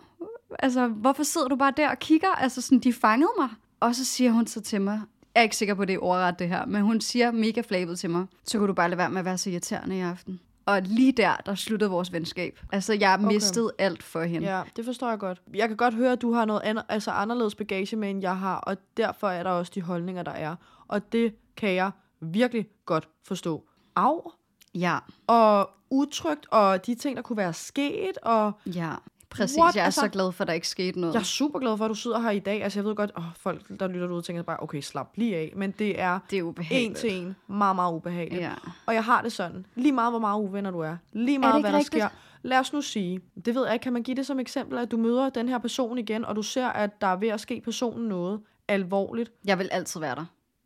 Altså, 0.58 0.86
hvorfor 0.86 1.22
sidder 1.22 1.48
du 1.48 1.56
bare 1.56 1.72
der 1.76 1.90
og 1.90 1.98
kigger? 1.98 2.28
Altså, 2.28 2.60
sådan, 2.60 2.78
de 2.78 2.92
fangede 2.92 3.32
mig. 3.38 3.48
Og 3.80 3.94
så 3.94 4.04
siger 4.04 4.30
hun 4.30 4.46
så 4.46 4.60
til 4.60 4.80
mig, 4.80 5.00
jeg 5.34 5.40
er 5.40 5.42
ikke 5.42 5.56
sikker 5.56 5.74
på, 5.74 5.82
at 5.82 5.88
det 5.88 5.94
er 5.94 6.02
ordret 6.02 6.38
det 6.38 6.48
her, 6.48 6.66
men 6.66 6.82
hun 6.82 7.00
siger 7.00 7.30
mega 7.30 7.60
flabet 7.60 7.98
til 7.98 8.10
mig, 8.10 8.26
så 8.44 8.58
kunne 8.58 8.68
du 8.68 8.72
bare 8.74 8.88
lade 8.88 8.98
være 8.98 9.10
med 9.10 9.18
at 9.18 9.24
være 9.24 9.38
så 9.38 9.50
irriterende 9.50 9.96
i 9.96 10.00
aften. 10.00 10.40
Og 10.66 10.82
lige 10.82 11.12
der, 11.12 11.36
der 11.46 11.54
sluttede 11.54 11.90
vores 11.90 12.12
venskab. 12.12 12.60
Altså, 12.72 12.92
jeg 12.92 13.14
Okay. 13.14 13.26
mistede 13.26 13.72
alt 13.78 14.02
for 14.02 14.22
hende. 14.22 14.56
Ja, 14.56 14.62
det 14.76 14.84
forstår 14.84 15.08
jeg 15.08 15.18
godt. 15.18 15.42
Jeg 15.54 15.68
kan 15.68 15.76
godt 15.76 15.94
høre, 15.94 16.12
at 16.12 16.22
du 16.22 16.32
har 16.32 16.44
noget 16.44 16.60
andet, 16.60 16.84
altså 16.88 17.10
anderledes 17.10 17.54
bagage 17.54 17.96
med, 17.96 18.10
end 18.10 18.20
jeg 18.22 18.38
har, 18.38 18.56
og 18.56 18.76
derfor 18.96 19.28
er 19.28 19.42
der 19.42 19.50
også 19.50 19.72
de 19.74 19.82
holdninger, 19.82 20.22
der 20.22 20.30
er. 20.32 20.56
Og 20.88 21.12
det 21.12 21.34
kan 21.56 21.74
jeg 21.74 21.90
virkelig 22.20 22.66
godt 22.86 23.08
forstå. 23.24 23.64
Au, 23.96 24.30
Ja, 24.74 24.98
og 25.26 25.70
utrygt, 25.90 26.46
og 26.50 26.86
de 26.86 26.94
ting, 26.94 27.16
der 27.16 27.22
kunne 27.22 27.36
være 27.36 27.52
sket, 27.52 28.18
og 28.22 28.52
ja. 28.66 28.90
Præcis, 29.36 29.58
What? 29.58 29.74
jeg 29.74 29.80
er 29.80 29.84
Altså- 29.84 30.00
så 30.00 30.08
glad 30.08 30.32
for, 30.32 30.44
at 30.44 30.48
der 30.48 30.54
ikke 30.54 30.68
skete 30.68 31.00
noget. 31.00 31.14
jeg 31.14 31.20
er 31.20 31.24
super 31.24 31.58
glad 31.58 31.76
for, 31.76 31.84
at 31.84 31.88
du 31.88 31.94
sidder 31.94 32.18
her 32.20 32.30
i 32.30 32.38
dag. 32.38 32.62
Altså, 32.62 32.78
jeg 32.78 32.84
ved 32.84 32.94
godt, 32.94 33.10
åh, 33.18 33.24
folk, 33.36 33.80
der 33.80 33.88
lytter 33.88 34.08
ud, 34.08 34.22
tænker 34.22 34.42
bare, 34.42 34.56
okay, 34.60 34.80
slap 34.80 35.08
lige 35.14 35.36
af. 35.36 35.52
Men 35.56 35.70
det 35.70 36.00
er 36.00 36.18
Det 36.30 36.38
er 36.38 36.52
en 36.70 36.94
til 36.94 37.12
en 37.22 37.36
meget, 37.48 37.76
meget 37.76 37.92
ubehageligt. 37.94 38.42
Ja. 38.42 38.52
Og 38.86 38.94
jeg 38.94 39.04
har 39.04 39.22
det 39.22 39.32
sådan. 39.32 39.66
Lige 39.74 39.92
meget, 39.92 40.12
hvor 40.12 40.18
meget 40.20 40.40
uvenner 40.40 40.70
du 40.70 40.78
er. 40.80 40.96
Lige 41.12 41.38
meget, 41.38 41.56
ikke 41.56 41.62
hvad 41.62 41.72
der 41.72 41.78
rigtigt? 41.78 42.02
sker. 42.04 42.08
Lad 42.42 42.58
os 42.58 42.72
nu 42.72 42.80
sige, 42.82 43.20
det 43.44 43.54
ved 43.54 43.66
jeg 43.68 43.80
kan 43.80 43.92
man 43.92 44.02
give 44.02 44.16
det 44.16 44.26
som 44.26 44.40
eksempel, 44.40 44.78
at 44.78 44.90
du 44.90 44.96
møder 44.96 45.30
den 45.30 45.48
her 45.48 45.58
person 45.58 45.98
igen, 45.98 46.24
og 46.24 46.36
du 46.36 46.42
ser, 46.42 46.66
at 46.68 47.00
der 47.00 47.06
er 47.06 47.16
ved 47.16 47.28
at 47.28 47.40
ske 47.40 47.60
personen 47.64 48.08
noget 48.08 48.40
alvorligt. 48.68 49.32
Jeg 49.44 49.58
vil 49.58 49.68
altid 49.72 50.00
være 50.00 50.14
der. 50.14 50.24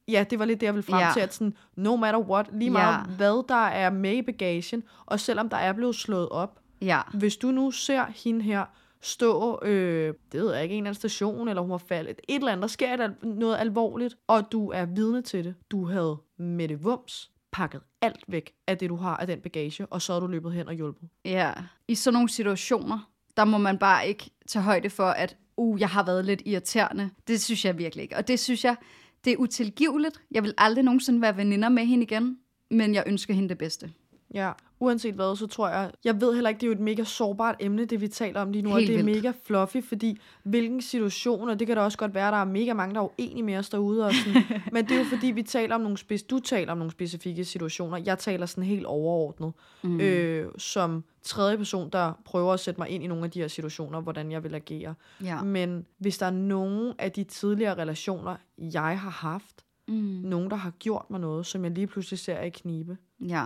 Ja, 0.09 0.25
det 0.31 0.39
var 0.39 0.45
lidt 0.45 0.61
det, 0.61 0.67
jeg 0.67 0.75
ville 0.75 0.87
frem 0.87 0.99
Ja. 1.01 1.11
til, 1.13 1.21
at 1.21 1.35
sådan, 1.35 1.55
no 1.77 1.97
matter 1.97 2.21
what, 2.21 2.47
lige 2.53 2.71
meget 2.71 2.95
Ja. 3.09 3.15
hvad 3.17 3.49
der 3.49 3.55
er 3.67 3.91
med 3.91 4.13
i 4.13 4.23
bagagen, 4.23 4.83
og 5.07 5.21
selvom 5.21 5.49
der 5.49 5.57
er 5.57 5.73
blevet 5.73 5.95
slået 5.95 6.29
op, 6.29 6.58
Ja, 6.83 7.01
hvis 7.15 7.37
du 7.37 7.51
nu 7.51 7.71
ser 7.71 8.05
hende 8.25 8.43
her 8.43 8.65
stå, 9.01 9.61
øh, 9.65 10.15
det 10.33 10.41
ved 10.41 10.55
jeg 10.55 10.63
ikke, 10.63 10.73
en 10.73 10.79
eller 10.79 10.91
anden 10.91 10.95
station, 10.99 11.49
eller 11.49 11.63
hun 11.63 11.71
var 11.71 11.79
faldet, 11.79 12.21
et 12.29 12.35
eller 12.35 12.53
andet, 12.53 12.63
der 12.63 12.69
sker 12.69 12.95
et, 12.95 13.01
al- 13.01 13.15
noget 13.23 13.57
alvorligt, 13.59 14.17
og 14.27 14.53
du 14.53 14.71
er 14.71 14.85
vidne 14.85 15.23
til 15.23 15.45
det. 15.45 15.55
Du 15.71 15.85
havde 15.87 16.17
med 16.37 16.69
det 16.69 16.85
vums 16.85 17.31
pakket 17.53 17.81
alt 18.01 18.25
væk 18.29 18.53
af 18.67 18.79
det, 18.79 18.89
du 18.91 18.97
har 18.97 19.17
af 19.17 19.27
den 19.27 19.41
bagage, 19.41 19.87
og 19.87 20.03
så 20.03 20.13
er 20.13 20.21
du 20.21 20.27
løbet 20.27 20.53
hen 20.53 20.69
og 20.69 20.75
hjulpet. 20.75 21.09
ja. 21.25 21.53
I 21.89 21.95
sådan 21.95 22.13
nogle 22.15 22.29
situationer, 22.29 23.11
der 23.37 23.45
må 23.45 23.59
man 23.59 23.79
bare 23.79 24.09
ikke 24.09 24.31
tage 24.49 24.63
højde 24.63 24.91
for, 24.91 25.07
at 25.07 25.37
uh, 25.57 25.81
jeg 25.81 25.89
har 25.89 26.05
været 26.05 26.25
lidt 26.25 26.43
irriterende. 26.45 27.11
Det 27.29 27.43
synes 27.43 27.65
jeg 27.65 27.79
virkelig 27.79 28.03
ikke. 28.03 28.17
Og 28.17 28.29
det 28.29 28.41
synes 28.41 28.65
jeg, 28.65 28.77
det 29.25 29.33
er 29.33 29.37
utilgiveligt. 29.37 30.21
Jeg 30.31 30.43
vil 30.43 30.55
aldrig 30.59 30.85
nogensinde 30.85 31.21
være 31.21 31.37
veninder 31.37 31.69
med 31.69 31.87
hende 31.87 32.03
igen, 32.03 32.39
men 32.71 32.95
jeg 32.95 33.05
ønsker 33.07 33.35
hende 33.35 33.49
det 33.49 33.59
bedste. 33.59 33.93
Ja, 34.35 34.53
uanset 34.81 35.15
hvad, 35.15 35.37
så 35.37 35.47
tror 35.47 35.69
jeg, 35.69 35.91
jeg 36.05 36.21
ved 36.21 36.35
heller 36.35 36.49
ikke, 36.51 36.59
det 36.61 36.67
er 36.67 36.69
jo 36.69 36.73
et 36.75 36.81
mega 36.81 37.05
sårbart 37.05 37.57
emne, 37.61 37.85
det 37.85 38.01
vi 38.01 38.09
taler 38.09 38.41
om 38.41 38.51
lige 38.53 38.63
nu, 38.63 38.71
og 38.71 38.77
Helt 38.79 38.89
det 38.89 39.01
er 39.01 39.05
vildt. 39.05 39.17
mega 39.25 39.33
fluffy, 39.45 39.77
fordi 39.89 40.19
hvilken 40.43 40.83
situation, 40.83 41.49
og 41.49 41.59
det 41.59 41.67
kan 41.67 41.77
da 41.77 41.83
også 41.83 41.99
godt 41.99 42.15
være, 42.15 42.31
der 42.31 42.37
er 42.37 42.45
mega 42.45 42.73
mange, 42.75 42.95
der 42.95 43.01
er 43.01 43.05
uenige 43.21 43.43
med 43.43 43.57
os 43.57 43.69
derude, 43.69 44.07
og 44.07 44.13
sådan, 44.15 44.43
men 44.73 44.85
det 44.85 44.93
er 44.95 44.99
jo 44.99 45.05
fordi, 45.05 45.27
vi 45.27 45.43
taler 45.43 45.75
om 45.75 45.81
nogle 45.81 45.97
spec- 46.01 46.27
du 46.31 46.39
taler 46.41 46.73
om 46.73 46.79
nogle 46.79 46.91
specifikke 46.91 47.45
situationer, 47.45 47.97
jeg 48.07 48.19
taler 48.19 48.47
sådan 48.47 48.65
helt 48.65 48.87
overordnet, 48.87 49.53
mm. 49.83 50.01
øh, 50.01 50.49
som 50.59 51.05
tredje 51.23 51.57
person, 51.57 51.91
der 51.93 52.13
prøver 52.25 52.53
at 52.53 52.61
sætte 52.61 52.81
mig 52.81 52.89
ind 52.89 53.05
i 53.05 53.07
nogle 53.07 53.25
af 53.25 53.31
de 53.31 53.41
her 53.41 53.49
situationer, 53.49 54.01
hvordan 54.01 54.33
jeg 54.33 54.45
vil 54.45 54.55
agere. 54.55 54.95
Ja. 55.25 55.43
Men 55.43 55.87
hvis 55.99 56.19
der 56.19 56.27
er 56.27 56.31
nogen 56.31 56.93
af 56.99 57.13
de 57.13 57.25
tidligere 57.25 57.75
relationer, 57.79 58.37
jeg 58.59 59.01
har 59.01 59.11
haft, 59.11 59.65
Mm. 59.91 59.95
nogen, 60.25 60.51
der 60.51 60.57
har 60.57 60.71
gjort 60.71 61.11
mig 61.11 61.21
noget, 61.21 61.47
som 61.47 61.65
jeg 61.65 61.73
lige 61.73 61.87
pludselig 61.87 62.19
ser 62.19 62.35
er 62.35 62.45
i 62.45 62.49
knibe, 62.49 62.97
Ja. 63.29 63.45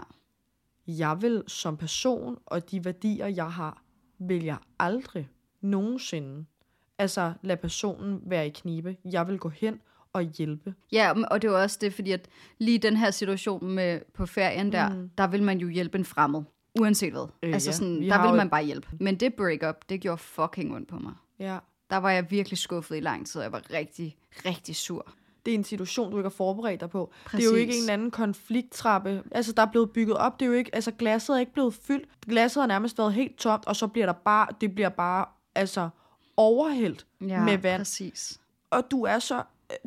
Jeg 0.87 1.23
vil 1.23 1.43
som 1.47 1.77
person 1.77 2.39
og 2.47 2.71
de 2.71 2.85
værdier, 2.85 3.27
jeg 3.27 3.53
har, 3.53 3.83
vil 4.19 4.45
jeg 4.45 4.57
aldrig 4.79 5.29
nogensinde 5.61 6.45
altså 6.99 7.33
lade 7.43 7.57
personen 7.61 8.21
være 8.27 8.47
i 8.47 8.51
knibe. 8.51 8.97
Jeg 9.05 9.29
vil 9.29 9.39
gå 9.39 9.49
hen 9.49 9.81
og 10.13 10.23
hjælpe. 10.23 10.75
Ja, 10.93 11.13
og 11.31 11.43
det 11.43 11.51
var 11.51 11.63
også 11.63 11.79
det, 11.81 11.95
fordi 11.95 12.13
at 12.13 12.29
lige 12.59 12.79
den 12.79 12.97
her 12.97 13.11
situation 13.11 13.67
med 13.75 14.01
på 14.15 14.27
ferien 14.27 14.73
der, 14.73 14.89
Mm. 14.95 15.11
der 15.19 15.27
vil 15.27 15.43
man 15.43 15.59
jo 15.59 15.69
hjælpe 15.69 15.99
en 15.99 16.05
fremmed. 16.05 16.43
Uanset 16.81 17.13
hvad. 17.13 17.27
Øh, 17.43 17.53
altså 17.55 17.71
ja. 17.71 17.75
sådan, 17.77 18.01
Vi 18.01 18.09
der 18.09 18.27
vil 18.27 18.37
man 18.37 18.51
bare 18.51 18.65
hjælpe. 18.65 18.89
Men 19.01 19.17
det 19.17 19.35
break-up, 19.35 19.89
det 19.89 20.01
gjorde 20.01 20.19
fucking 20.19 20.75
ondt 20.75 20.89
på 20.89 20.99
mig. 20.99 21.13
Ja. 21.39 21.59
Der 21.91 21.97
var 21.97 22.11
jeg 22.11 22.31
virkelig 22.31 22.59
skuffet 22.59 22.97
i 22.97 23.01
lang 23.01 23.27
tid, 23.27 23.37
og 23.39 23.43
jeg 23.43 23.53
var 23.53 23.63
rigtig, 23.73 24.17
rigtig 24.47 24.77
sur. 24.77 25.13
Det 25.47 25.51
er 25.51 25.59
en 25.59 25.65
situation, 25.65 26.11
du 26.11 26.17
ikke 26.17 26.29
har 26.29 26.35
forberedt 26.37 26.81
dig 26.81 26.91
på. 26.91 27.13
Præcis. 27.25 27.39
Det 27.39 27.47
er 27.47 27.57
jo 27.57 27.61
ikke 27.61 27.73
en 27.73 27.81
eller 27.81 27.93
anden 27.93 28.11
konflikttrappe. 28.11 29.23
Altså, 29.31 29.53
der 29.53 29.63
er 29.63 29.71
blevet 29.71 29.91
bygget 29.91 30.17
op. 30.17 30.41
Det 30.41 30.47
er 30.47 30.51
jo 30.51 30.57
ikke, 30.57 30.75
altså, 30.75 30.91
glasset 30.91 31.37
er 31.37 31.41
ikke 31.41 31.53
blevet 31.53 31.75
fyldt. 31.75 32.09
Glasset 32.29 32.63
har 32.63 32.67
nærmest 32.67 32.99
været 32.99 33.13
helt 33.13 33.37
tomt, 33.37 33.67
og 33.67 33.77
så 33.77 33.87
bliver 33.87 34.07
der 34.07 34.13
bare, 34.13 34.47
det 34.61 34.75
bliver 34.75 34.89
bare, 34.89 35.25
altså, 35.55 35.89
overhældt 36.37 37.07
Ja, 37.21 37.45
med 37.45 37.59
vand. 37.59 37.81
præcis. 37.81 38.41
Og 38.71 38.91
du 38.91 39.03
er 39.03 39.19
så, 39.19 39.43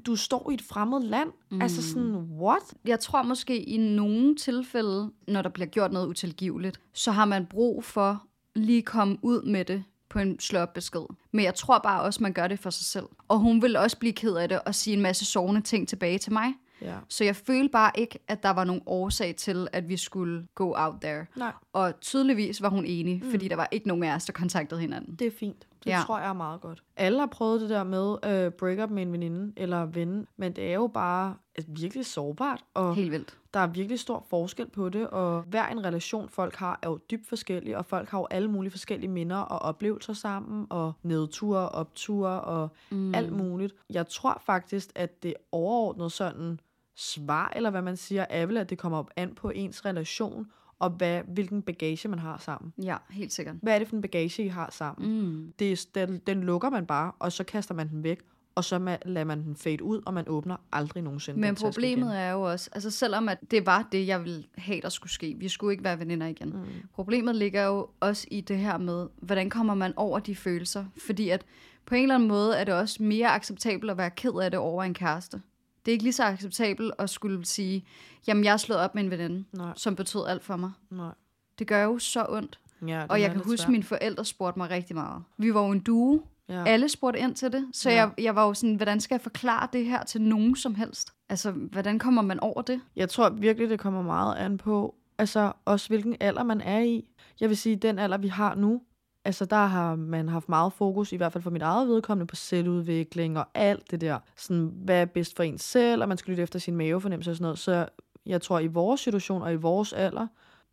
du 0.05 0.15
står 0.15 0.51
i 0.51 0.53
et 0.53 0.61
fremmed 0.61 1.01
land. 1.01 1.29
Mm. 1.51 1.61
Altså 1.61 1.89
sådan, 1.89 2.15
what? 2.15 2.73
Jeg 2.85 2.99
tror 2.99 3.23
måske 3.23 3.63
i 3.63 3.77
nogle 3.77 4.35
tilfælde, 4.35 5.11
når 5.27 5.41
der 5.41 5.49
bliver 5.49 5.67
gjort 5.67 5.91
noget 5.91 6.07
utilgiveligt, 6.07 6.79
så 6.93 7.11
har 7.11 7.25
man 7.25 7.45
brug 7.45 7.83
for 7.83 8.23
lige 8.55 8.81
komme 8.81 9.17
ud 9.21 9.41
med 9.41 9.65
det 9.65 9.83
på 10.09 10.19
en 10.19 10.39
slå 10.39 10.65
besked. 10.65 11.05
Men 11.31 11.45
jeg 11.45 11.55
tror 11.55 11.79
bare 11.79 12.01
også, 12.01 12.23
man 12.23 12.33
gør 12.33 12.47
det 12.47 12.59
for 12.59 12.69
sig 12.69 12.85
selv. 12.85 13.05
Og 13.27 13.39
hun 13.39 13.61
vil 13.61 13.77
også 13.77 13.97
blive 13.97 14.13
ked 14.13 14.35
af 14.35 14.49
det 14.49 14.59
og 14.65 14.75
sige 14.75 14.95
en 14.95 15.01
masse 15.01 15.25
sovende 15.25 15.61
ting 15.61 15.87
tilbage 15.87 16.17
til 16.17 16.33
mig. 16.33 16.53
Ja. 16.81 16.95
Så 17.09 17.23
jeg 17.23 17.35
følte 17.35 17.71
bare 17.71 17.91
ikke, 17.95 18.19
at 18.27 18.43
der 18.43 18.49
var 18.49 18.63
nogen 18.63 18.81
årsag 18.85 19.35
til, 19.35 19.67
at 19.73 19.89
vi 19.89 19.97
skulle 19.97 20.47
go 20.55 20.73
out 20.75 20.93
there. 21.01 21.25
Nej, 21.35 21.51
Og 21.73 21.99
tydeligvis 22.01 22.61
var 22.61 22.69
hun 22.69 22.85
enig, 22.85 23.21
mm. 23.23 23.31
fordi 23.31 23.47
der 23.47 23.55
var 23.55 23.67
ikke 23.71 23.87
nogen 23.87 24.03
af 24.03 24.15
os, 24.15 24.25
der 24.25 24.33
kontaktede 24.33 24.79
hinanden. 24.79 25.15
det 25.15 25.27
er 25.27 25.31
fint. 25.39 25.67
Det 25.85 25.91
Ja. 25.91 26.01
tror 26.05 26.19
jeg 26.19 26.29
er 26.29 26.33
meget 26.33 26.61
godt. 26.61 26.83
Alle 26.97 27.19
har 27.19 27.25
prøvet 27.25 27.61
det 27.61 27.69
der 27.69 27.83
med 27.83 28.15
øh, 28.25 28.51
break-up 28.51 28.89
med 28.89 29.01
en 29.03 29.11
veninde 29.11 29.53
eller 29.57 29.85
ven, 29.85 30.27
men 30.37 30.53
det 30.53 30.69
er 30.69 30.73
jo 30.73 30.87
bare 30.87 31.35
altså, 31.55 31.71
virkelig 31.75 32.05
sårbart, 32.05 32.63
og 32.73 32.95
Helt 32.95 33.11
vildt. 33.11 33.37
der 33.53 33.59
er 33.59 33.67
virkelig 33.67 33.99
stor 33.99 34.25
forskel 34.29 34.69
på 34.69 34.89
det, 34.89 35.07
og 35.09 35.41
hver 35.41 35.67
en 35.67 35.85
relation, 35.85 36.29
folk 36.29 36.55
har, 36.55 36.79
er 36.81 36.89
jo 36.89 36.99
dybt 37.11 37.29
forskellig, 37.29 37.77
og 37.77 37.85
folk 37.85 38.09
har 38.09 38.19
jo 38.19 38.27
alle 38.31 38.47
mulige 38.51 38.71
forskellige 38.71 39.09
minder 39.09 39.37
og 39.37 39.59
oplevelser 39.59 40.13
sammen, 40.13 40.67
og 40.69 40.93
nedture, 41.03 41.69
opture 41.69 42.41
og 42.41 42.69
mm. 42.91 43.15
alt 43.15 43.31
muligt. 43.31 43.75
Jeg 43.89 44.07
tror 44.07 44.41
faktisk, 44.45 44.89
at 44.95 45.23
det 45.23 45.33
overordnet 45.51 46.11
sådan 46.11 46.59
svar, 46.95 47.51
eller 47.55 47.69
hvad 47.69 47.81
man 47.81 47.97
siger, 47.97 48.25
er 48.29 48.45
vel, 48.45 48.57
at 48.57 48.69
det 48.69 48.77
kommer 48.77 48.97
op 48.97 49.09
an 49.15 49.35
på 49.35 49.49
ens 49.49 49.85
relation, 49.85 50.47
og 50.79 50.89
hvad, 50.89 51.21
hvilken 51.27 51.61
bagage 51.61 52.07
man 52.07 52.19
har 52.19 52.37
sammen. 52.37 52.73
Ja, 52.83 52.97
helt 53.09 53.33
sikkert. 53.33 53.55
Hvad 53.61 53.75
er 53.75 53.79
det 53.79 53.87
for 53.87 53.95
en 53.95 54.01
bagage, 54.01 54.43
I 54.45 54.47
har 54.47 54.69
sammen? 54.71 55.19
Mm. 55.21 55.53
Det 55.59 55.87
den, 55.95 56.21
den 56.27 56.41
lukker 56.41 56.69
man 56.69 56.85
bare, 56.85 57.11
og 57.19 57.31
så 57.31 57.43
kaster 57.43 57.73
man 57.73 57.89
den 57.89 58.03
væk, 58.03 58.19
og 58.55 58.63
så 58.63 58.75
ma- 58.75 59.09
lader 59.09 59.23
man 59.25 59.43
den 59.43 59.55
fade 59.55 59.83
ud, 59.83 60.01
og 60.05 60.13
man 60.13 60.23
åbner 60.27 60.55
aldrig 60.71 61.03
nogensinde 61.03 61.39
Men 61.39 61.47
den 61.47 61.55
problemet 61.55 61.97
igen. 62.07 62.17
er 62.17 62.31
jo 62.31 62.41
også, 62.41 62.69
altså 62.73 62.91
selvom 62.91 63.29
at 63.29 63.37
det 63.51 63.65
var 63.65 63.87
det, 63.91 64.07
jeg 64.07 64.23
ville 64.23 64.43
have, 64.57 64.81
der 64.81 64.89
skulle 64.89 65.11
ske, 65.13 65.35
vi 65.39 65.47
skulle 65.49 65.73
ikke 65.73 65.83
være 65.83 65.99
veninder 65.99 66.27
igen. 66.27 66.49
Mm. 66.49 66.63
Problemet 66.93 67.35
ligger 67.35 67.63
jo 67.65 67.87
også 67.99 68.27
i 68.31 68.41
det 68.41 68.57
her 68.57 68.77
med, 68.77 69.07
hvordan 69.21 69.49
kommer 69.49 69.73
man 69.73 69.93
over 69.95 70.19
de 70.19 70.35
følelser? 70.35 70.85
Fordi 71.05 71.29
at 71.29 71.45
på 71.85 71.95
en 71.95 72.01
eller 72.01 72.15
anden 72.15 72.29
måde 72.29 72.57
er 72.57 72.63
det 72.63 72.73
også 72.73 73.03
mere 73.03 73.27
acceptabelt 73.27 73.91
at 73.91 73.97
være 73.97 74.09
ked 74.09 74.33
af 74.41 74.51
det 74.51 74.59
over 74.59 74.83
en 74.83 74.93
kæreste. 74.93 75.41
Det 75.85 75.91
er 75.91 75.93
ikke 75.93 76.03
lige 76.03 76.13
så 76.13 76.23
acceptabelt 76.23 76.93
at 76.99 77.09
skulle 77.09 77.45
sige, 77.45 77.85
jamen 78.27 78.43
jeg 78.43 78.53
er 78.53 78.57
slået 78.57 78.79
op 78.81 78.95
med 78.95 79.03
en 79.03 79.11
veninde, 79.11 79.45
Nej. 79.53 79.73
som 79.75 79.95
betød 79.95 80.21
alt 80.27 80.43
for 80.43 80.55
mig. 80.55 80.71
Nej. 80.89 81.11
Det 81.59 81.67
gør 81.67 81.83
jo 81.83 81.99
så 81.99 82.25
ondt. 82.29 82.59
Ja, 82.87 83.05
Og 83.09 83.21
jeg 83.21 83.31
kan 83.31 83.41
huske, 83.43 83.63
at 83.63 83.69
mine 83.69 83.83
forældre 83.83 84.25
spurgte 84.25 84.59
mig 84.59 84.69
rigtig 84.69 84.95
meget. 84.95 85.23
Vi 85.37 85.53
var 85.53 85.61
jo 85.65 85.71
en 85.71 85.79
duo. 85.79 86.21
Ja. 86.49 86.63
Alle 86.67 86.89
spurgte 86.89 87.19
ind 87.19 87.35
til 87.35 87.51
det. 87.51 87.67
Så 87.73 87.89
Ja. 87.89 87.95
jeg, 87.95 88.11
jeg 88.17 88.35
var 88.35 88.47
jo 88.47 88.53
sådan, 88.53 88.75
hvordan 88.75 88.99
skal 89.01 89.15
jeg 89.15 89.21
forklare 89.21 89.67
det 89.73 89.85
her 89.85 90.03
til 90.03 90.21
nogen 90.21 90.55
som 90.55 90.75
helst? 90.75 91.13
Altså, 91.29 91.51
hvordan 91.51 91.99
kommer 91.99 92.21
man 92.21 92.39
over 92.39 92.61
det? 92.61 92.81
Jeg 92.95 93.09
tror 93.09 93.29
virkelig, 93.29 93.69
det 93.69 93.79
kommer 93.79 94.01
meget 94.01 94.35
an 94.35 94.57
på, 94.57 94.95
altså 95.17 95.51
også 95.65 95.87
hvilken 95.87 96.15
alder 96.19 96.43
man 96.43 96.61
er 96.61 96.79
i. 96.79 97.09
Jeg 97.39 97.49
vil 97.49 97.57
sige, 97.57 97.75
den 97.75 97.99
alder, 97.99 98.17
vi 98.17 98.27
har 98.27 98.55
nu, 98.55 98.81
altså 99.25 99.45
der 99.45 99.65
har 99.65 99.95
man 99.95 100.29
haft 100.29 100.49
meget 100.49 100.73
fokus, 100.73 101.11
i 101.11 101.15
hvert 101.15 101.33
fald 101.33 101.41
for 101.41 101.51
mit 101.51 101.61
eget 101.61 101.87
vedkommende, 101.87 102.27
på 102.27 102.35
selvudvikling 102.35 103.37
og 103.37 103.47
alt 103.53 103.91
det 103.91 104.01
der. 104.01 104.19
Sådan, 104.37 104.71
hvad 104.83 105.01
er 105.01 105.05
bedst 105.05 105.35
for 105.35 105.43
en 105.43 105.57
selv, 105.57 106.01
og 106.01 106.07
man 106.09 106.17
skal 106.17 106.31
lytte 106.31 106.43
efter 106.43 106.59
sin 106.59 106.75
mavefornemmelse 106.75 107.31
og 107.31 107.35
sådan 107.35 107.43
noget. 107.43 107.59
Så 107.59 107.87
jeg 108.25 108.41
tror, 108.41 108.59
i 108.59 108.67
vores 108.67 109.01
situation 109.01 109.41
og 109.41 109.53
i 109.53 109.55
vores 109.55 109.93
alder, 109.93 110.27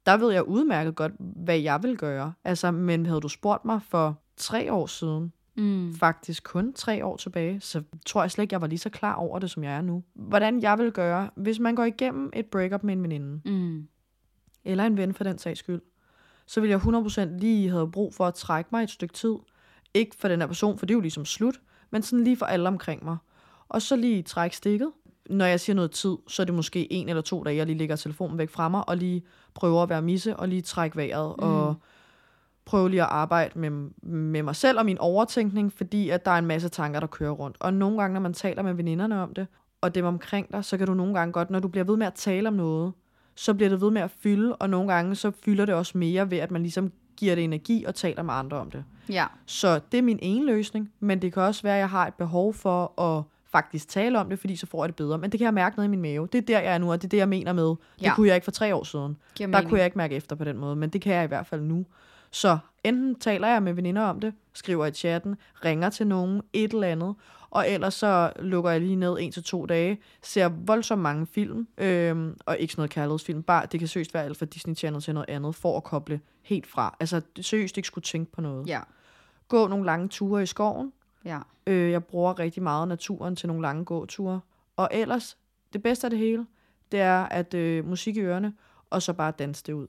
der 0.07 0.17
ved 0.17 0.33
jeg 0.33 0.49
udmærket 0.49 0.95
godt, 0.95 1.13
hvad 1.19 1.59
jeg 1.59 1.83
vil 1.83 1.97
gøre. 1.97 2.33
Altså, 2.45 2.71
men 2.71 3.07
havde 3.07 3.21
du 3.21 3.29
spurgt 3.29 3.65
mig 3.65 3.81
for 3.89 4.19
tre 4.37 4.73
år 4.73 4.87
siden, 4.87 5.33
Mm. 5.57 5.95
faktisk 5.95 6.45
kun 6.45 6.73
tre 6.73 7.05
år 7.05 7.17
tilbage, 7.17 7.61
så 7.61 7.83
tror 8.07 8.23
jeg 8.23 8.31
slet 8.31 8.43
ikke, 8.43 8.55
jeg 8.55 8.61
var 8.61 8.67
lige 8.67 8.79
så 8.79 8.91
klar 8.91 9.15
over 9.15 9.39
det, 9.39 9.51
som 9.51 9.65
jeg 9.65 9.73
er 9.77 9.81
nu. 9.83 10.03
Hvordan 10.15 10.63
jeg 10.63 10.79
vil 10.79 10.93
gøre, 10.93 11.31
hvis 11.35 11.59
man 11.61 11.75
går 11.75 11.85
igennem 11.85 12.31
et 12.33 12.47
breakup 12.47 12.83
med 12.85 12.93
en 12.95 13.03
veninde, 13.03 13.41
Mm. 13.51 13.87
eller 14.65 14.85
en 14.85 14.97
ven 14.97 15.15
for 15.15 15.25
den 15.25 15.39
sags 15.39 15.59
skyld, 15.59 15.81
så 16.53 16.61
vil 16.61 16.71
jeg 16.71 16.79
100% 16.79 17.39
lige 17.39 17.71
have 17.71 17.91
brug 17.91 18.15
for 18.15 18.27
at 18.27 18.35
trække 18.35 18.69
mig 18.73 18.83
et 18.83 18.91
stykke 18.91 19.15
tid. 19.15 19.35
Ikke 19.95 20.17
for 20.19 20.29
den 20.29 20.41
her 20.41 20.47
person, 20.47 20.79
for 20.79 20.87
det 20.87 20.95
er 20.95 20.97
jo 20.97 21.01
ligesom 21.01 21.25
slut, 21.25 21.61
men 21.91 22.03
sådan 22.03 22.25
lige 22.25 22.37
for 22.37 22.47
alle 22.47 22.69
omkring 22.69 23.05
mig. 23.05 23.17
Og 23.69 23.83
så 23.83 23.97
lige 23.97 24.23
trække 24.23 24.57
stikket. 24.57 24.93
Når 25.31 25.45
jeg 25.45 25.61
siger 25.61 25.77
noget 25.77 25.91
tid, 25.91 26.17
så 26.29 26.43
er 26.43 26.47
det 26.47 26.55
måske 26.55 26.93
en 26.93 27.09
eller 27.09 27.23
to 27.23 27.43
dage, 27.43 27.57
jeg 27.57 27.67
lige 27.67 27.79
lægger 27.79 27.97
telefonen 27.97 28.39
væk 28.39 28.51
fra 28.51 28.69
mig, 28.69 28.89
og 28.89 28.97
lige 28.97 29.23
prøver 29.55 29.83
at 29.83 29.89
være 29.89 30.03
misse, 30.03 30.37
og 30.37 30.49
lige 30.49 30.63
trække 30.63 30.97
vejret, 30.97 31.35
mm. 31.39 31.45
og 31.45 31.75
prøve 32.65 32.91
lige 32.91 33.03
at 33.03 33.09
arbejde 33.09 33.59
med, 33.59 33.71
med 34.03 34.43
mig 34.43 34.57
selv 34.57 34.79
og 34.79 34.85
min 34.85 34.99
overtænkning, 34.99 35.73
fordi 35.73 36.09
at 36.09 36.25
der 36.25 36.31
er 36.31 36.39
en 36.39 36.47
masse 36.47 36.69
tanker, 36.69 37.01
der 37.01 37.07
kører 37.07 37.31
rundt. 37.31 37.57
Og 37.61 37.75
nogle 37.75 38.01
gange, 38.01 38.15
når 38.15 38.21
man 38.21 38.35
taler 38.35 38.63
med 38.63 38.75
veninderne 38.75 39.23
om 39.23 39.35
det, 39.35 39.47
og 39.81 39.95
dem 39.95 40.05
omkring 40.05 40.53
dig, 40.53 40.65
så 40.65 40.79
kan 40.79 40.87
du 40.87 40.95
nogle 40.95 41.15
gange 41.15 41.33
godt, 41.33 41.51
når 41.51 41.61
du 41.61 41.69
bliver 41.69 41.85
ved 41.85 41.97
med 41.97 42.07
at 42.07 42.15
tale 42.15 42.49
om 42.49 42.55
noget, 42.55 42.93
så 43.35 43.55
bliver 43.55 43.69
det 43.71 43.81
ved 43.81 43.91
med 43.91 44.03
at 44.03 44.11
fylde, 44.11 44.57
og 44.57 44.71
nogle 44.71 44.93
gange 44.95 45.15
så 45.15 45.31
fylder 45.45 45.67
det 45.67 45.75
også 45.75 45.99
mere 45.99 46.31
ved, 46.31 46.39
at 46.39 46.51
man 46.51 46.63
ligesom 46.63 46.93
giver 47.17 47.35
det 47.35 47.45
energi 47.45 47.85
og 47.85 47.95
taler 47.95 48.23
med 48.23 48.35
andre 48.35 48.57
om 48.57 48.71
det. 48.71 48.85
Ja. 49.09 49.27
Så 49.47 49.81
det 49.93 49.99
er 49.99 50.03
min 50.03 50.19
ene 50.23 50.47
løsning, 50.47 50.93
men 51.01 51.23
det 51.23 51.33
kan 51.33 51.43
også 51.43 51.63
være, 51.63 51.75
at 51.75 51.81
jeg 51.81 51.91
har 51.91 52.07
et 52.07 52.15
behov 52.15 52.55
for 52.55 53.01
at 53.01 53.23
faktisk 53.53 53.89
tale 53.89 54.19
om 54.21 54.29
det, 54.29 54.39
fordi 54.39 54.57
så 54.57 54.67
får 54.67 54.85
jeg 54.85 54.89
det 54.89 54.97
bedre. 54.97 55.19
Men 55.19 55.33
det 55.33 55.39
kan 55.41 55.45
jeg 55.45 55.55
mærke 55.55 55.77
nede 55.77 55.87
i 55.87 55.89
min 55.91 56.03
mave. 56.03 56.29
Det 56.33 56.39
er 56.39 56.43
der, 56.43 56.61
jeg 56.61 56.75
er 56.75 56.79
nu, 56.79 56.93
og 56.93 56.99
det 57.03 57.05
er 57.05 57.09
det, 57.09 57.17
jeg 57.17 57.29
mener 57.29 57.53
med. 57.53 57.65
Det 57.65 57.77
Ja. 58.03 58.15
kunne 58.15 58.29
jeg 58.29 58.35
ikke 58.35 58.45
for 58.45 58.51
tre 58.51 58.75
år 58.75 58.85
siden. 58.85 59.17
Giver 59.35 59.47
Der 59.51 59.57
mening. 59.59 59.69
kunne 59.69 59.79
jeg 59.79 59.85
ikke 59.85 59.99
mærke 59.99 60.15
efter 60.15 60.37
på 60.37 60.45
den 60.45 60.59
måde, 60.59 60.77
men 60.77 60.91
det 60.91 61.01
kan 61.03 61.15
jeg 61.15 61.25
i 61.25 61.27
hvert 61.27 61.47
fald 61.47 61.61
nu. 61.63 61.87
Så 62.31 62.59
enten 62.85 63.15
taler 63.15 63.49
jeg 63.49 63.63
med 63.63 63.73
veninder 63.73 64.03
om 64.03 64.21
det, 64.21 64.35
skriver 64.55 64.87
i 64.87 64.91
chatten, 64.93 65.37
ringer 65.65 65.91
til 65.91 66.07
nogen, 66.07 66.43
et 66.53 66.73
eller 66.73 66.89
andet, 66.89 67.15
og 67.53 67.71
ellers 67.71 67.95
så 67.95 68.33
lukker 68.39 68.71
jeg 68.71 68.81
lige 68.81 68.97
ned 68.97 69.17
en 69.21 69.33
til 69.33 69.45
to 69.45 69.67
dage, 69.67 70.01
ser 70.23 70.49
voldsomt 70.49 71.03
mange 71.03 71.27
film, 71.27 71.69
øhm, 71.79 72.37
og 72.47 72.59
ikke 72.59 72.73
sådan 72.73 72.81
noget 72.81 72.91
kærlighedsfilm, 72.91 73.43
bare 73.43 73.67
det 73.73 73.81
kan 73.81 73.89
seriøst 73.89 74.15
være 74.15 74.25
alt 74.25 74.37
fra 74.37 74.47
Disney 74.47 74.75
Channel 74.75 75.03
til 75.03 75.15
noget 75.15 75.29
andet, 75.29 75.55
for 75.55 75.77
at 75.77 75.85
koble 75.85 76.21
helt 76.43 76.67
fra. 76.67 76.97
Altså 77.01 77.21
seriøst 77.41 77.77
ikke 77.77 77.87
skulle 77.87 78.03
tænke 78.03 78.33
på 78.33 78.41
noget. 78.41 78.69
Ja. 78.69 78.81
Gå 79.49 79.69
nogle 79.69 79.85
lange 79.85 80.09
ture 80.09 80.43
i 80.43 80.47
skoven. 80.47 80.93
Ja. 81.25 81.39
Øh, 81.67 81.91
jeg 81.91 82.05
bruger 82.05 82.39
rigtig 82.39 82.63
meget 82.63 82.89
naturen 82.89 83.37
til 83.37 83.47
nogle 83.47 83.63
lange 83.63 83.85
gåture. 83.85 84.41
Og 84.77 84.89
ellers, 84.93 85.39
det 85.73 85.83
bedste 85.83 86.07
af 86.07 86.11
det 86.11 86.19
hele, 86.19 86.47
det 86.93 87.01
er 87.01 87.23
at 87.23 87.55
øh, 87.55 87.89
musik 87.89 88.17
i 88.17 88.21
ørerne, 88.21 88.55
og 88.91 89.03
så 89.03 89.13
bare 89.13 89.33
danse 89.39 89.63
det 89.67 89.73
ud. 89.73 89.87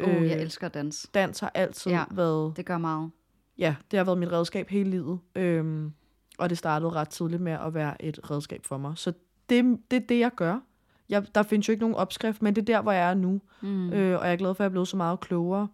Oh, 0.00 0.08
øh, 0.22 0.28
jeg 0.28 0.40
elsker 0.40 0.66
at 0.66 0.74
danse. 0.74 1.08
dans 1.14 1.40
har 1.40 1.52
altid 1.54 1.90
ja. 1.90 2.04
været, 2.10 2.56
Det 2.56 2.66
gør 2.66 2.78
meget. 2.78 3.10
ja, 3.58 3.76
det 3.90 3.96
har 3.96 4.04
været 4.04 4.18
mit 4.18 4.32
redskab 4.32 4.68
hele 4.68 4.90
livet. 4.90 5.18
Øhm, 5.34 5.92
og 6.38 6.50
det 6.50 6.58
startede 6.58 6.90
ret 6.90 7.08
tidligt 7.08 7.42
med 7.42 7.52
at 7.52 7.74
være 7.74 8.04
et 8.04 8.30
redskab 8.30 8.66
for 8.66 8.78
mig. 8.78 8.92
Så 8.98 9.12
det, 9.48 9.78
det 9.90 9.96
er 9.96 10.06
det, 10.06 10.18
jeg 10.18 10.30
gør. 10.36 10.60
Jeg, 11.08 11.34
der 11.34 11.42
findes 11.42 11.68
jo 11.68 11.72
ikke 11.72 11.80
nogen 11.80 11.96
opskrift, 11.96 12.42
men 12.42 12.56
det 12.56 12.62
er 12.62 12.66
der, 12.66 12.82
hvor 12.82 12.92
jeg 12.92 13.10
er 13.10 13.14
nu. 13.14 13.40
Mm. 13.60 13.92
Øh, 13.92 14.18
og 14.18 14.26
jeg 14.26 14.32
er 14.32 14.36
glad 14.36 14.54
for, 14.54 14.60
at 14.60 14.64
jeg 14.64 14.68
er 14.68 14.70
blevet 14.70 14.88
så 14.88 14.96
meget 14.96 15.20
klogere 15.20 15.68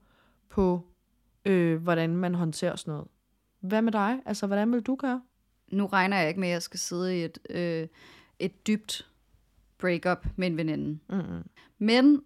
på, 0.49 0.87
øh, 1.45 1.83
hvordan 1.83 2.17
man 2.17 2.35
håndterer 2.35 2.77
sådan 2.77 2.93
noget. 2.93 3.07
Hvad 3.61 3.83
med 3.83 3.93
dig? 3.93 4.21
Altså, 4.27 4.47
hvordan 4.47 4.73
vil 4.73 4.81
du 4.81 4.95
gøre? 4.95 5.23
Nu 5.69 5.87
regner 5.87 6.19
jeg 6.19 6.29
ikke 6.29 6.41
med, 6.41 6.49
at 6.49 6.53
jeg 6.53 6.63
skal 6.63 6.81
sidde 6.81 7.19
i 7.19 7.25
et, 7.25 7.39
øh, 7.51 7.87
et 8.39 8.67
dybt 8.67 9.09
breakup 9.79 10.27
med 10.37 10.47
en 10.47 10.57
veninde. 10.57 10.99
Mm-hmm. 11.09 11.49
Men 11.79 12.23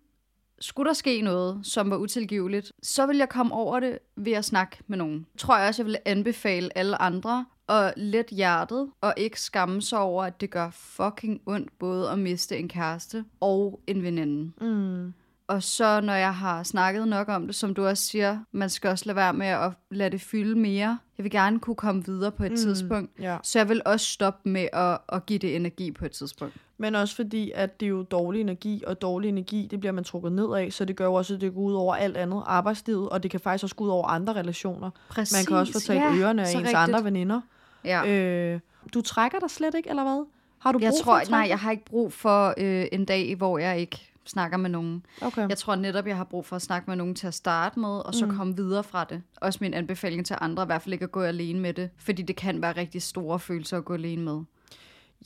skulle 0.60 0.88
der 0.88 0.94
ske 0.94 1.22
noget, 1.22 1.66
som 1.66 1.90
var 1.90 1.96
utilgiveligt, 1.96 2.72
så 2.82 3.06
vil 3.06 3.16
jeg 3.16 3.28
komme 3.28 3.54
over 3.54 3.80
det 3.80 3.98
ved 4.16 4.32
at 4.32 4.44
snakke 4.44 4.76
med 4.86 4.98
nogen. 4.98 5.26
Tror 5.38 5.58
jeg 5.58 5.68
også, 5.68 5.82
jeg 5.82 5.86
vil 5.86 5.98
anbefale 6.04 6.78
alle 6.78 7.02
andre 7.02 7.46
at 7.68 7.94
let 7.96 8.26
hjertet 8.26 8.90
og 9.00 9.14
ikke 9.16 9.40
skamme 9.40 9.82
sig 9.82 9.98
over, 9.98 10.24
at 10.24 10.40
det 10.40 10.50
gør 10.50 10.70
fucking 10.70 11.40
ondt 11.46 11.78
både 11.78 12.10
at 12.10 12.18
miste 12.18 12.58
en 12.58 12.68
kæreste 12.68 13.24
og 13.40 13.80
en 13.86 14.02
veninde. 14.02 14.52
Mm. 14.60 15.14
Og 15.48 15.62
så 15.62 16.00
når 16.00 16.14
jeg 16.14 16.34
har 16.34 16.62
snakket 16.62 17.08
nok 17.08 17.28
om 17.28 17.46
det, 17.46 17.54
som 17.54 17.74
du 17.74 17.86
også 17.86 18.02
siger, 18.02 18.38
man 18.52 18.70
skal 18.70 18.90
også 18.90 19.04
lade 19.06 19.16
være 19.16 19.32
med 19.32 19.46
at 19.46 19.72
lade 19.90 20.10
det 20.10 20.20
fylde 20.20 20.58
mere. 20.58 20.98
Jeg 21.18 21.24
vil 21.24 21.30
gerne 21.30 21.60
kunne 21.60 21.76
komme 21.76 22.06
videre 22.06 22.32
på 22.32 22.44
et 22.44 22.50
mm. 22.50 22.56
tidspunkt. 22.56 23.10
Ja. 23.20 23.36
Så 23.42 23.58
jeg 23.58 23.68
vil 23.68 23.82
også 23.86 24.06
stoppe 24.06 24.48
med 24.48 24.68
at, 24.72 24.98
at 25.08 25.26
give 25.26 25.38
det 25.38 25.56
energi 25.56 25.90
på 25.90 26.04
et 26.04 26.10
tidspunkt. 26.10 26.54
Men 26.78 26.94
også 26.94 27.16
fordi, 27.16 27.52
at 27.54 27.80
det 27.80 27.86
er 27.86 27.90
jo 27.90 28.02
dårlig 28.02 28.40
energi, 28.40 28.82
og 28.86 29.02
dårlig 29.02 29.28
energi, 29.28 29.68
det 29.70 29.80
bliver 29.80 29.92
man 29.92 30.04
trukket 30.04 30.32
ned 30.32 30.54
af, 30.54 30.72
så 30.72 30.84
det 30.84 30.96
gør 30.96 31.04
jo 31.04 31.14
også, 31.14 31.34
at 31.34 31.40
det 31.40 31.54
går 31.54 31.60
ud 31.60 31.74
over 31.74 31.94
alt 31.94 32.16
andet 32.16 32.42
arbejdslivet, 32.46 33.08
og 33.08 33.22
det 33.22 33.30
kan 33.30 33.40
faktisk 33.40 33.62
også 33.62 33.76
gå 33.76 33.84
ud 33.84 33.90
over 33.90 34.06
andre 34.06 34.32
relationer. 34.32 34.90
Præcis. 35.08 35.38
Man 35.38 35.44
kan 35.46 35.56
også 35.56 35.72
få 35.72 35.80
talt 35.80 36.00
ja, 36.00 36.14
ørerne 36.14 36.42
af 36.42 36.46
ens 36.46 36.56
rigtigt. 36.56 36.76
andre 36.76 37.04
veninder. 37.04 37.40
Ja. 37.84 38.06
Øh, 38.06 38.60
du 38.94 39.00
trækker 39.00 39.38
dig 39.38 39.50
slet 39.50 39.74
ikke, 39.74 39.90
eller 39.90 40.02
hvad? 40.02 40.26
Har 40.58 40.72
du 40.72 40.78
Jeg 40.82 40.90
brug 40.90 40.98
for 40.98 41.04
tror, 41.04 41.18
at 41.18 41.30
nej, 41.30 41.46
jeg 41.48 41.58
har 41.58 41.70
ikke 41.70 41.84
brug 41.84 42.12
for 42.12 42.54
øh, 42.58 42.86
en 42.92 43.04
dag, 43.04 43.34
hvor 43.36 43.58
jeg 43.58 43.80
ikke 43.80 44.12
snakker 44.26 44.56
med 44.56 44.70
nogen. 44.70 45.06
Okay. 45.22 45.48
Jeg 45.48 45.58
tror 45.58 45.74
netop, 45.74 46.06
jeg 46.06 46.16
har 46.16 46.24
brug 46.24 46.46
for 46.46 46.56
at 46.56 46.62
snakke 46.62 46.90
med 46.90 46.96
nogen 46.96 47.14
til 47.14 47.26
at 47.26 47.34
starte 47.34 47.80
med, 47.80 47.88
og 47.88 48.14
så 48.14 48.26
mm. 48.26 48.36
komme 48.36 48.56
videre 48.56 48.84
fra 48.84 49.04
det. 49.04 49.22
Også 49.40 49.58
min 49.62 49.74
anbefaling 49.74 50.26
til 50.26 50.36
andre, 50.40 50.62
i 50.62 50.66
hvert 50.66 50.82
fald 50.82 50.92
ikke 50.92 51.04
at 51.04 51.12
gå 51.12 51.22
alene 51.22 51.60
med 51.60 51.74
det, 51.74 51.90
fordi 51.98 52.22
det 52.22 52.36
kan 52.36 52.62
være 52.62 52.72
rigtig 52.76 53.02
store 53.02 53.38
følelser 53.38 53.78
at 53.78 53.84
gå 53.84 53.94
alene 53.94 54.22
med. 54.22 54.40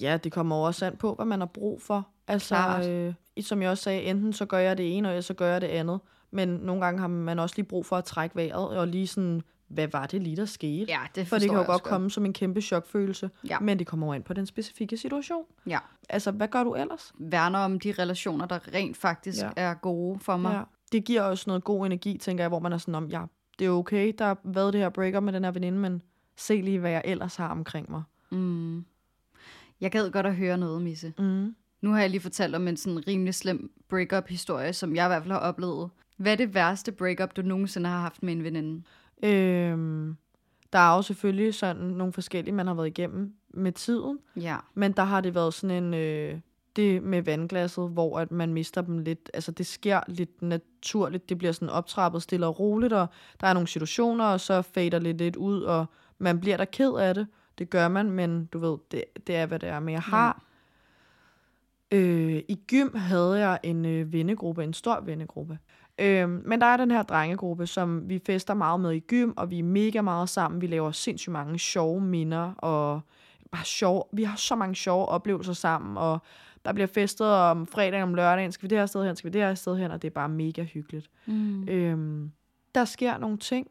Ja, 0.01 0.17
det 0.17 0.33
kommer 0.33 0.57
også 0.57 0.87
an 0.87 0.97
på, 0.97 1.15
hvad 1.15 1.27
man 1.27 1.39
har 1.41 1.47
brug 1.47 1.83
for. 1.83 2.09
Altså, 2.29 2.55
Klart. 2.55 2.89
øh, 2.89 3.15
som 3.41 3.63
jeg 3.63 3.71
også 3.71 3.85
sagde, 3.85 4.03
enten 4.03 4.33
så 4.33 4.47
gør 4.47 4.59
jeg 4.59 4.79
det 4.79 4.97
ene, 4.97 5.09
eller 5.09 5.21
så 5.21 5.35
gør 5.35 5.53
jeg 5.53 5.61
det 5.61 5.67
andet. 5.67 6.01
Men 6.31 6.49
nogle 6.49 6.85
gange 6.85 7.01
har 7.01 7.09
man 7.09 7.39
også 7.39 7.55
lige 7.57 7.67
brug 7.67 7.87
for 7.87 7.97
at 7.97 8.05
trække 8.05 8.37
vejret, 8.37 8.69
og 8.69 8.89
lige 8.89 9.07
sådan, 9.07 9.43
hvad 9.73 9.89
var 9.89 10.07
det 10.07 10.23
lige, 10.23 10.37
der 10.37 10.45
skete? 10.45 10.85
Ja, 10.89 11.01
det 11.15 11.29
For 11.29 11.39
det 11.39 11.49
kan 11.51 11.59
jo 11.59 11.65
godt 11.67 11.83
komme 11.83 12.11
som 12.11 12.25
en 12.25 12.33
kæmpe 12.33 12.61
chokfølelse, 12.61 13.31
Ja. 13.49 13.61
men 13.61 13.79
det 13.79 13.87
kommer 13.87 14.15
ind 14.15 14.25
på 14.25 14.33
den 14.33 14.47
specifikke 14.47 14.97
situation. 14.97 15.45
Ja. 15.67 15.79
Altså, 16.09 16.31
hvad 16.31 16.49
gør 16.49 16.65
du 16.65 16.75
ellers? 16.75 17.13
Værner 17.19 17.59
om 17.59 17.81
de 17.81 17.93
relationer, 17.99 18.47
der 18.47 18.75
rent 18.75 18.97
faktisk 18.97 19.43
ja. 19.43 19.51
er 19.57 19.75
gode 19.75 20.19
for 20.19 20.37
mig. 20.37 20.53
Ja. 20.55 20.63
Det 20.93 21.05
giver 21.05 21.23
også 21.23 21.45
noget 21.47 21.65
god 21.65 21.87
energi, 21.87 22.19
tænker 22.19 22.45
jeg, 22.45 22.49
hvor 22.49 22.59
man 22.59 22.73
er 22.73 22.79
sådan 22.79 22.95
om, 22.95 23.07
ja, 23.07 23.23
det 23.59 23.67
er 23.67 23.71
okay, 23.71 24.13
der 24.19 24.25
har 24.25 24.39
været 24.45 24.73
det 24.73 24.81
her 24.81 24.89
breakup 24.89 25.23
med 25.23 25.33
den 25.33 25.45
her 25.45 25.51
veninde, 25.51 25.79
men 25.79 26.03
se 26.37 26.61
lige, 26.61 26.79
hvad 26.79 26.91
jeg 26.91 27.03
ellers 27.05 27.37
har 27.37 27.49
omkring 27.49 27.91
mig. 27.91 28.03
Mm. 28.31 28.85
Jeg 29.81 29.91
gad 29.91 30.11
godt 30.11 30.27
at 30.27 30.37
høre 30.37 30.59
noget, 30.59 30.83
Misse. 30.83 31.13
Mm. 31.19 31.55
Nu 31.81 31.91
har 31.93 32.01
jeg 32.01 32.11
lige 32.11 32.21
fortalt 32.21 32.55
om 32.55 32.69
en 32.69 32.77
sådan 32.77 33.09
rimelig 33.09 33.35
slem 33.35 33.73
breakup-historie, 33.89 34.73
som 34.73 34.97
jeg 34.97 35.07
i 35.07 35.09
hvert 35.09 35.23
fald 35.23 35.33
har 35.33 35.39
oplevet. 35.39 35.91
Hvad 36.17 36.33
er 36.33 36.37
det 36.37 36.55
værste 36.55 36.93
breakup, 36.93 37.37
du 37.37 37.43
nogensinde 37.43 37.89
har 37.91 38.01
haft 38.01 38.23
med 38.23 38.33
en 38.33 38.45
veninde? 38.45 38.83
Øhm, 39.23 40.17
Der 40.73 40.79
er 40.79 40.97
jo 40.97 41.03
selvfølgelig 41.03 41.55
sådan 41.55 41.83
nogle 41.83 42.13
forskellige, 42.13 42.55
man 42.55 42.67
har 42.67 42.75
været 42.75 42.87
igennem 42.87 43.35
med 43.55 43.73
tiden, 43.73 44.19
Ja. 44.37 44.57
men 44.75 44.93
der 44.93 45.03
har 45.03 45.21
det 45.21 45.35
været 45.35 45.55
sådan 45.55 45.85
en, 45.85 45.95
øh, 45.95 46.39
det 46.77 47.03
med 47.03 47.23
vandglasset, 47.23 47.91
hvor 47.91 48.19
at 48.19 48.33
man 48.33 48.53
mister 48.53 48.81
dem 48.81 48.99
lidt, 48.99 49.31
altså 49.35 49.53
det 49.53 49.67
sker 49.67 50.01
lidt 50.09 50.43
naturligt, 50.43 51.29
det 51.29 51.39
bliver 51.39 51.53
sådan 51.53 51.69
optrappet 51.71 52.23
stille 52.23 52.47
og 52.47 52.61
roligt, 52.61 52.93
og 52.93 53.07
der 53.41 53.47
er 53.47 53.53
nogle 53.53 53.69
situationer, 53.69 54.25
og 54.25 54.41
så 54.41 54.63
fader 54.63 54.99
lidt 54.99 55.19
lidt 55.19 55.37
ud, 55.37 55.63
og 55.63 55.87
man 56.19 56.41
bliver 56.41 56.57
da 56.57 56.65
ked 56.65 56.93
af 56.93 57.15
det, 57.15 57.27
det 57.59 57.71
gør 57.71 57.89
man, 57.89 58.11
men 58.11 58.47
du 58.47 58.59
ved, 58.59 58.79
det, 58.91 59.05
det 59.27 59.37
er, 59.37 59.47
hvad 59.47 59.59
det 59.59 59.69
er. 59.69 59.81
Men 59.81 59.93
jeg 59.95 60.03
har, 60.03 60.43
øh, 61.93 62.43
i 62.49 62.61
gym 62.69 62.95
havde 62.95 63.39
jeg 63.49 63.59
en 63.63 63.85
øh, 63.85 64.13
vennegruppe, 64.13 64.65
en 64.65 64.75
stor 64.75 65.01
vennegruppe, 65.01 65.59
øh, 66.03 66.29
men 66.29 66.61
der 66.61 66.67
er 66.67 66.77
den 66.77 66.91
her 66.91 67.03
drengegruppe, 67.03 67.67
som 67.67 68.09
vi 68.09 68.21
fester 68.27 68.55
meget 68.55 68.81
med 68.81 68.93
i 68.93 69.01
gym, 69.01 69.33
og 69.37 69.51
vi 69.51 69.59
er 69.59 69.63
mega 69.63 70.01
meget 70.01 70.29
sammen, 70.29 70.61
vi 70.61 70.67
laver 70.67 70.93
sindssygt 70.93 71.33
mange 71.33 71.59
sjove 71.59 72.01
minder, 72.01 72.53
og 72.59 73.01
bare 73.53 73.65
sjov, 73.65 74.09
vi 74.13 74.23
har 74.23 74.37
så 74.37 74.55
mange 74.55 74.75
sjove 74.75 75.07
oplevelser 75.07 75.53
sammen, 75.53 75.97
og 75.97 76.19
der 76.65 76.73
bliver 76.73 76.87
festet 76.87 77.27
om 77.27 77.67
fredagen, 77.67 78.03
om 78.03 78.15
lørdagen, 78.15 78.53
skal 78.53 78.63
vi 78.63 78.69
det 78.69 78.79
her 78.79 78.87
sted 78.87 79.07
hen, 79.07 79.17
skal 79.17 79.33
vi 79.33 79.39
det 79.39 79.47
her 79.47 79.55
sted 79.55 79.77
hen, 79.77 79.91
og 79.91 80.03
det 80.03 80.09
er 80.09 80.13
bare 80.13 80.29
mega 80.29 80.63
hyggeligt. 80.63 81.11
Mm. 81.27 81.69
Øhm, 81.69 82.33
der 82.75 82.85
sker 82.85 83.19
nogle 83.19 83.39
ting, 83.39 83.71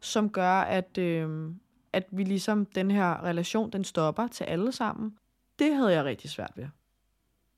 som 0.00 0.30
gør, 0.30 0.60
at, 0.60 0.98
øhm, 0.98 1.60
at 1.92 2.06
vi 2.10 2.24
ligesom, 2.24 2.66
den 2.66 2.90
her 2.90 3.24
relation, 3.24 3.70
den 3.70 3.84
stopper 3.84 4.26
til 4.26 4.44
alle 4.44 4.72
sammen. 4.72 5.16
Det 5.58 5.74
havde 5.74 5.92
jeg 5.92 6.04
rigtig 6.04 6.30
svært 6.30 6.52
ved. 6.56 6.66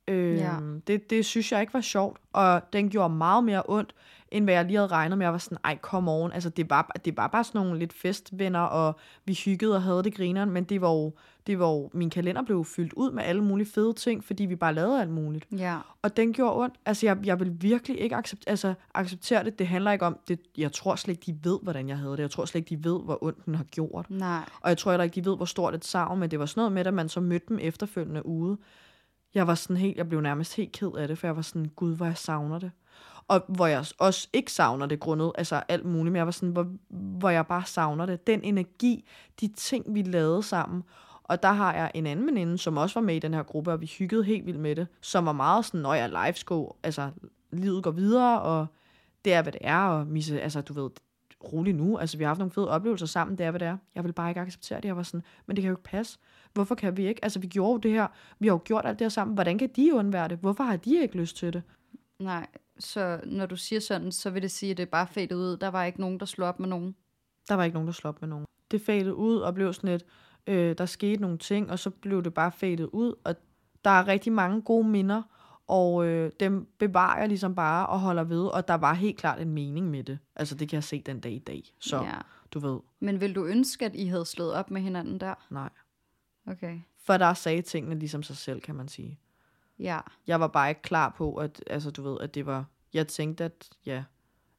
Øhm, 0.09 0.37
Ja. 0.37 0.55
det, 0.87 1.11
det 1.11 1.25
synes 1.27 1.53
jeg 1.53 1.61
ikke 1.61 1.75
var 1.75 1.81
sjovt, 1.81 2.19
og 2.33 2.63
den 2.73 2.91
gjorde 2.91 3.15
meget 3.15 3.45
mere 3.45 3.63
ondt, 3.69 3.95
end 4.31 4.45
hvad 4.45 4.55
jeg 4.55 4.65
lige 4.65 4.77
havde 4.77 4.89
regnet 4.89 5.19
med. 5.19 5.27
Jeg 5.27 5.33
var 5.33 5.39
sådan, 5.39 5.59
ej, 5.65 5.79
come 5.83 6.11
on. 6.11 6.33
Altså, 6.33 6.49
det 6.51 6.71
var, 6.71 6.91
det 7.05 7.17
var 7.17 7.27
bare 7.27 7.45
sådan 7.45 7.61
nogle 7.61 7.79
lidt 7.79 7.93
festvenner, 7.93 8.61
og 8.61 8.99
vi 9.25 9.35
hyggede 9.45 9.75
og 9.77 9.83
havde 9.83 10.03
det 10.05 10.15
grineren, 10.15 10.51
men 10.51 10.65
det 10.65 10.81
var 10.81 10.91
jo, 10.91 11.13
det 11.47 11.59
var 11.59 11.69
jo, 11.69 11.91
min 11.95 12.11
kalender 12.11 12.43
blev 12.43 12.65
fyldt 12.65 12.93
ud 12.93 13.11
med 13.13 13.23
alle 13.25 13.45
mulige 13.45 13.67
fede 13.75 13.93
ting, 13.93 14.25
fordi 14.25 14.45
vi 14.45 14.57
bare 14.57 14.75
lavede 14.75 15.01
alt 15.01 15.11
muligt. 15.11 15.47
Ja. 15.59 15.77
Og 16.03 16.17
den 16.17 16.33
gjorde 16.33 16.57
ondt. 16.57 16.75
Altså, 16.87 17.07
jeg, 17.07 17.19
jeg 17.25 17.41
vil 17.41 17.53
virkelig 17.61 18.01
ikke 18.01 18.17
accept, 18.17 18.45
altså, 18.47 18.75
acceptere 18.95 19.45
det. 19.45 19.59
Det 19.59 19.67
handler 19.67 19.93
ikke 19.93 20.07
om, 20.07 20.19
det, 20.29 20.41
jeg 20.59 20.73
tror 20.73 20.95
slet 20.97 21.15
ikke, 21.15 21.33
de 21.33 21.51
ved, 21.51 21.59
hvordan 21.63 21.89
jeg 21.89 21.99
havde 21.99 22.13
det. 22.13 22.19
Jeg 22.23 22.31
tror 22.31 22.45
slet 22.45 22.59
ikke, 22.71 22.77
de 22.77 22.85
ved, 22.91 23.01
hvor 23.05 23.19
ondt 23.25 23.47
den 23.47 23.55
har 23.55 23.65
gjort. 23.65 24.11
Nej. 24.11 24.41
Og 24.61 24.69
jeg 24.69 24.79
tror 24.79 24.93
heller 24.93 25.05
ikke, 25.05 25.15
de 25.15 25.25
ved, 25.25 25.37
hvor 25.37 25.45
stort 25.47 25.75
et 25.75 25.85
savn, 25.85 26.21
men 26.21 26.31
det 26.31 26.39
var 26.39 26.47
sådan 26.47 26.61
noget 26.61 26.73
med, 26.73 26.87
at 26.87 26.95
man 26.95 27.09
så 27.09 27.21
mødte 27.21 27.47
dem 27.49 27.59
efterfølgende 27.63 28.27
ude. 28.27 28.57
Jeg 29.39 29.47
var 29.47 29.55
sådan 29.55 29.77
helt, 29.77 29.97
jeg 29.97 30.09
blev 30.09 30.21
nærmest 30.21 30.57
helt 30.57 30.73
ked 30.73 30.91
af 30.99 31.09
det, 31.09 31.19
for 31.19 31.27
jeg 31.27 31.37
var 31.37 31.43
sådan, 31.43 31.71
gud, 31.77 31.97
hvor 31.97 32.07
jeg 32.07 32.17
savner 32.17 32.59
det. 32.59 32.71
Og 33.29 33.45
hvor 33.49 33.67
jeg 33.67 33.85
også 33.99 34.29
ikke 34.33 34.53
savner 34.53 34.87
det 34.87 35.01
grundet, 35.01 35.33
altså 35.35 35.63
alt 35.69 35.85
muligt, 35.85 36.13
men 36.13 36.17
jeg 36.17 36.27
var 36.27 36.33
sådan, 36.33 36.49
hvor, 36.49 36.67
hvor 36.89 37.31
jeg 37.31 37.47
bare 37.47 37.65
savner 37.65 38.07
det. 38.07 38.27
Den 38.27 38.45
energi, 38.45 39.09
de 39.41 39.49
ting, 39.49 39.95
vi 39.95 40.03
lavede 40.03 40.43
sammen. 40.43 40.83
Og 41.25 41.43
der 41.43 41.53
har 41.53 41.75
jeg 41.75 41.91
en 41.95 42.07
anden 42.07 42.27
veninde, 42.27 42.59
som 42.59 42.77
også 42.77 43.01
var 43.01 43.07
med 43.07 43.17
i 43.17 43.19
den 43.19 43.35
her 43.35 43.43
gruppe, 43.43 43.73
og 43.73 43.81
vi 43.81 43.87
hyggede 43.99 44.25
helt 44.25 44.47
vildt 44.47 44.61
med 44.61 44.77
det, 44.77 44.87
som 45.01 45.27
var 45.27 45.33
meget 45.33 45.65
sådan, 45.65 45.81
når 45.81 45.95
jeg 45.95 46.09
live 46.09 46.45
go, 46.45 46.69
altså 46.83 47.11
livet 47.51 47.85
går 47.85 47.91
videre, 47.91 48.43
og 48.43 48.67
det 49.25 49.35
er, 49.35 49.43
hvad 49.43 49.53
det 49.53 49.61
er, 49.65 49.79
og 49.79 50.07
Misse, 50.07 50.41
altså 50.41 50.61
du 50.61 50.73
ved, 50.73 50.91
rolig 51.53 51.75
nu, 51.75 51.99
altså 51.99 52.19
vi 52.19 52.25
har 52.25 52.29
haft 52.29 52.39
nogle 52.39 52.53
fede 52.53 52.69
oplevelser 52.69 53.07
sammen, 53.07 53.39
det 53.39 53.47
er, 53.47 53.51
hvad 53.51 53.61
det 53.61 53.69
er. 53.69 53.77
Jeg 53.95 54.05
vil 54.05 54.13
bare 54.13 54.29
ikke 54.29 54.41
acceptere 54.41 54.81
det, 54.81 54.85
jeg 54.85 54.97
var 54.97 55.03
sådan, 55.03 55.23
men 55.47 55.57
det 55.57 55.63
kan 55.63 55.69
jo 55.69 55.77
ikke 55.77 55.91
passe. 55.91 56.19
Hvorfor 56.59 56.75
kan 56.75 56.97
vi 56.97 57.07
ikke? 57.07 57.25
Altså 57.25 57.39
vi 57.39 57.47
gjorde 57.47 57.73
jo 57.73 57.77
det 57.77 57.91
her, 57.91 58.07
vi 58.39 58.47
har 58.47 58.55
jo 58.55 58.61
gjort 58.65 58.87
alt 58.87 58.99
det 58.99 59.05
her 59.05 59.09
sammen, 59.09 59.35
hvordan 59.35 59.59
kan 59.59 59.71
de 59.77 59.95
undvære 59.95 60.29
det? 60.29 60.39
Hvorfor 60.39 60.65
har 60.65 60.77
de 60.77 61.03
ikke 61.03 61.17
lyst 61.17 61.37
til 61.37 61.53
det? 61.53 61.63
Nej. 62.19 62.47
Så 62.79 63.21
når 63.25 63.47
du 63.47 63.57
siger 63.57 63.81
sådan, 63.81 64.13
så 64.13 64.31
vil 64.31 64.43
det 64.43 64.51
sige, 64.51 64.71
at 64.71 64.77
det 64.77 64.83
er 64.83 64.87
bare 64.91 65.07
fadet 65.07 65.33
ud. 65.33 65.57
Der 65.57 65.69
var 65.69 65.85
ikke 65.85 66.01
nogen, 66.01 66.21
der 66.21 66.27
slog 66.27 66.49
op 66.49 66.61
med 66.61 66.69
nogen. 66.69 66.95
Der 67.49 67.55
var 67.55 67.65
ikke 67.65 67.75
nogen, 67.75 67.87
der 67.87 67.93
slog 67.93 68.09
op 68.09 68.21
med 68.21 68.29
nogen. 68.29 68.47
Det 68.71 68.81
fadede 68.81 69.15
ud 69.15 69.37
og 69.37 69.55
blev 69.55 69.73
sådan 69.73 69.91
lidt, 69.91 70.05
øh, 70.47 70.79
der 70.79 70.87
skete 70.87 71.23
nogle 71.23 71.39
ting, 71.39 71.71
og 71.71 71.79
så 71.79 71.91
blev 71.91 72.25
det 72.25 72.35
bare 72.35 72.53
fadet 72.53 72.89
ud, 72.93 73.15
og 73.25 73.35
der 73.85 73.91
er 73.91 74.09
rigtig 74.09 74.33
mange 74.33 74.63
gode 74.63 74.89
minder, 74.89 75.23
og 75.67 76.07
øh, 76.07 76.33
dem 76.41 76.67
bevarer 76.79 77.19
jeg 77.19 77.29
ligesom 77.29 77.55
bare 77.55 77.87
og 77.87 78.01
holder 78.01 78.25
ved, 78.25 78.45
og 78.47 78.69
der 78.69 78.75
var 78.75 78.95
helt 78.95 79.17
klart 79.17 79.41
en 79.41 79.53
mening 79.53 79.91
med 79.91 80.05
det. 80.05 80.19
Altså 80.37 80.55
det 80.55 80.69
kan 80.69 80.77
jeg 80.77 80.85
se 80.85 81.03
den 81.07 81.21
dag 81.21 81.33
i 81.33 81.39
dag. 81.39 81.63
Så. 81.81 81.97
Ja. 81.97 82.15
du 82.51 82.59
ved, 82.59 82.81
Men 83.01 83.21
vil 83.21 83.35
du 83.35 83.45
ønske, 83.45 83.85
at 83.85 83.95
I 83.95 84.07
havde 84.07 84.25
slået 84.25 84.55
op 84.55 84.71
med 84.71 84.81
hinanden 84.81 85.21
der? 85.21 85.35
nej. 85.51 85.69
Okay. 86.51 86.81
For 87.05 87.17
der 87.17 87.35
sagde 87.35 87.63
tingene 87.63 87.99
ligesom 87.99 88.23
sig 88.23 88.37
selv, 88.37 88.61
kan 88.61 88.75
man 88.75 88.89
sige. 88.89 89.19
Ja. 89.79 89.99
Jeg 90.27 90.41
var 90.41 90.47
bare 90.47 90.69
ikke 90.69 90.83
klar 90.83 91.15
på, 91.17 91.35
at, 91.35 91.65
altså, 91.67 91.91
du 91.91 92.03
ved, 92.03 92.19
at 92.21 92.35
det 92.35 92.47
var... 92.47 92.65
Jeg 92.93 93.09
tænkte, 93.09 93.45
at, 93.45 93.71
ja, 93.87 94.05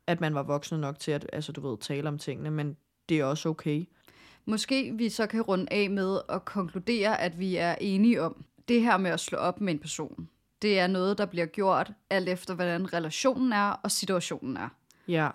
at 0.08 0.22
man 0.22 0.36
var 0.36 0.44
voksen 0.44 0.80
nok 0.80 1.00
til 1.00 1.12
at 1.12 1.30
altså, 1.34 1.52
du 1.52 1.70
ved, 1.70 1.78
tale 1.78 2.08
om 2.08 2.18
tingene, 2.18 2.52
men 2.52 2.78
det 3.10 3.20
er 3.20 3.26
også 3.26 3.50
okay. 3.50 3.86
Måske 4.46 4.94
vi 4.96 5.10
så 5.10 5.28
kan 5.28 5.42
runde 5.42 5.66
af 5.72 5.90
med 5.90 6.20
at 6.30 6.46
konkludere, 6.46 7.22
at 7.22 7.40
vi 7.40 7.56
er 7.56 7.76
enige 7.82 8.22
om, 8.22 8.46
det 8.68 8.82
her 8.82 8.98
med 8.98 9.12
at 9.12 9.20
slå 9.20 9.38
op 9.38 9.62
med 9.62 9.74
en 9.74 9.80
person, 9.80 10.30
det 10.62 10.80
er 10.80 10.88
noget, 10.88 11.18
der 11.18 11.26
bliver 11.26 11.46
gjort 11.46 11.92
alt 12.10 12.30
efter, 12.30 12.56
hvordan 12.56 12.94
relationen 12.94 13.54
er 13.54 13.70
og 13.70 13.92
situationen 13.92 14.58
er. 14.58 14.70
Ja, 15.08 15.30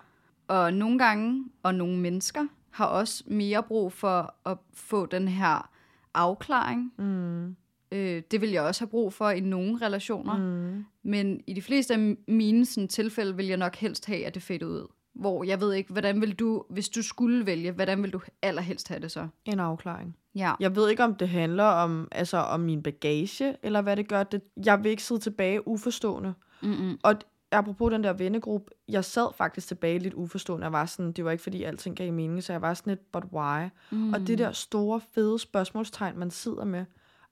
Og 0.48 0.74
nogle 0.74 0.98
gange, 0.98 1.44
og 1.62 1.74
nogle 1.74 1.98
mennesker, 1.98 2.46
har 2.70 2.86
også 2.86 3.24
mere 3.26 3.62
brug 3.62 3.92
for 3.92 4.34
at 4.46 4.58
få 4.72 5.06
den 5.06 5.28
her 5.28 5.70
afklaring. 6.14 6.92
mm, 6.98 7.56
Øh, 7.92 8.22
det 8.30 8.40
vil 8.40 8.50
jeg 8.50 8.62
også 8.62 8.80
have 8.80 8.88
brug 8.90 9.12
for 9.12 9.30
i 9.30 9.40
nogle 9.40 9.78
relationer. 9.86 10.36
mm, 10.36 10.84
Men 11.02 11.40
i 11.46 11.52
de 11.54 11.62
fleste 11.62 11.94
af 11.94 12.16
mine 12.28 12.66
sådan, 12.66 12.88
tilfælde 12.88 13.36
vil 13.36 13.46
jeg 13.46 13.56
nok 13.56 13.76
helst 13.76 14.06
have, 14.06 14.26
at 14.26 14.34
det 14.34 14.42
fader 14.42 14.66
ud. 14.66 14.86
Hvor 15.14 15.44
jeg 15.44 15.60
ved 15.60 15.72
ikke, 15.72 15.92
hvordan 15.92 16.20
vil 16.20 16.34
du, 16.34 16.64
hvis 16.70 16.88
du 16.88 17.02
skulle 17.02 17.46
vælge, 17.46 17.72
hvordan 17.72 18.02
vil 18.02 18.12
du 18.12 18.20
allerhelst 18.42 18.88
have 18.88 19.00
det 19.00 19.10
så? 19.10 19.28
en 19.44 19.60
afklaring. 19.60 20.16
Ja. 20.34 20.52
Jeg 20.60 20.76
ved 20.76 20.90
ikke, 20.90 21.04
om 21.04 21.14
det 21.14 21.28
handler 21.28 21.64
om, 21.64 22.08
altså, 22.12 22.36
om 22.36 22.60
min 22.60 22.82
bagage, 22.82 23.56
eller 23.62 23.82
hvad 23.82 23.96
det 23.96 24.08
gør. 24.08 24.22
Det. 24.22 24.42
Jeg 24.64 24.84
vil 24.84 24.90
ikke 24.90 25.02
sidde 25.02 25.20
tilbage 25.20 25.68
uforstående. 25.68 26.34
Mm-mm. 26.62 26.98
Og 27.02 27.14
apropos 27.50 27.90
den 27.90 28.04
der 28.04 28.12
vennegruppe, 28.12 28.70
jeg 28.88 29.04
sad 29.04 29.34
faktisk 29.36 29.66
tilbage 29.68 29.98
lidt 29.98 30.14
uforstående. 30.14 30.64
Jeg 30.64 30.72
var 30.72 30.86
sådan, 30.86 31.12
det 31.12 31.24
var 31.24 31.30
ikke 31.30 31.42
fordi 31.42 31.62
alting 31.62 31.96
gav 31.96 32.12
mening, 32.12 32.42
så 32.42 32.52
jeg 32.52 32.62
var 32.62 32.74
sådan 32.74 32.90
lidt, 32.90 33.12
but 33.12 33.24
why? 33.32 33.68
Mm. 33.90 34.12
Og 34.12 34.20
det 34.20 34.38
der 34.38 34.52
store, 34.52 35.00
fede 35.14 35.38
spørgsmålstegn, 35.38 36.18
man 36.18 36.30
sidder 36.30 36.64
med, 36.64 36.84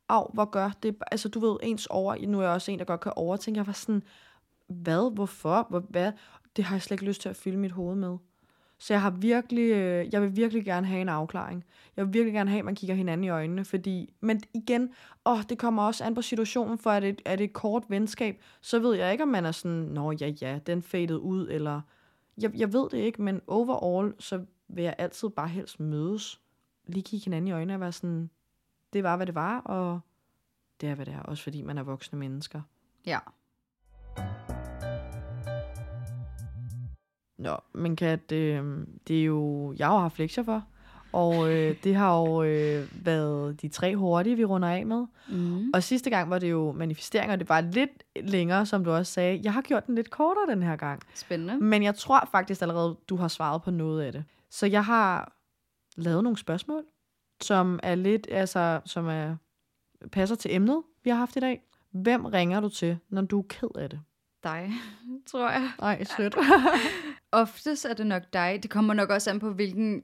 af, 0.08 0.26
hvor 0.32 0.44
gør 0.44 0.70
det? 0.82 0.96
Altså, 1.10 1.28
du 1.28 1.40
ved, 1.40 1.56
ens 1.62 1.86
over, 1.86 2.26
nu 2.26 2.38
er 2.38 2.42
jeg 2.42 2.52
også 2.52 2.72
en, 2.72 2.78
der 2.78 2.84
godt 2.84 3.00
kan 3.00 3.12
overtænke. 3.16 3.58
Jeg 3.58 3.66
var 3.66 3.72
sådan, 3.72 4.02
hvad, 4.68 5.14
hvorfor, 5.14 5.66
hvor, 5.70 5.80
hvad? 5.80 6.12
Det 6.56 6.64
har 6.64 6.74
jeg 6.74 6.82
slet 6.82 6.94
ikke 6.94 7.04
lyst 7.04 7.20
til 7.20 7.28
at 7.28 7.36
fylde 7.36 7.56
mit 7.56 7.72
hoved 7.72 7.96
med. 7.96 8.16
Så 8.82 8.94
jeg 8.94 9.02
har 9.02 9.10
virkelig, 9.10 9.70
øh, 9.70 10.08
jeg 10.12 10.22
vil 10.22 10.36
virkelig 10.36 10.64
gerne 10.64 10.86
have 10.86 11.00
en 11.00 11.08
afklaring. 11.08 11.64
Jeg 11.96 12.06
vil 12.06 12.14
virkelig 12.14 12.32
gerne 12.32 12.50
have, 12.50 12.58
at 12.58 12.64
man 12.64 12.74
kigger 12.74 12.94
hinanden 12.94 13.24
i 13.24 13.28
øjnene, 13.28 13.64
fordi, 13.64 14.14
men 14.20 14.40
igen, 14.54 14.90
åh, 15.26 15.42
det 15.48 15.58
kommer 15.58 15.82
også 15.82 16.04
an 16.04 16.14
på 16.14 16.22
situationen, 16.22 16.78
for 16.78 16.90
er 16.90 17.00
det, 17.00 17.22
er 17.24 17.36
det 17.36 17.44
et 17.44 17.52
kort 17.52 17.84
venskab, 17.88 18.42
så 18.60 18.78
ved 18.78 18.94
jeg 18.94 19.12
ikke, 19.12 19.24
om 19.24 19.28
man 19.28 19.44
er 19.44 19.52
sådan, 19.52 19.76
nå 19.76 20.12
ja, 20.12 20.32
ja, 20.40 20.58
den 20.66 20.82
faded 20.82 21.16
ud, 21.16 21.48
eller, 21.50 21.80
jeg, 22.42 22.54
jeg 22.54 22.72
ved 22.72 22.90
det 22.90 22.98
ikke, 22.98 23.22
men 23.22 23.40
overall, 23.46 24.14
så 24.18 24.44
vil 24.68 24.84
jeg 24.84 24.94
altid 24.98 25.28
bare 25.28 25.48
helst 25.48 25.80
mødes, 25.80 26.40
lige 26.86 27.02
kigge 27.02 27.24
hinanden 27.24 27.48
i 27.48 27.52
øjnene 27.52 27.74
og 27.74 27.80
være 27.80 27.92
sådan, 27.92 28.30
det 28.92 29.02
var, 29.02 29.16
hvad 29.16 29.26
det 29.26 29.34
var, 29.34 29.58
og 29.60 30.00
det 30.80 30.88
er, 30.88 30.94
hvad 30.94 31.06
det 31.06 31.14
er, 31.14 31.20
også 31.20 31.42
fordi 31.42 31.62
man 31.62 31.78
er 31.78 31.82
voksne 31.82 32.18
mennesker. 32.18 32.60
Ja. 33.06 33.18
Nå, 37.42 37.56
men 37.72 37.96
Kat, 37.96 38.32
øh, 38.32 38.64
det 39.08 39.20
er 39.20 39.24
jo, 39.24 39.72
jeg 39.78 39.86
har 39.86 39.98
haft 39.98 40.18
lektier 40.18 40.44
for, 40.44 40.64
og 41.12 41.52
øh, 41.52 41.76
det 41.84 41.94
har 41.94 42.18
jo 42.18 42.42
øh, 42.42 42.88
været 43.06 43.62
de 43.62 43.68
tre 43.68 43.96
hurtige, 43.96 44.36
vi 44.36 44.44
runder 44.44 44.68
af 44.68 44.86
med. 44.86 45.06
Mm. 45.28 45.70
Og 45.74 45.82
sidste 45.82 46.10
gang 46.10 46.30
var 46.30 46.38
det 46.38 46.50
jo 46.50 46.72
manifesteringer, 46.72 47.36
det 47.36 47.48
var 47.48 47.60
lidt 47.60 47.90
længere, 48.16 48.66
som 48.66 48.84
du 48.84 48.90
også 48.90 49.12
sagde. 49.12 49.40
Jeg 49.42 49.52
har 49.52 49.62
gjort 49.62 49.86
den 49.86 49.94
lidt 49.94 50.10
kortere 50.10 50.46
den 50.48 50.62
her 50.62 50.76
gang. 50.76 51.02
Spændende. 51.14 51.58
Men 51.64 51.82
jeg 51.82 51.94
tror 51.94 52.28
faktisk 52.30 52.62
allerede, 52.62 52.96
du 53.08 53.16
har 53.16 53.28
svaret 53.28 53.62
på 53.62 53.70
noget 53.70 54.02
af 54.02 54.12
det. 54.12 54.24
Så 54.50 54.66
jeg 54.66 54.84
har 54.84 55.32
lavet 55.96 56.22
nogle 56.22 56.38
spørgsmål, 56.38 56.84
som 57.42 57.80
er 57.82 57.94
lidt, 57.94 58.26
altså, 58.30 58.80
som 58.84 59.08
er, 59.08 59.36
passer 60.12 60.36
til 60.36 60.54
emnet, 60.54 60.82
vi 61.04 61.10
har 61.10 61.16
haft 61.16 61.36
i 61.36 61.40
dag. 61.40 61.62
Hvem 61.90 62.24
ringer 62.24 62.60
du 62.60 62.68
til, 62.68 62.98
når 63.08 63.22
du 63.22 63.38
er 63.38 63.44
ked 63.48 63.68
af 63.78 63.90
det? 63.90 64.00
Dig, 64.42 64.72
tror 65.30 65.50
jeg. 65.50 65.70
Ej, 65.82 66.04
sødt. 66.04 66.36
Oftest 67.32 67.84
er 67.84 67.94
det 67.94 68.06
nok 68.06 68.22
dig. 68.32 68.58
Det 68.62 68.70
kommer 68.70 68.94
nok 68.94 69.10
også 69.10 69.30
an 69.30 69.40
på, 69.40 69.52
hvilken 69.52 70.02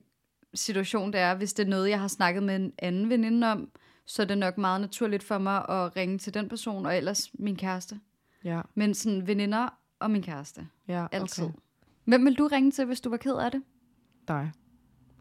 situation 0.54 1.12
det 1.12 1.20
er. 1.20 1.34
Hvis 1.34 1.52
det 1.52 1.64
er 1.66 1.70
noget, 1.70 1.90
jeg 1.90 2.00
har 2.00 2.08
snakket 2.08 2.42
med 2.42 2.56
en 2.56 2.72
anden 2.78 3.08
veninde 3.10 3.52
om, 3.52 3.70
så 4.06 4.22
er 4.22 4.26
det 4.26 4.38
nok 4.38 4.58
meget 4.58 4.80
naturligt 4.80 5.22
for 5.22 5.38
mig 5.38 5.68
at 5.68 5.96
ringe 5.96 6.18
til 6.18 6.34
den 6.34 6.48
person, 6.48 6.86
og 6.86 6.96
ellers 6.96 7.30
min 7.34 7.56
kæreste. 7.56 8.00
ja, 8.44 8.60
Men 8.74 8.94
sådan 8.94 9.26
veninder 9.26 9.68
og 9.98 10.10
min 10.10 10.22
kæreste. 10.22 10.66
ja, 10.88 11.06
Altid. 11.12 11.44
okay. 11.44 11.54
Hvem 12.04 12.24
vil 12.24 12.34
du 12.38 12.46
ringe 12.52 12.70
til, 12.70 12.84
hvis 12.84 13.00
du 13.00 13.10
var 13.10 13.16
ked 13.16 13.34
af 13.36 13.50
det? 13.50 13.62
Dig. 14.28 14.52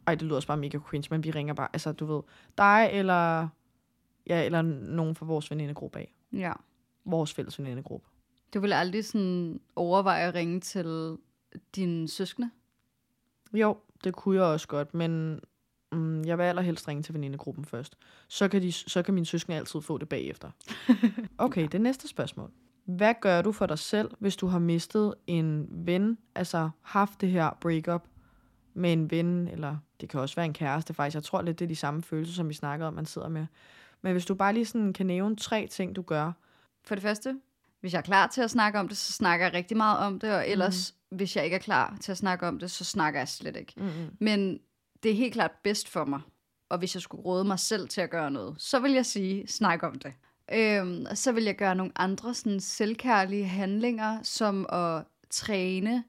Ej, 0.07 0.15
det 0.15 0.21
lyder 0.23 0.35
også 0.35 0.47
bare 0.47 0.57
mega 0.57 0.77
cringe, 0.77 1.07
men 1.11 1.23
vi 1.23 1.31
ringer 1.31 1.53
bare, 1.53 1.67
altså 1.73 1.91
du 1.91 2.05
ved, 2.05 2.21
dig 2.57 2.89
eller, 2.93 3.47
ja, 4.27 4.45
eller 4.45 4.61
nogen 4.61 5.15
fra 5.15 5.25
vores 5.25 5.51
venindegruppe 5.51 5.99
af. 5.99 6.13
Ja. 6.33 6.51
Vores 7.05 7.33
fælles 7.33 7.59
venindegruppe. 7.59 8.07
Du 8.53 8.59
vil 8.59 8.73
aldrig 8.73 9.05
sådan 9.05 9.59
overveje 9.75 10.27
at 10.27 10.33
ringe 10.33 10.59
til 10.59 11.17
dine 11.75 12.07
søskende? 12.07 12.49
Jo, 13.53 13.77
det 14.03 14.15
kunne 14.15 14.35
jeg 14.35 14.43
også 14.43 14.67
godt, 14.67 14.93
men 14.93 15.39
Mm, 15.91 16.23
jeg 16.23 16.37
vil 16.37 16.43
allerhelst 16.43 16.87
ringe 16.87 17.03
til 17.03 17.13
venindegruppen 17.13 17.65
først. 17.65 17.97
Så 18.27 18.47
kan, 18.47 18.61
de, 18.61 18.71
så 18.71 19.03
kan 19.03 19.13
mine 19.13 19.25
søskende 19.25 19.57
altid 19.57 19.81
få 19.81 19.97
det 19.97 20.09
bagefter. 20.09 20.51
Okay, 21.37 21.67
det 21.71 21.81
næste 21.81 22.07
spørgsmål. 22.07 22.51
Hvad 22.85 23.13
gør 23.21 23.41
du 23.41 23.51
for 23.51 23.65
dig 23.65 23.79
selv, 23.79 24.11
hvis 24.19 24.35
du 24.35 24.47
har 24.47 24.59
mistet 24.59 25.13
en 25.27 25.67
ven, 25.69 26.17
altså 26.35 26.69
haft 26.81 27.21
det 27.21 27.29
her 27.29 27.57
breakup 27.61 28.07
med 28.73 28.93
en 28.93 29.11
ven, 29.11 29.47
eller 29.47 29.77
det 30.01 30.09
kan 30.09 30.19
også 30.19 30.35
være 30.35 30.45
en 30.45 30.53
kæreste 30.53 30.93
faktisk. 30.93 31.15
Jeg 31.15 31.23
tror 31.23 31.41
lidt, 31.41 31.59
det 31.59 31.65
er 31.65 31.69
de 31.69 31.75
samme 31.75 32.03
følelser, 32.03 32.33
som 32.33 32.49
vi 32.49 32.53
snakkede 32.53 32.87
om, 32.87 32.93
man 32.93 33.05
sidder 33.05 33.29
med. 33.29 33.45
Men 34.01 34.11
hvis 34.11 34.25
du 34.25 34.35
bare 34.35 34.53
lige 34.53 34.65
sådan 34.65 34.93
kan 34.93 35.05
nævne 35.05 35.35
tre 35.35 35.67
ting, 35.71 35.95
du 35.95 36.01
gør. 36.01 36.31
For 36.83 36.95
det 36.95 37.01
første, 37.01 37.39
hvis 37.79 37.93
jeg 37.93 37.99
er 37.99 38.03
klar 38.03 38.27
til 38.27 38.41
at 38.41 38.49
snakke 38.49 38.79
om 38.79 38.87
det, 38.87 38.97
så 38.97 39.13
snakker 39.13 39.45
jeg 39.45 39.53
rigtig 39.53 39.77
meget 39.77 39.99
om 39.99 40.19
det, 40.19 40.35
og 40.35 40.49
ellers, 40.49 40.93
mm. 40.93 40.96
Hvis 41.11 41.35
jeg 41.35 41.43
ikke 41.43 41.55
er 41.55 41.59
klar 41.59 41.97
til 42.01 42.11
at 42.11 42.17
snakke 42.17 42.47
om 42.47 42.59
det, 42.59 42.71
så 42.71 42.83
snakker 42.83 43.19
jeg 43.19 43.27
slet 43.27 43.55
ikke. 43.55 43.73
Mm-hmm. 43.77 44.09
Men 44.19 44.59
det 45.03 45.11
er 45.11 45.15
helt 45.15 45.33
klart 45.33 45.51
bedst 45.63 45.89
for 45.89 46.05
mig, 46.05 46.21
og 46.69 46.77
hvis 46.77 46.95
jeg 46.95 47.01
skulle 47.01 47.23
råde 47.23 47.45
mig 47.45 47.59
selv 47.59 47.89
til 47.89 48.01
at 48.01 48.09
gøre 48.09 48.31
noget, 48.31 48.55
så 48.61 48.79
vil 48.79 48.91
jeg 48.91 49.05
sige, 49.05 49.47
snak 49.47 49.83
om 49.83 49.99
det. 49.99 50.13
Øhm, 50.53 51.05
og 51.09 51.17
så 51.17 51.31
vil 51.31 51.43
jeg 51.43 51.55
gøre 51.55 51.75
nogle 51.75 51.91
andre 51.95 52.33
sådan 52.33 52.59
selvkærlige 52.59 53.45
handlinger, 53.45 54.19
som 54.23 54.65
at 54.69 55.03
træne, 55.29 56.03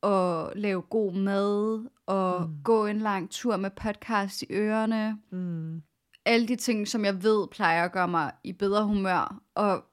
og 0.00 0.52
lave 0.56 0.82
god 0.82 1.12
mad, 1.12 1.86
og 2.06 2.48
mm. 2.48 2.62
gå 2.64 2.86
en 2.86 2.98
lang 2.98 3.30
tur 3.30 3.56
med 3.56 3.70
podcast 3.70 4.42
i 4.42 4.46
ørerne. 4.50 5.18
Mm. 5.30 5.82
Alle 6.24 6.48
de 6.48 6.56
ting, 6.56 6.88
som 6.88 7.04
jeg 7.04 7.22
ved 7.22 7.48
plejer 7.48 7.84
at 7.84 7.92
gøre 7.92 8.08
mig 8.08 8.32
i 8.44 8.52
bedre 8.52 8.84
humør, 8.84 9.40
og 9.54 9.84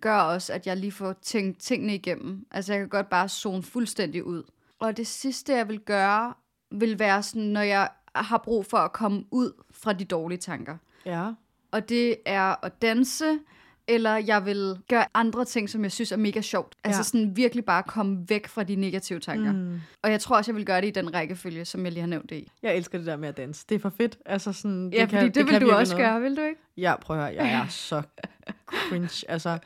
gør 0.00 0.18
også, 0.18 0.52
at 0.52 0.66
jeg 0.66 0.76
lige 0.76 0.92
får 0.92 1.12
tænkt 1.12 1.60
tingene 1.60 1.94
igennem. 1.94 2.46
Altså 2.50 2.72
jeg 2.72 2.80
kan 2.80 2.88
godt 2.88 3.08
bare 3.08 3.28
zone 3.28 3.62
fuldstændig 3.62 4.24
ud. 4.24 4.42
Og 4.78 4.96
det 4.96 5.06
sidste, 5.06 5.54
jeg 5.54 5.68
vil 5.68 5.80
gøre, 5.80 6.34
vil 6.70 6.98
være 6.98 7.22
sådan, 7.22 7.42
når 7.42 7.60
jeg 7.60 7.88
har 8.14 8.38
brug 8.38 8.66
for 8.66 8.78
at 8.78 8.92
komme 8.92 9.24
ud 9.30 9.52
fra 9.70 9.92
de 9.92 10.04
dårlige 10.04 10.38
tanker. 10.38 10.76
Ja. 11.06 11.32
Og 11.70 11.88
det 11.88 12.16
er 12.26 12.64
at 12.64 12.82
danse, 12.82 13.38
eller 13.88 14.16
jeg 14.16 14.46
vil 14.46 14.76
gøre 14.88 15.04
andre 15.14 15.44
ting, 15.44 15.70
som 15.70 15.82
jeg 15.82 15.92
synes 15.92 16.12
er 16.12 16.16
mega 16.16 16.40
sjovt. 16.40 16.74
Altså 16.84 16.98
Ja. 16.98 17.02
sådan 17.02 17.36
virkelig 17.36 17.64
bare 17.64 17.82
komme 17.82 18.24
væk 18.28 18.46
fra 18.48 18.62
de 18.62 18.76
negative 18.76 19.20
tanker. 19.20 19.52
Mm. 19.52 19.80
Og 20.02 20.10
jeg 20.10 20.20
tror 20.20 20.36
også, 20.36 20.50
jeg 20.50 20.56
vil 20.56 20.66
gøre 20.66 20.80
det 20.80 20.86
i 20.86 20.90
den 20.90 21.14
rækkefølge, 21.14 21.64
som 21.64 21.84
jeg 21.84 21.92
lige 21.92 22.00
har 22.00 22.08
nævnt 22.08 22.30
det 22.30 22.36
i. 22.36 22.50
Jeg 22.62 22.76
elsker 22.76 22.98
det 22.98 23.06
der 23.06 23.16
med 23.16 23.28
at 23.28 23.36
danse. 23.36 23.64
Det 23.68 23.74
er 23.74 23.78
for 23.78 23.92
fedt. 23.96 24.18
Altså 24.26 24.52
sådan, 24.52 24.90
Ja, 24.92 25.04
fordi 25.04 25.16
det, 25.16 25.34
det 25.34 25.44
vil 25.44 25.52
kan 25.52 25.60
du 25.60 25.72
også 25.72 25.94
noget. 25.96 26.08
gøre, 26.10 26.20
vil 26.20 26.36
du 26.36 26.42
ikke? 26.42 26.60
Ja, 26.76 26.94
prøv 27.00 27.16
at 27.16 27.22
høre, 27.22 27.34
jeg 27.44 27.52
er 27.52 27.66
så 27.68 28.02
cringe. 28.66 29.24
Altså, 29.30 29.58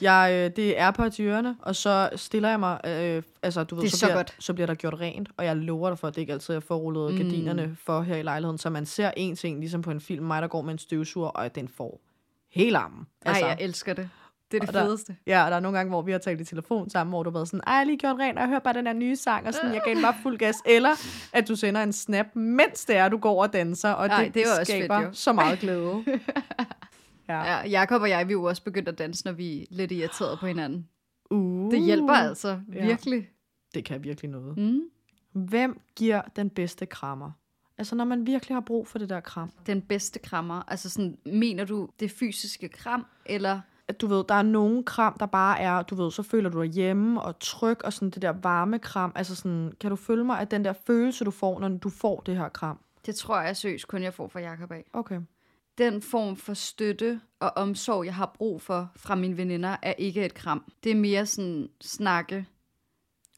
jeg, 0.00 0.30
øh, 0.34 0.56
det 0.56 0.78
er 0.80 0.90
på 0.90 1.02
ørerne, 1.20 1.56
og 1.62 1.76
så 1.76 2.10
stiller 2.16 2.48
jeg 2.48 2.60
mig, 2.60 2.80
øh, 2.86 3.22
altså 3.42 3.64
du 3.64 3.74
ved, 3.74 3.82
Det 3.82 3.90
så, 3.92 3.98
så 3.98 4.06
bliver, 4.06 4.16
godt. 4.16 4.34
så 4.38 4.54
bliver 4.54 4.66
der 4.66 4.74
gjort 4.74 4.94
rent, 5.00 5.28
og 5.36 5.44
jeg 5.44 5.56
lover 5.56 5.88
dig 5.88 5.98
for, 5.98 6.08
at 6.08 6.14
det 6.14 6.20
ikke 6.20 6.32
altid 6.32 6.54
er 6.54 6.60
for 6.60 6.76
rullet 6.76 7.12
mm. 7.12 7.16
gardinerne 7.18 7.76
for 7.84 8.02
her 8.02 8.16
i 8.16 8.22
lejligheden, 8.22 8.58
så 8.58 8.70
man 8.70 8.86
ser 8.86 9.10
en 9.16 9.36
ting, 9.36 9.58
ligesom 9.60 9.82
på 9.82 9.90
en 9.90 10.00
film, 10.00 10.24
mig 10.24 10.42
der 10.42 10.48
går 10.48 10.62
med 10.62 10.72
en 10.72 10.78
støvsuger, 10.78 11.28
og 11.28 11.54
den 11.54 11.68
får 11.68 12.00
hele 12.50 12.78
armen. 12.78 13.06
Altså, 13.26 13.42
Ej, 13.44 13.48
jeg 13.50 13.58
elsker 13.60 13.92
det. 13.94 14.10
Det 14.50 14.56
er 14.56 14.60
det 14.60 14.68
Og 14.68 14.74
der- 14.74 14.84
fedeste. 14.84 15.16
Ja, 15.26 15.44
og 15.44 15.50
der 15.50 15.56
er 15.56 15.60
nogle 15.60 15.78
gange, 15.78 15.90
hvor 15.90 16.02
vi 16.02 16.12
har 16.12 16.18
talt 16.18 16.40
i 16.40 16.44
telefon 16.44 16.90
sammen, 16.90 17.10
hvor 17.10 17.22
du 17.22 17.30
har 17.30 17.32
været 17.32 17.48
sådan, 17.48 17.60
ej, 17.66 17.74
jeg 17.74 17.86
lige 17.86 17.98
gjort 17.98 18.16
rent, 18.18 18.36
og 18.38 18.40
jeg 18.42 18.48
hører 18.48 18.60
bare 18.60 18.74
den 18.74 18.86
der 18.86 18.92
nye 18.92 19.16
sang, 19.16 19.46
og 19.46 19.54
sådan, 19.54 19.74
jeg 19.74 19.82
gav 19.84 19.94
den 19.94 20.02
bare 20.02 20.14
fuld 20.22 20.38
gas. 20.38 20.56
Eller 20.76 20.90
at 21.32 21.48
du 21.48 21.56
sender 21.56 21.82
en 21.82 21.92
snap, 21.92 22.26
mens 22.36 22.84
det 22.84 22.96
er, 22.96 23.08
du 23.08 23.18
går 23.18 23.42
og 23.42 23.52
danser, 23.52 23.90
og 23.90 24.06
Ej, 24.06 24.24
det, 24.24 24.34
det 24.34 24.42
også 24.42 24.56
fedt, 24.58 24.68
skaber 24.68 25.00
jo. 25.00 25.12
så 25.12 25.32
meget 25.32 25.58
glæde. 25.58 26.04
ja. 27.28 27.42
Ja, 27.44 27.68
Jakob 27.68 28.02
og 28.02 28.08
jeg, 28.10 28.28
vi 28.28 28.32
er 28.32 28.36
jo 28.36 28.44
også 28.44 28.62
begyndt 28.64 28.88
at 28.88 28.98
danse, 28.98 29.24
når 29.24 29.32
vi 29.32 29.62
er 29.62 29.66
lidt 29.70 29.92
irriteret 29.92 30.38
på 30.40 30.46
hinanden. 30.46 30.88
Uh, 31.30 31.70
Det 31.70 31.80
hjælper 31.84 32.12
altså, 32.12 32.60
Ja. 32.74 32.86
virkelig. 32.86 33.28
Det 33.74 33.84
kan 33.84 34.04
virkelig 34.04 34.30
noget. 34.30 34.56
Mm. 34.58 34.80
Hvem 35.32 35.80
giver 35.96 36.22
den 36.36 36.50
bedste 36.50 36.86
krammer? 36.86 37.30
Altså, 37.80 37.94
når 37.94 38.04
man 38.04 38.26
virkelig 38.26 38.56
har 38.56 38.60
brug 38.60 38.88
for 38.88 38.98
det 38.98 39.08
der 39.08 39.20
kram. 39.20 39.50
Den 39.66 39.82
bedste 39.82 40.18
krammer. 40.18 40.62
Altså 40.68 40.90
sådan, 40.90 41.18
mener 41.24 41.64
du 41.64 41.88
det 42.00 42.10
fysiske 42.10 42.68
kram, 42.68 43.06
eller... 43.26 43.60
Du 44.00 44.06
ved, 44.06 44.24
der 44.28 44.34
er 44.34 44.42
nogen 44.42 44.84
kram, 44.84 45.16
der 45.20 45.26
bare 45.26 45.60
er, 45.60 45.82
du 45.82 45.94
ved, 45.94 46.10
så 46.10 46.22
føler 46.22 46.50
du 46.50 46.62
dig 46.62 46.70
hjemme 46.70 47.22
og 47.22 47.38
tryg, 47.38 47.84
og 47.84 47.92
sådan 47.92 48.10
det 48.10 48.22
der 48.22 48.32
varme 48.42 48.78
kram. 48.78 49.12
Altså 49.14 49.34
sådan, 49.34 49.72
kan 49.80 49.90
du 49.90 49.96
følge 49.96 50.24
mig, 50.24 50.40
at 50.40 50.50
den 50.50 50.64
der 50.64 50.72
følelse, 50.86 51.24
du 51.24 51.30
får, 51.30 51.60
når 51.60 51.68
du 51.68 51.90
får 51.90 52.20
det 52.20 52.36
her 52.36 52.48
kram? 52.48 52.78
Det 53.06 53.14
tror 53.14 53.40
jeg 53.40 53.56
seriøst 53.56 53.88
kun, 53.88 54.02
jeg 54.02 54.14
får 54.14 54.28
fra 54.28 54.40
Jakob 54.40 54.72
af. 54.72 54.84
Okay. 54.92 55.20
Den 55.78 56.02
form 56.02 56.36
for 56.36 56.54
støtte 56.54 57.20
og 57.40 57.52
omsorg, 57.56 58.04
jeg 58.04 58.14
har 58.14 58.34
brug 58.34 58.62
for 58.62 58.90
fra 58.96 59.14
mine 59.14 59.36
veninder, 59.36 59.76
er 59.82 59.92
ikke 59.92 60.24
et 60.24 60.34
kram. 60.34 60.72
Det 60.84 60.92
er 60.92 60.96
mere 60.96 61.26
sådan 61.26 61.68
snakke. 61.80 62.46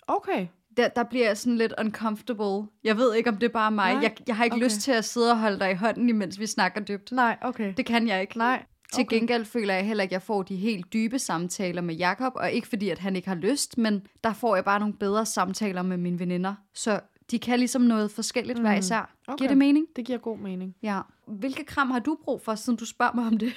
Okay. 0.07 0.47
Der, 0.77 0.89
der 0.89 1.03
bliver 1.03 1.27
jeg 1.27 1.37
sådan 1.37 1.57
lidt 1.57 1.75
uncomfortable. 1.81 2.69
Jeg 2.85 2.97
ved 2.97 3.15
ikke, 3.15 3.31
om 3.31 3.37
det 3.37 3.47
er 3.47 3.53
bare 3.53 3.71
mig. 3.71 3.93
Nej, 3.93 4.03
Jeg, 4.03 4.13
jeg 4.27 4.37
har 4.37 4.45
ikke 4.45 4.57
okay. 4.57 4.65
lyst 4.65 4.81
til 4.81 4.93
at 4.93 5.05
sidde 5.05 5.31
og 5.31 5.39
holde 5.39 5.59
dig 5.59 5.71
i 5.71 5.75
hånden, 5.75 6.09
imens 6.09 6.39
vi 6.39 6.47
snakker 6.47 6.81
dybt. 6.81 7.13
Nej, 7.13 7.37
okay. 7.43 7.75
Det 7.77 7.87
kan 7.87 8.09
jeg 8.09 8.21
ikke. 8.21 8.39
Nej. 8.39 8.63
Til 8.93 9.01
okay. 9.03 9.17
gengæld 9.17 9.45
føler 9.45 9.75
jeg 9.75 9.87
heller 9.87 10.03
ikke, 10.03 10.13
at 10.13 10.21
jeg 10.21 10.23
får 10.23 10.43
de 10.43 10.57
helt 10.57 10.93
dybe 10.93 11.19
samtaler 11.19 11.83
med 11.83 11.95
Jakob, 11.95 12.33
og 12.37 12.53
ikke 12.53 12.69
fordi, 12.69 12.91
at 12.91 12.99
han 12.99 13.17
ikke 13.17 13.29
har 13.29 13.35
lyst, 13.35 13.79
men 13.79 14.07
der 14.25 14.33
får 14.33 14.55
jeg 14.55 14.65
bare 14.65 14.81
nogle 14.81 14.95
bedre 14.95 15.27
samtaler 15.27 15.83
med 15.83 15.97
mine 15.97 16.19
veninder. 16.19 16.55
Så 16.75 17.01
de 17.31 17.39
kan 17.39 17.59
ligesom 17.59 17.83
noget 17.83 18.11
forskelligt 18.11 18.59
mm. 18.59 18.65
hver 18.65 18.77
især. 18.77 19.15
okay. 19.27 19.39
Giver 19.39 19.49
det 19.49 19.59
mening? 19.59 19.87
Det 19.97 20.05
giver 20.05 20.19
god 20.19 20.39
mening. 20.39 20.75
Ja. 20.83 21.01
Hvilke 21.27 21.65
kram 21.65 21.91
har 21.91 21.99
du 21.99 22.19
brug 22.25 22.43
for, 22.43 22.55
siden 22.55 22.77
du 22.77 22.85
spørger 22.85 23.13
mig 23.15 23.27
om 23.27 23.39
det? 23.39 23.53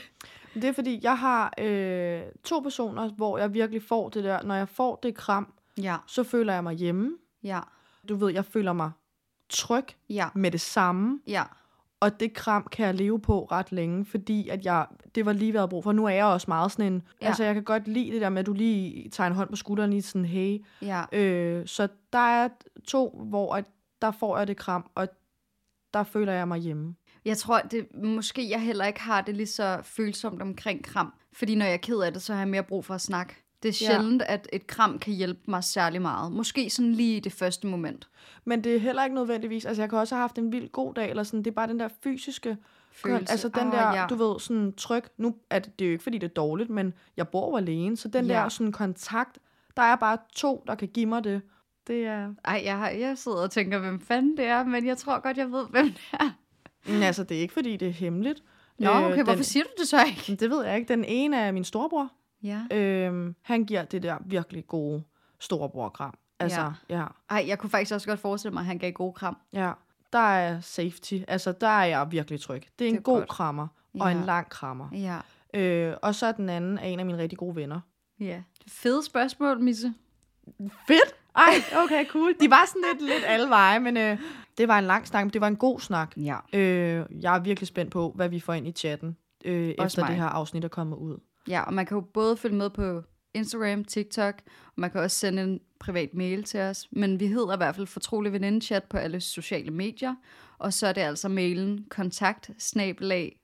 Det 0.53 0.63
er 0.63 0.71
fordi, 0.71 0.99
jeg 1.03 1.17
har 1.17 1.53
øh, 1.59 2.21
to 2.43 2.59
personer, 2.59 3.09
hvor 3.09 3.37
jeg 3.37 3.53
virkelig 3.53 3.83
får 3.83 4.09
det 4.09 4.23
der. 4.23 4.43
Når 4.43 4.55
jeg 4.55 4.69
får 4.69 4.99
det 5.03 5.15
kram, 5.15 5.53
Ja. 5.81 5.97
så 6.07 6.23
føler 6.23 6.53
jeg 6.53 6.63
mig 6.63 6.75
hjemme. 6.75 7.17
Ja. 7.43 7.59
Du 8.09 8.15
ved, 8.15 8.33
jeg 8.33 8.45
føler 8.45 8.73
mig 8.73 8.91
tryg 9.49 9.85
Ja. 10.09 10.27
med 10.35 10.51
det 10.51 10.61
samme. 10.61 11.19
Ja. 11.27 11.43
Og 11.99 12.19
det 12.19 12.33
kram 12.33 12.67
kan 12.71 12.85
jeg 12.85 12.95
leve 12.95 13.19
på 13.19 13.45
ret 13.51 13.71
længe, 13.71 14.05
fordi 14.05 14.49
at 14.49 14.65
jeg, 14.65 14.87
det 15.15 15.25
var 15.25 15.33
lige, 15.33 15.51
havde 15.55 15.67
brug 15.67 15.83
for. 15.83 15.91
Nu 15.91 16.05
er 16.05 16.09
jeg 16.09 16.25
også 16.25 16.45
meget 16.47 16.71
sådan 16.71 16.93
en... 16.93 17.01
Ja. 17.21 17.27
Altså, 17.27 17.43
jeg 17.43 17.53
kan 17.53 17.63
godt 17.63 17.87
lide 17.87 18.11
det 18.11 18.21
der 18.21 18.29
med, 18.29 18.39
at 18.39 18.45
du 18.45 18.53
lige 18.53 19.09
tager 19.09 19.27
en 19.27 19.33
hånd 19.35 19.49
på 19.49 19.55
skulderen 19.55 19.89
lige 19.89 20.01
sådan, 20.01 20.25
hey. 20.25 20.65
Ja. 20.81 21.03
Øh, 21.11 21.67
så 21.67 21.87
der 22.13 22.19
er 22.19 22.49
to, 22.87 23.25
hvor 23.29 23.55
at, 23.55 23.65
der 24.01 24.11
får 24.11 24.37
jeg 24.37 24.47
det 24.47 24.57
kram, 24.57 24.89
og 24.95 25.07
der 25.93 26.03
føler 26.03 26.33
jeg 26.33 26.47
mig 26.47 26.59
hjemme. 26.59 26.95
Jeg 27.25 27.37
tror, 27.37 27.59
det, 27.59 27.87
måske 27.95 28.49
jeg 28.49 28.61
heller 28.61 28.85
ikke 28.85 29.01
har 29.01 29.21
det 29.21 29.35
lige 29.35 29.47
så 29.47 29.79
følsomt 29.83 30.41
omkring 30.41 30.83
kram. 30.85 31.13
Fordi 31.33 31.55
når 31.55 31.65
jeg 31.65 31.73
er 31.73 31.77
ked 31.77 31.99
af 31.99 32.13
det, 32.13 32.21
så 32.21 32.33
har 32.33 32.39
jeg 32.39 32.47
mere 32.47 32.63
brug 32.63 32.85
for 32.85 32.93
at 32.93 33.01
snakke. 33.01 33.44
Det 33.63 33.69
er 33.81 33.87
Ja. 33.87 33.91
sjældent, 33.93 34.21
at 34.21 34.47
et 34.53 34.67
kram 34.67 34.99
kan 34.99 35.13
hjælpe 35.13 35.39
mig 35.47 35.63
særlig 35.63 36.01
meget. 36.01 36.31
Måske 36.31 36.69
sådan 36.69 36.91
lige 36.91 37.17
i 37.17 37.19
det 37.19 37.31
første 37.31 37.67
moment. 37.67 38.07
Men 38.45 38.63
det 38.63 38.75
er 38.75 38.79
heller 38.79 39.03
ikke 39.03 39.15
nødvendigvis... 39.15 39.65
Altså, 39.65 39.81
jeg 39.81 39.89
kan 39.89 39.99
også 39.99 40.15
have 40.15 40.21
haft 40.21 40.37
en 40.37 40.51
vild 40.51 40.69
god 40.69 40.93
dag, 40.93 41.09
eller 41.09 41.23
sådan. 41.23 41.39
Det 41.43 41.47
er 41.51 41.55
bare 41.55 41.67
den 41.67 41.79
der 41.79 41.87
fysiske... 42.03 42.57
Følelse. 42.91 43.31
Altså, 43.31 43.49
den 43.49 43.67
Ah, 43.67 43.71
der, 43.71 43.99
ja. 44.01 44.05
du 44.09 44.15
ved, 44.15 44.39
sådan 44.39 44.73
tryk. 44.77 45.09
Nu 45.17 45.35
er 45.49 45.59
det, 45.59 45.79
det 45.79 45.85
er 45.85 45.89
jo 45.89 45.91
ikke, 45.91 46.03
fordi 46.03 46.17
det 46.17 46.29
er 46.29 46.33
dårligt, 46.33 46.69
men 46.69 46.93
jeg 47.17 47.27
bor 47.27 47.57
alene, 47.57 47.97
så 47.97 48.07
den 48.07 48.25
Ja. 48.25 48.33
der 48.33 48.49
sådan 48.49 48.71
kontakt, 48.71 49.37
der 49.77 49.83
er 49.83 49.95
bare 49.95 50.17
to, 50.35 50.63
der 50.67 50.75
kan 50.75 50.87
give 50.87 51.05
mig 51.05 51.23
det. 51.23 51.41
Det 51.87 52.05
er... 52.05 52.33
Ej, 52.45 52.61
jeg, 52.65 52.77
har, 52.77 52.89
jeg 52.89 53.17
sidder 53.17 53.37
og 53.37 53.51
tænker, 53.51 53.79
hvem 53.79 53.99
fanden 53.99 54.37
det 54.37 54.45
er, 54.45 54.63
men 54.63 54.85
jeg 54.85 54.97
tror 54.97 55.19
godt, 55.19 55.37
jeg 55.37 55.51
ved, 55.51 55.65
hvem 55.69 55.85
det 55.85 56.01
er. 56.13 56.29
Men 56.91 57.03
altså, 57.03 57.23
det 57.23 57.37
er 57.37 57.41
ikke, 57.41 57.53
fordi 57.53 57.77
det 57.77 57.87
er 57.87 57.91
hemmeligt. 57.91 58.43
Nå, 58.79 58.89
Øh, 58.91 59.03
okay, 59.05 59.15
den- 59.17 59.23
hvorfor 59.25 59.43
siger 59.43 59.63
du 59.63 59.69
det 59.79 59.87
så 59.87 60.03
ikke? 60.05 60.35
Det 60.35 60.49
ved 60.49 60.65
jeg 60.65 60.77
ikke. 60.77 60.87
Den 60.87 61.03
ene 61.05 61.37
er 61.37 61.51
min 61.51 61.63
storebror. 61.63 62.09
Ja. 62.45 62.77
Øhm, 62.77 63.35
han 63.41 63.65
giver 63.65 63.83
det 63.83 64.03
der 64.03 64.17
virkelig 64.25 64.67
gode 64.67 65.03
storebror-kram. 65.39 66.13
Altså, 66.39 66.71
Ja. 66.89 66.97
ja. 66.99 67.05
Ej, 67.29 67.43
jeg 67.47 67.59
kunne 67.59 67.69
faktisk 67.69 67.93
også 67.93 68.07
godt 68.07 68.19
forestille 68.19 68.53
mig, 68.53 68.59
at 68.61 68.65
han 68.65 68.77
gav 68.77 68.91
gode 68.91 69.13
kram. 69.13 69.37
Ja. 69.53 69.71
Der 70.13 70.19
er 70.19 70.59
safety. 70.61 71.13
Altså, 71.27 71.51
der 71.51 71.67
er 71.67 71.85
jeg 71.85 72.07
virkelig 72.11 72.41
tryg. 72.41 72.63
Det 72.79 72.85
er 72.85 72.89
en 72.89 72.93
Det 72.95 72.99
er 72.99 73.03
god 73.03 73.17
godt. 73.19 73.29
krammer. 73.29 73.67
Og 73.99 74.11
Ja. 74.11 74.17
en 74.17 74.23
lang 74.23 74.49
krammer. 74.49 74.87
Ja. 74.93 75.17
Øh, 75.59 75.93
og 76.01 76.15
så 76.15 76.25
er 76.25 76.31
den 76.31 76.49
anden 76.49 76.77
er 76.77 76.83
en 76.83 76.99
af 76.99 77.05
mine 77.05 77.17
rigtig 77.17 77.37
gode 77.37 77.55
venner. 77.55 77.79
Ja. 78.19 78.41
Fede 78.67 79.05
spørgsmål, 79.05 79.59
Misse. 79.59 79.93
Fedt! 80.87 81.15
Ej, 81.35 81.53
okay, 81.83 82.05
cool. 82.07 82.33
De 82.39 82.49
var 82.49 82.63
sådan 82.67 82.81
lidt, 82.93 83.01
lidt 83.13 83.23
alle 83.27 83.49
veje, 83.49 83.79
men 83.79 83.97
øh, 83.97 84.19
det 84.57 84.67
var 84.67 84.79
en 84.79 84.83
lang 84.85 85.07
snak, 85.07 85.25
men 85.25 85.33
det 85.33 85.41
var 85.41 85.47
en 85.47 85.55
god 85.55 85.79
snak. 85.79 86.13
Ja. 86.17 86.37
Øh, 86.53 87.05
jeg 87.21 87.35
er 87.35 87.39
virkelig 87.39 87.67
spændt 87.67 87.91
på, 87.91 88.11
hvad 88.15 88.29
vi 88.29 88.39
får 88.39 88.53
ind 88.53 88.67
i 88.67 88.71
chatten, 88.71 89.17
øh, 89.45 89.73
efter 89.85 90.01
mig. 90.01 90.09
det 90.09 90.17
her 90.17 90.25
afsnit 90.25 90.63
er 90.63 90.67
kommet 90.67 90.97
ud. 90.97 91.17
Ja, 91.47 91.61
og 91.61 91.73
man 91.73 91.85
kan 91.85 91.95
jo 91.95 92.01
både 92.01 92.37
følge 92.37 92.55
med 92.55 92.69
på 92.69 93.03
Instagram, 93.33 93.85
TikTok, 93.85 94.41
og 94.47 94.73
man 94.75 94.91
kan 94.91 95.01
også 95.01 95.17
sende 95.17 95.43
en 95.43 95.59
privat 95.79 96.13
mail 96.13 96.43
til 96.43 96.59
os. 96.59 96.87
Men 96.91 97.19
vi 97.19 97.27
hedder 97.27 97.53
i 97.53 97.57
hvert 97.57 97.75
fald 97.75 97.87
Fortrolig 97.87 98.33
Venindechat 98.33 98.83
på 98.83 98.97
alle 98.97 99.21
sociale 99.21 99.71
medier. 99.71 100.15
Og 100.57 100.73
så 100.73 100.87
er 100.87 100.93
det 100.93 101.01
altså 101.01 101.29
mailen 101.29 101.85
kontakt 101.89 102.49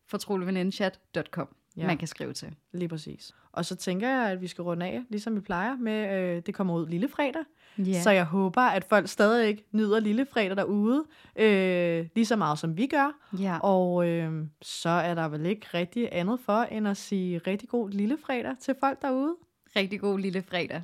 fortroligvenindechat.com, 0.09 1.47
Ja. 1.77 1.87
man 1.87 1.97
kan 1.97 2.07
skrive 2.07 2.33
til. 2.33 2.55
Lige 2.71 2.89
præcis. 2.89 3.31
Og 3.51 3.65
så 3.65 3.75
tænker 3.75 4.09
jeg, 4.09 4.31
at 4.31 4.41
vi 4.41 4.47
skal 4.47 4.61
runde 4.61 4.85
af, 4.85 5.01
ligesom 5.09 5.35
vi 5.35 5.39
plejer 5.39 5.75
med, 5.75 6.19
øh, 6.19 6.41
det 6.45 6.53
kommer 6.53 6.75
ud 6.75 6.87
lille 6.87 7.09
fredag. 7.09 7.43
Ja. 7.77 8.01
Så 8.01 8.11
jeg 8.11 8.25
håber, 8.25 8.61
at 8.61 8.83
folk 8.83 9.07
stadig 9.07 9.63
nyder 9.71 9.99
lille 9.99 10.25
fredag 10.25 10.57
derude, 10.57 11.03
øh, 11.35 12.07
lige 12.15 12.25
så 12.25 12.35
meget 12.35 12.59
som 12.59 12.77
vi 12.77 12.87
gør. 12.87 13.11
ja. 13.39 13.59
Og 13.59 14.07
øh, 14.07 14.45
så 14.61 14.89
er 14.89 15.15
der 15.15 15.27
vel 15.27 15.45
ikke 15.45 15.67
rigtig 15.73 16.09
andet 16.11 16.39
for, 16.45 16.61
end 16.61 16.87
at 16.87 16.97
sige 16.97 17.37
rigtig 17.37 17.69
god 17.69 17.89
lille 17.89 18.17
fredag 18.25 18.55
til 18.59 18.75
folk 18.79 19.01
derude. 19.01 19.35
Rigtig 19.75 19.99
god 19.99 20.19
lille 20.19 20.43
fredag. 20.49 20.81